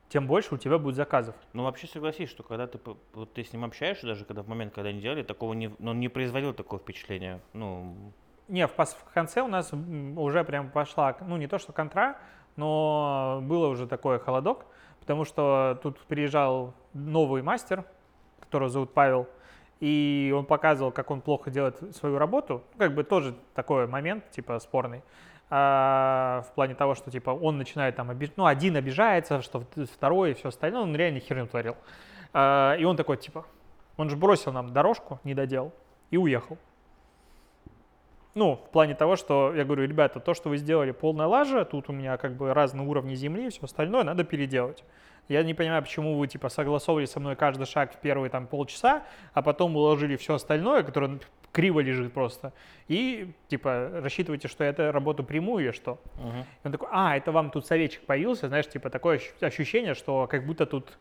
тем 0.08 0.26
больше 0.26 0.54
у 0.54 0.58
тебя 0.58 0.78
будет 0.78 0.94
заказов. 0.94 1.34
Ну, 1.52 1.64
вообще 1.64 1.86
согласись, 1.86 2.30
что 2.30 2.42
когда 2.42 2.66
ты, 2.66 2.78
вот 3.12 3.32
ты 3.34 3.44
с 3.44 3.52
ним 3.52 3.64
общаешься, 3.64 4.06
даже 4.06 4.24
когда 4.24 4.42
в 4.42 4.48
момент, 4.48 4.72
когда 4.74 4.88
они 4.88 5.00
делали, 5.00 5.22
такого 5.22 5.52
не, 5.52 5.70
ну, 5.78 5.90
он 5.90 6.00
не 6.00 6.08
производил 6.08 6.54
такого 6.54 6.80
впечатления. 6.80 7.40
Ну, 7.52 7.94
Не, 8.48 8.66
в, 8.66 8.72
в 8.76 9.12
конце 9.12 9.42
у 9.42 9.48
нас 9.48 9.72
уже 10.16 10.42
прям 10.44 10.70
пошла, 10.70 11.16
ну 11.20 11.36
не 11.36 11.46
то 11.46 11.58
что 11.58 11.72
контра, 11.72 12.16
но 12.56 13.40
было 13.42 13.68
уже 13.68 13.86
такой 13.86 14.18
холодок, 14.18 14.64
потому 15.00 15.24
что 15.24 15.78
тут 15.82 15.98
приезжал 16.00 16.74
новый 16.94 17.42
мастер, 17.42 17.84
которого 18.40 18.70
зовут 18.70 18.94
Павел, 18.94 19.28
и 19.80 20.34
он 20.36 20.44
показывал, 20.44 20.90
как 20.90 21.10
он 21.10 21.20
плохо 21.20 21.50
делает 21.50 21.94
свою 21.94 22.18
работу. 22.18 22.64
Как 22.78 22.94
бы 22.94 23.04
тоже 23.04 23.34
такой 23.54 23.86
момент, 23.86 24.28
типа, 24.30 24.58
спорный. 24.58 25.02
А, 25.50 26.44
в 26.50 26.54
плане 26.54 26.74
того, 26.74 26.94
что, 26.94 27.10
типа, 27.10 27.30
он 27.30 27.58
начинает 27.58 27.96
там, 27.96 28.10
обиж- 28.10 28.32
ну, 28.36 28.46
один 28.46 28.76
обижается, 28.76 29.40
что 29.40 29.64
второй 29.94 30.32
и 30.32 30.34
все 30.34 30.48
остальное, 30.48 30.82
он 30.82 30.94
реально 30.94 31.20
херню 31.20 31.46
творил. 31.46 31.76
А, 32.32 32.74
и 32.74 32.84
он 32.84 32.96
такой, 32.96 33.16
типа, 33.16 33.46
он 33.96 34.10
же 34.10 34.16
бросил 34.16 34.52
нам 34.52 34.72
дорожку, 34.72 35.20
не 35.24 35.34
доделал, 35.34 35.72
и 36.10 36.16
уехал. 36.16 36.58
Ну, 38.38 38.54
в 38.54 38.70
плане 38.70 38.94
того, 38.94 39.16
что 39.16 39.52
я 39.52 39.64
говорю, 39.64 39.82
ребята, 39.84 40.20
то, 40.20 40.32
что 40.32 40.48
вы 40.48 40.58
сделали, 40.58 40.92
полная 40.92 41.26
лажа, 41.26 41.64
тут 41.64 41.88
у 41.88 41.92
меня 41.92 42.16
как 42.16 42.36
бы 42.36 42.54
разные 42.54 42.86
уровни 42.86 43.16
земли 43.16 43.46
и 43.46 43.50
все 43.50 43.64
остальное, 43.64 44.04
надо 44.04 44.22
переделать. 44.22 44.84
Я 45.28 45.42
не 45.42 45.54
понимаю, 45.54 45.82
почему 45.82 46.16
вы 46.16 46.28
типа 46.28 46.48
согласовывали 46.48 47.06
со 47.06 47.18
мной 47.18 47.34
каждый 47.34 47.66
шаг 47.66 47.92
в 47.92 47.96
первые 47.96 48.30
там 48.30 48.46
полчаса, 48.46 49.02
а 49.34 49.42
потом 49.42 49.74
уложили 49.76 50.14
все 50.14 50.34
остальное, 50.34 50.84
которое 50.84 51.18
криво 51.50 51.80
лежит 51.80 52.12
просто, 52.12 52.52
и 52.86 53.32
типа 53.48 53.90
рассчитываете, 53.94 54.46
что 54.46 54.62
я 54.62 54.70
эту 54.70 54.92
работу 54.92 55.24
приму 55.24 55.58
или 55.58 55.72
что. 55.72 55.98
мгм. 56.14 56.40
И 56.62 56.66
он 56.66 56.72
такой, 56.72 56.88
а, 56.92 57.16
это 57.16 57.32
вам 57.32 57.50
тут 57.50 57.66
советчик 57.66 58.02
появился, 58.06 58.46
знаешь, 58.46 58.68
типа 58.68 58.88
такое 58.88 59.16
ощ- 59.18 59.32
ощущение, 59.42 59.94
что 59.94 60.28
как 60.28 60.46
будто 60.46 60.64
тут 60.64 60.96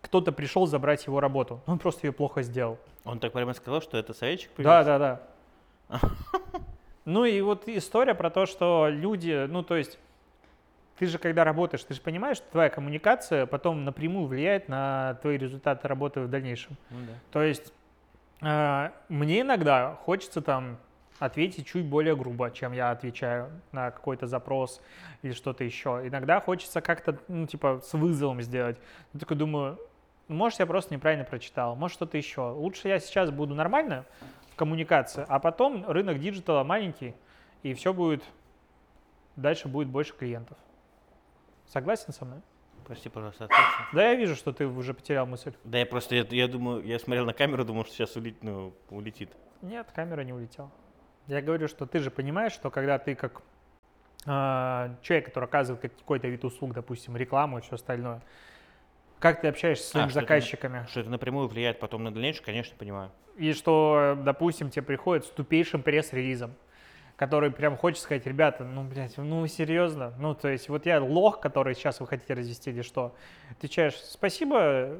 кто-то 0.00 0.32
пришел 0.32 0.66
забрать 0.66 1.06
его 1.06 1.20
работу. 1.20 1.60
Он 1.66 1.78
просто 1.78 2.06
ее 2.06 2.12
плохо 2.12 2.40
сделал. 2.42 2.78
он 3.04 3.18
так 3.18 3.32
прямо 3.32 3.52
сказал, 3.52 3.82
что 3.82 3.98
это 3.98 4.14
советчик 4.14 4.50
Да, 4.56 4.82
да, 4.82 4.98
да. 4.98 5.20
Ну 7.06 7.24
и 7.24 7.40
вот 7.40 7.66
история 7.66 8.14
про 8.14 8.30
то, 8.30 8.46
что 8.46 8.86
люди, 8.88 9.46
ну 9.48 9.62
то 9.62 9.76
есть, 9.76 9.98
ты 10.98 11.06
же 11.06 11.18
когда 11.18 11.44
работаешь, 11.44 11.82
ты 11.82 11.94
же 11.94 12.00
понимаешь, 12.00 12.36
что 12.36 12.50
твоя 12.52 12.68
коммуникация 12.68 13.46
потом 13.46 13.84
напрямую 13.84 14.26
влияет 14.26 14.68
на 14.68 15.14
твои 15.22 15.38
результаты 15.38 15.88
работы 15.88 16.20
в 16.20 16.28
дальнейшем. 16.28 16.76
Ну 16.90 16.98
да. 17.06 17.12
То 17.32 17.42
есть 17.42 17.72
э, 18.42 18.90
мне 19.08 19.40
иногда 19.40 19.98
хочется 20.04 20.42
там 20.42 20.76
ответить 21.18 21.66
чуть 21.66 21.86
более 21.86 22.14
грубо, 22.16 22.50
чем 22.50 22.72
я 22.72 22.90
отвечаю 22.90 23.50
на 23.72 23.90
какой-то 23.90 24.26
запрос 24.26 24.80
или 25.22 25.32
что-то 25.32 25.64
еще. 25.64 26.02
Иногда 26.04 26.40
хочется 26.40 26.80
как-то, 26.80 27.18
ну, 27.28 27.46
типа, 27.46 27.80
с 27.84 27.92
вызовом 27.92 28.40
сделать. 28.42 28.78
Я 29.14 29.20
такой 29.20 29.36
думаю, 29.36 29.78
«Ну, 30.28 30.36
может, 30.36 30.60
я 30.60 30.66
просто 30.66 30.94
неправильно 30.94 31.24
прочитал, 31.24 31.76
может, 31.76 31.96
что-то 31.96 32.16
еще. 32.16 32.50
Лучше 32.50 32.88
я 32.88 33.00
сейчас 33.00 33.30
буду 33.30 33.54
нормально 33.54 34.04
в 34.60 34.62
коммуникации, 34.62 35.24
а 35.26 35.38
потом 35.38 35.88
рынок 35.88 36.20
диджитала 36.20 36.64
маленький, 36.64 37.14
и 37.62 37.72
все 37.72 37.94
будет, 37.94 38.22
дальше 39.34 39.68
будет 39.68 39.88
больше 39.88 40.12
клиентов. 40.14 40.58
Согласен 41.66 42.12
со 42.12 42.26
мной? 42.26 42.40
Прости, 42.84 43.08
пожалуйста, 43.08 43.44
ответьте. 43.44 43.64
Да, 43.94 44.10
я 44.10 44.14
вижу, 44.16 44.34
что 44.34 44.52
ты 44.52 44.66
уже 44.66 44.92
потерял 44.92 45.24
мысль. 45.24 45.54
Да 45.64 45.78
я 45.78 45.86
просто, 45.86 46.14
я, 46.14 46.26
я 46.28 46.46
думаю, 46.46 46.84
я 46.84 46.98
смотрел 46.98 47.24
на 47.24 47.32
камеру, 47.32 47.64
думал, 47.64 47.84
что 47.86 47.94
сейчас 47.94 48.16
улет, 48.16 48.42
ну, 48.42 48.74
улетит. 48.90 49.30
Нет, 49.62 49.86
камера 49.94 50.20
не 50.20 50.34
улетела. 50.34 50.70
Я 51.26 51.40
говорю, 51.40 51.66
что 51.66 51.86
ты 51.86 52.00
же 52.00 52.10
понимаешь, 52.10 52.52
что 52.52 52.70
когда 52.70 52.98
ты 52.98 53.14
как 53.14 53.40
э, 54.26 54.94
человек, 55.00 55.24
который 55.24 55.44
оказывает 55.44 55.80
какой-то 55.80 56.28
вид 56.28 56.44
услуг, 56.44 56.74
допустим, 56.74 57.16
рекламу 57.16 57.58
и 57.58 57.60
все 57.62 57.76
остальное, 57.76 58.20
как 59.20 59.40
ты 59.40 59.48
общаешься 59.48 59.84
с 59.84 59.90
своими 59.90 60.08
что 60.08 60.18
это- 60.20 60.26
заказчиками, 60.26 60.86
Что 60.90 61.00
это 61.00 61.10
напрямую 61.10 61.46
влияет 61.48 61.78
потом 61.78 62.02
на 62.04 62.12
дальнейшее, 62.12 62.44
конечно, 62.44 62.76
понимаю. 62.76 63.10
и 63.36 63.52
что, 63.52 64.18
допустим, 64.24 64.70
тебе 64.70 64.82
приходит 64.82 65.24
с 65.26 65.28
тупейшим 65.28 65.82
пресс-релизом, 65.82 66.54
который 67.16 67.50
прям 67.50 67.76
хочет 67.76 68.00
сказать, 68.02 68.26
ребята, 68.26 68.64
ну, 68.64 68.82
блядь, 68.82 69.16
ну, 69.18 69.46
серьезно? 69.46 70.12
Ну, 70.18 70.34
то 70.34 70.48
есть, 70.48 70.68
вот 70.68 70.86
я 70.86 71.00
лох, 71.02 71.38
который 71.40 71.74
сейчас 71.74 72.00
вы 72.00 72.06
хотите 72.06 72.34
развести 72.34 72.70
или 72.70 72.82
что? 72.82 73.14
Отвечаешь, 73.50 73.94
спасибо, 73.94 74.98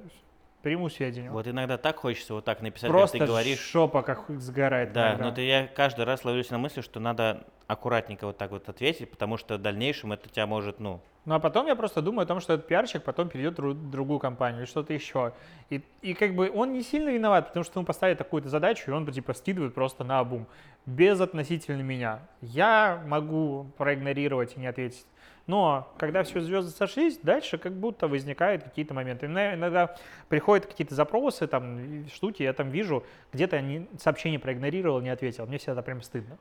приму 0.63 0.91
сведения. 0.91 1.31
Вот 1.31 1.47
иногда 1.47 1.79
так 1.79 1.97
хочется 1.97 2.35
вот 2.35 2.45
так 2.45 2.61
написать, 2.61 2.91
Просто 2.91 3.19
ты 3.19 3.25
говоришь. 3.27 3.59
шопа 3.61 4.03
как 4.03 4.25
сгорает. 4.29 4.93
Да, 4.93 5.11
иногда. 5.13 5.25
но 5.25 5.35
ты, 5.35 5.43
я 5.47 5.67
каждый 5.67 6.05
раз 6.05 6.23
ловлюсь 6.25 6.51
на 6.51 6.59
мысли, 6.59 6.83
что 6.83 7.01
надо 7.01 7.47
аккуратненько 7.71 8.27
вот 8.27 8.37
так 8.37 8.51
вот 8.51 8.69
ответить, 8.69 9.11
потому 9.11 9.37
что 9.37 9.57
в 9.57 9.63
дальнейшем 9.63 10.13
это 10.13 10.29
тебя 10.29 10.47
может, 10.47 10.81
ну, 10.81 11.01
Ну 11.25 11.35
а 11.35 11.39
потом 11.39 11.67
я 11.67 11.77
просто 11.77 12.03
думаю 12.03 12.25
о 12.25 12.27
том, 12.27 12.41
что 12.41 12.55
этот 12.55 12.67
пиарщик 12.67 13.05
потом 13.05 13.29
перейдет 13.29 13.59
в 13.59 13.63
дру- 13.63 13.75
другую 13.91 14.19
компанию 14.19 14.63
или 14.63 14.67
что-то 14.67 14.93
еще. 14.93 15.33
И, 15.69 15.81
и 16.03 16.15
как 16.15 16.35
бы 16.35 16.51
он 16.53 16.73
не 16.73 16.83
сильно 16.83 17.11
виноват, 17.11 17.49
потому 17.49 17.65
что 17.65 17.79
ему 17.79 17.87
поставили 17.87 18.17
такую-то 18.17 18.49
задачу, 18.49 18.91
и 18.91 18.95
он 18.95 19.07
типа 19.07 19.35
скидывает 19.35 19.73
просто 19.75 20.03
на 20.03 20.19
обум, 20.19 20.47
без 20.87 21.21
относительно 21.21 21.83
меня. 21.83 22.21
Я 22.41 23.03
могу 23.07 23.67
проигнорировать 23.79 24.57
и 24.57 24.61
не 24.61 24.67
ответить. 24.67 25.07
Но 25.47 25.93
когда 25.99 26.23
все 26.23 26.41
звезды 26.41 26.71
сошлись, 26.71 27.19
дальше 27.23 27.59
как 27.59 27.73
будто 27.73 28.09
возникают 28.09 28.65
какие-то 28.65 28.95
моменты. 28.95 29.27
Иногда- 29.27 29.97
приходят 30.29 30.67
какие-то 30.67 30.95
запросы, 30.95 31.47
там, 31.47 32.07
штуки, 32.09 32.43
я 32.43 32.53
там 32.53 32.71
вижу, 32.71 33.05
где-то 33.33 33.63
сообщение 33.99 34.39
проигнорировал, 34.39 35.01
не 35.01 35.09
ответил. 35.11 35.47
Мне 35.47 35.59
всегда 35.59 35.83
прям 35.83 36.03
стыдно. 36.03 36.37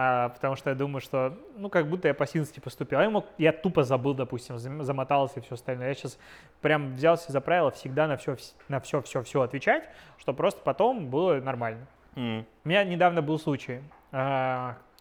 А, 0.00 0.28
потому 0.28 0.54
что 0.54 0.70
я 0.70 0.76
думаю, 0.76 1.00
что, 1.00 1.36
ну, 1.56 1.68
как 1.68 1.88
будто 1.88 2.06
я 2.06 2.14
по 2.14 2.24
сински 2.24 2.60
поступил. 2.60 3.00
А 3.00 3.02
я, 3.02 3.10
мог, 3.10 3.26
я 3.36 3.52
тупо 3.52 3.82
забыл, 3.82 4.14
допустим, 4.14 4.54
зам- 4.56 4.84
замотался 4.84 5.40
и 5.40 5.42
все 5.42 5.54
остальное. 5.54 5.88
Я 5.88 5.94
сейчас 5.94 6.20
прям 6.60 6.94
взялся 6.94 7.32
за 7.32 7.40
правило 7.40 7.72
всегда 7.72 8.06
на 8.06 8.16
все, 8.16 8.36
на 8.68 8.78
все, 8.78 9.02
все, 9.02 9.24
все 9.24 9.42
отвечать, 9.42 9.88
чтобы 10.18 10.36
просто 10.36 10.60
потом 10.62 11.08
было 11.08 11.40
нормально. 11.40 11.84
м, 12.14 12.46
У 12.64 12.68
меня 12.68 12.84
недавно 12.84 13.22
был 13.22 13.40
случай. 13.40 13.80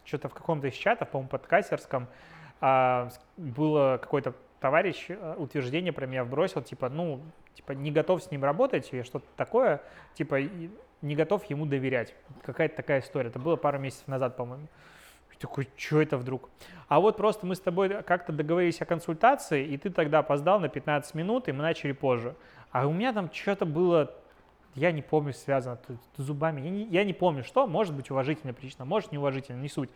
что-то 0.03 0.29
в 0.29 0.33
каком-то 0.33 0.65
из 0.67 0.73
чатов, 0.73 1.09
по-моему, 1.09 1.29
подкастерском, 1.29 2.07
а, 2.59 3.09
было 3.37 3.99
какой-то 4.01 4.33
товарищ 4.59 5.05
э, 5.09 5.35
утверждение 5.37 5.93
про 5.93 6.07
меня 6.07 6.23
вбросил, 6.23 6.63
типа, 6.63 6.89
ну, 6.89 7.21
типа, 7.53 7.73
не 7.73 7.91
готов 7.91 8.23
с 8.23 8.31
ним 8.31 8.43
работать 8.43 8.89
или 8.93 9.03
что-то 9.03 9.27
такое, 9.35 9.81
типа, 10.15 10.39
не 11.01 11.15
готов 11.15 11.45
ему 11.45 11.65
доверять. 11.65 12.15
Какая-то 12.43 12.75
такая 12.75 13.01
история. 13.01 13.29
Это 13.29 13.39
было 13.39 13.55
пару 13.55 13.79
месяцев 13.79 14.07
назад, 14.07 14.35
по-моему. 14.35 14.67
Я 15.31 15.37
такой, 15.39 15.67
что 15.75 16.01
это 16.01 16.17
вдруг? 16.17 16.49
А 16.87 16.99
вот 16.99 17.17
просто 17.17 17.45
мы 17.45 17.55
с 17.55 17.59
тобой 17.59 17.89
как-то 18.03 18.31
договорились 18.33 18.81
о 18.81 18.85
консультации, 18.85 19.65
и 19.65 19.77
ты 19.77 19.89
тогда 19.89 20.19
опоздал 20.19 20.59
на 20.59 20.69
15 20.69 21.13
минут, 21.15 21.47
и 21.47 21.51
мы 21.51 21.61
начали 21.61 21.91
позже. 21.91 22.35
А 22.71 22.87
у 22.87 22.93
меня 22.93 23.13
там 23.13 23.31
что-то 23.31 23.65
было, 23.65 24.13
я 24.75 24.91
не 24.91 25.01
помню, 25.01 25.33
связано 25.33 25.77
т- 25.77 25.97
зубами. 26.17 26.61
Я 26.61 26.69
не, 26.69 26.83
я 26.85 27.03
не 27.03 27.13
помню, 27.13 27.43
что. 27.43 27.67
Может 27.67 27.93
быть, 27.95 28.09
уважительная 28.09 28.53
причина, 28.53 28.85
может, 28.85 29.11
неуважительная, 29.11 29.61
не 29.61 29.69
суть. 29.69 29.89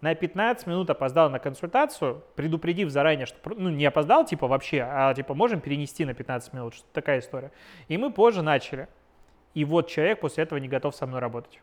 На 0.00 0.14
15 0.14 0.66
минут 0.66 0.90
опоздал 0.90 1.30
на 1.30 1.38
консультацию, 1.38 2.22
предупредив 2.36 2.90
заранее, 2.90 3.24
что 3.24 3.38
ну, 3.56 3.70
не 3.70 3.86
опоздал, 3.86 4.26
типа, 4.26 4.46
вообще, 4.48 4.86
а 4.86 5.14
типа 5.14 5.32
можем 5.32 5.60
перенести 5.60 6.04
на 6.04 6.12
15 6.12 6.52
минут, 6.52 6.74
что 6.74 6.84
такая 6.92 7.20
история. 7.20 7.52
И 7.88 7.96
мы 7.96 8.12
позже 8.12 8.42
начали. 8.42 8.88
И 9.54 9.64
вот 9.64 9.88
человек 9.88 10.20
после 10.20 10.44
этого 10.44 10.58
не 10.58 10.68
готов 10.68 10.94
со 10.94 11.06
мной 11.06 11.20
работать. 11.20 11.60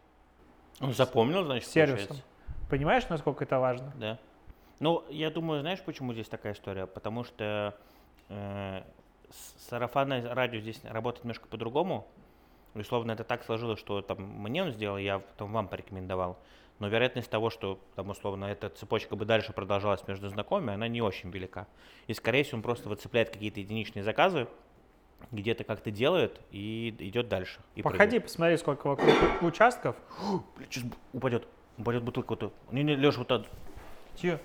он 0.80 0.94
запомнил, 0.94 1.44
значит, 1.44 1.70
сервисом. 1.70 2.08
получается. 2.08 2.32
Понимаешь, 2.70 3.10
насколько 3.10 3.44
это 3.44 3.60
важно? 3.60 3.94
Да. 3.98 4.18
Ну, 4.80 5.04
я 5.10 5.30
думаю, 5.30 5.62
знаешь, 5.62 5.82
почему 5.82 6.14
здесь 6.14 6.30
такая 6.30 6.54
история? 6.54 6.88
Потому 6.88 7.24
что 7.24 7.78
э, 8.30 8.82
сарафанное 9.70 10.34
радио 10.34 10.60
здесь 10.60 10.82
работает 10.86 11.26
немножко 11.26 11.48
по-другому. 11.48 12.08
Условно, 12.74 13.12
это 13.12 13.26
так 13.26 13.44
сложилось, 13.44 13.80
что 13.80 14.02
там 14.02 14.22
мне 14.22 14.64
он 14.64 14.72
сделал, 14.72 14.98
я 14.98 15.22
там 15.38 15.52
вам 15.52 15.68
порекомендовал. 15.68 16.39
Но 16.80 16.88
вероятность 16.88 17.30
того, 17.30 17.50
что 17.50 17.80
там 17.96 18.10
условно 18.10 18.46
эта 18.46 18.70
цепочка 18.70 19.16
бы 19.16 19.26
дальше 19.26 19.54
продолжалась 19.54 20.08
между 20.08 20.30
знакомыми, 20.30 20.74
она 20.74 20.88
не 20.88 21.02
очень 21.02 21.30
велика. 21.30 21.68
И 22.08 22.14
скорее 22.14 22.44
всего 22.44 22.58
он 22.58 22.64
просто 22.64 22.89
выцепляет 22.89 23.30
какие-то 23.30 23.60
единичные 23.60 24.04
заказы, 24.04 24.48
где-то 25.32 25.63
как-то 25.63 25.91
делает 25.91 26.39
и 26.51 26.95
идет 26.99 27.28
дальше. 27.30 27.59
и 27.76 27.82
Походи, 27.82 28.19
посмотри, 28.19 28.57
сколько 28.57 28.88
вокруг 28.88 29.13
участков. 29.41 29.95
прыгает. 30.17 30.43
Бля, 30.57 30.65
сейчас 30.69 30.84
упадет. 31.13 31.47
Упадет 31.78 32.03
бутылка. 32.03 32.30
Вот, 32.32 32.39
тут. 32.39 32.53
не, 32.72 32.84
не, 32.84 32.95
Леша, 32.95 33.19
вот 33.19 33.28
так. 33.28 33.43
Чьё? 34.15 34.39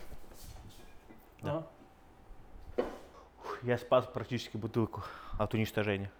Да. 1.43 1.66
А. 2.77 2.83
Я 3.62 3.79
спас 3.79 4.07
практически 4.07 4.57
бутылку 4.57 5.03
от 5.39 5.55
уничтожения. 5.55 6.11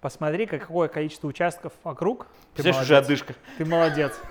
Посмотри, 0.00 0.46
какое 0.46 0.88
количество 0.88 1.28
участков 1.28 1.72
вокруг. 1.82 2.26
Ты 2.54 2.62
Представляешь, 2.62 2.84
уже 2.84 2.96
одышка. 2.98 3.34
Ты 3.56 3.64
молодец. 3.64 4.20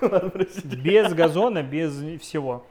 Без 0.64 1.12
газона, 1.12 1.62
без 1.62 1.92
всего. 2.20 2.64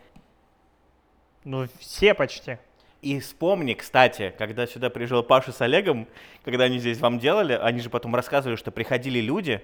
Ну, 1.44 1.68
все 1.80 2.14
почти. 2.14 2.60
И 3.04 3.20
вспомни, 3.20 3.74
кстати, 3.74 4.34
когда 4.38 4.66
сюда 4.66 4.90
приезжал 4.90 5.24
Паша 5.24 5.52
с 5.52 5.60
Олегом, 5.60 6.08
когда 6.46 6.64
они 6.64 6.80
здесь 6.80 7.00
вам 7.00 7.20
делали, 7.20 7.52
они 7.52 7.82
же 7.82 7.90
потом 7.90 8.16
рассказывали, 8.16 8.56
что 8.56 8.72
приходили 8.72 9.20
люди 9.20 9.62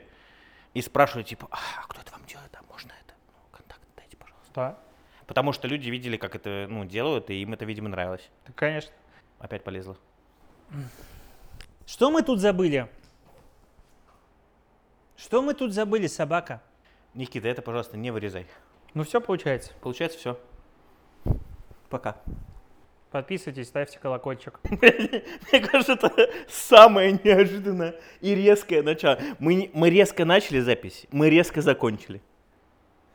и 0.74 0.82
спрашивали, 0.82 1.24
типа, 1.24 1.48
а 1.50 1.88
кто 1.88 2.02
это 2.02 2.12
вам 2.12 2.26
делает, 2.26 2.54
а 2.54 2.64
можно 2.70 2.92
это? 3.02 3.14
Ну, 3.32 3.40
контакт 3.50 3.82
дайте, 3.96 4.18
пожалуйста. 4.18 4.52
Да, 4.54 4.80
Потому 5.26 5.54
что 5.54 5.70
люди 5.70 5.90
видели, 5.90 6.18
как 6.18 6.36
это 6.36 6.68
ну, 6.70 6.84
делают, 6.84 7.30
и 7.30 7.42
им 7.42 7.54
это, 7.54 7.64
видимо, 7.64 7.88
нравилось. 7.88 8.30
так, 8.44 8.56
конечно. 8.56 8.92
Опять 9.40 9.64
полезла. 9.64 9.96
Что 11.86 12.12
мы 12.12 12.24
тут 12.24 12.42
забыли? 12.42 12.90
Что 15.16 15.42
мы 15.42 15.54
тут 15.54 15.72
забыли, 15.72 16.08
собака? 16.08 16.62
Никита, 17.14 17.48
это, 17.48 17.62
пожалуйста, 17.62 17.96
не 17.96 18.12
вырезай. 18.12 18.48
Ну 18.94 19.04
все 19.04 19.22
получается. 19.22 19.72
Получается 19.80 20.20
все. 20.20 20.40
Пока. 21.90 22.18
Подписывайтесь, 23.12 23.68
ставьте 23.68 23.97
колокольчик. 23.97 24.60
Мне 24.70 25.62
кажется, 25.62 25.93
это 25.93 26.30
самое 26.47 27.20
неожиданное 27.24 27.95
и 28.22 28.36
резкое 28.36 28.84
начало. 28.84 29.20
Мы, 29.39 29.72
мы 29.74 29.89
резко 29.89 30.26
начали 30.26 30.60
запись, 30.60 31.07
мы 31.12 31.30
резко 31.30 31.62
закончили. 31.62 32.22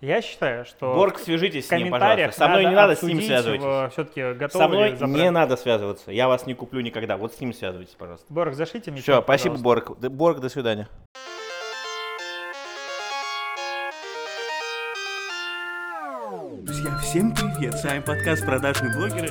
Я 0.01 0.20
считаю, 0.20 0.64
что 0.64 0.95
Борг, 0.95 1.18
свяжитесь 1.18 1.66
с 1.66 1.70
ним, 1.70 1.90
пожалуйста. 1.90 2.32
Со 2.32 2.49
мной 2.49 2.66
не 2.66 2.74
надо 2.74 2.97
с 2.97 3.03
ним 3.03 3.18
обсудить, 3.18 3.26
связывайтесь. 3.26 3.92
Все-таки 3.92 4.32
готовы 4.34 4.64
Со 4.64 4.68
мной 4.68 4.90
забрать? 4.97 5.11
не 5.11 5.30
надо 5.30 5.57
связываться. 5.57 6.11
Я 6.11 6.28
вас 6.28 6.47
не 6.47 6.55
куплю 6.55 6.80
никогда. 6.80 7.16
Вот 7.16 7.32
с 7.32 7.40
ним 7.40 7.55
связывайтесь, 7.55 7.95
пожалуйста. 7.95 8.26
Борг, 8.28 8.55
зашлите 8.55 8.90
мне. 8.90 9.01
Все, 9.01 9.22
спасибо. 9.22 9.57
Борг. 9.57 9.97
Борг, 9.99 10.40
до 10.40 10.49
свидания. 10.49 10.88
Друзья, 16.64 16.97
всем 16.99 17.34
привет! 17.34 17.74
С 17.74 17.84
вами 17.84 18.01
подкаст 18.01 18.45
«Продажные 18.45 18.95
блогеры». 18.97 19.30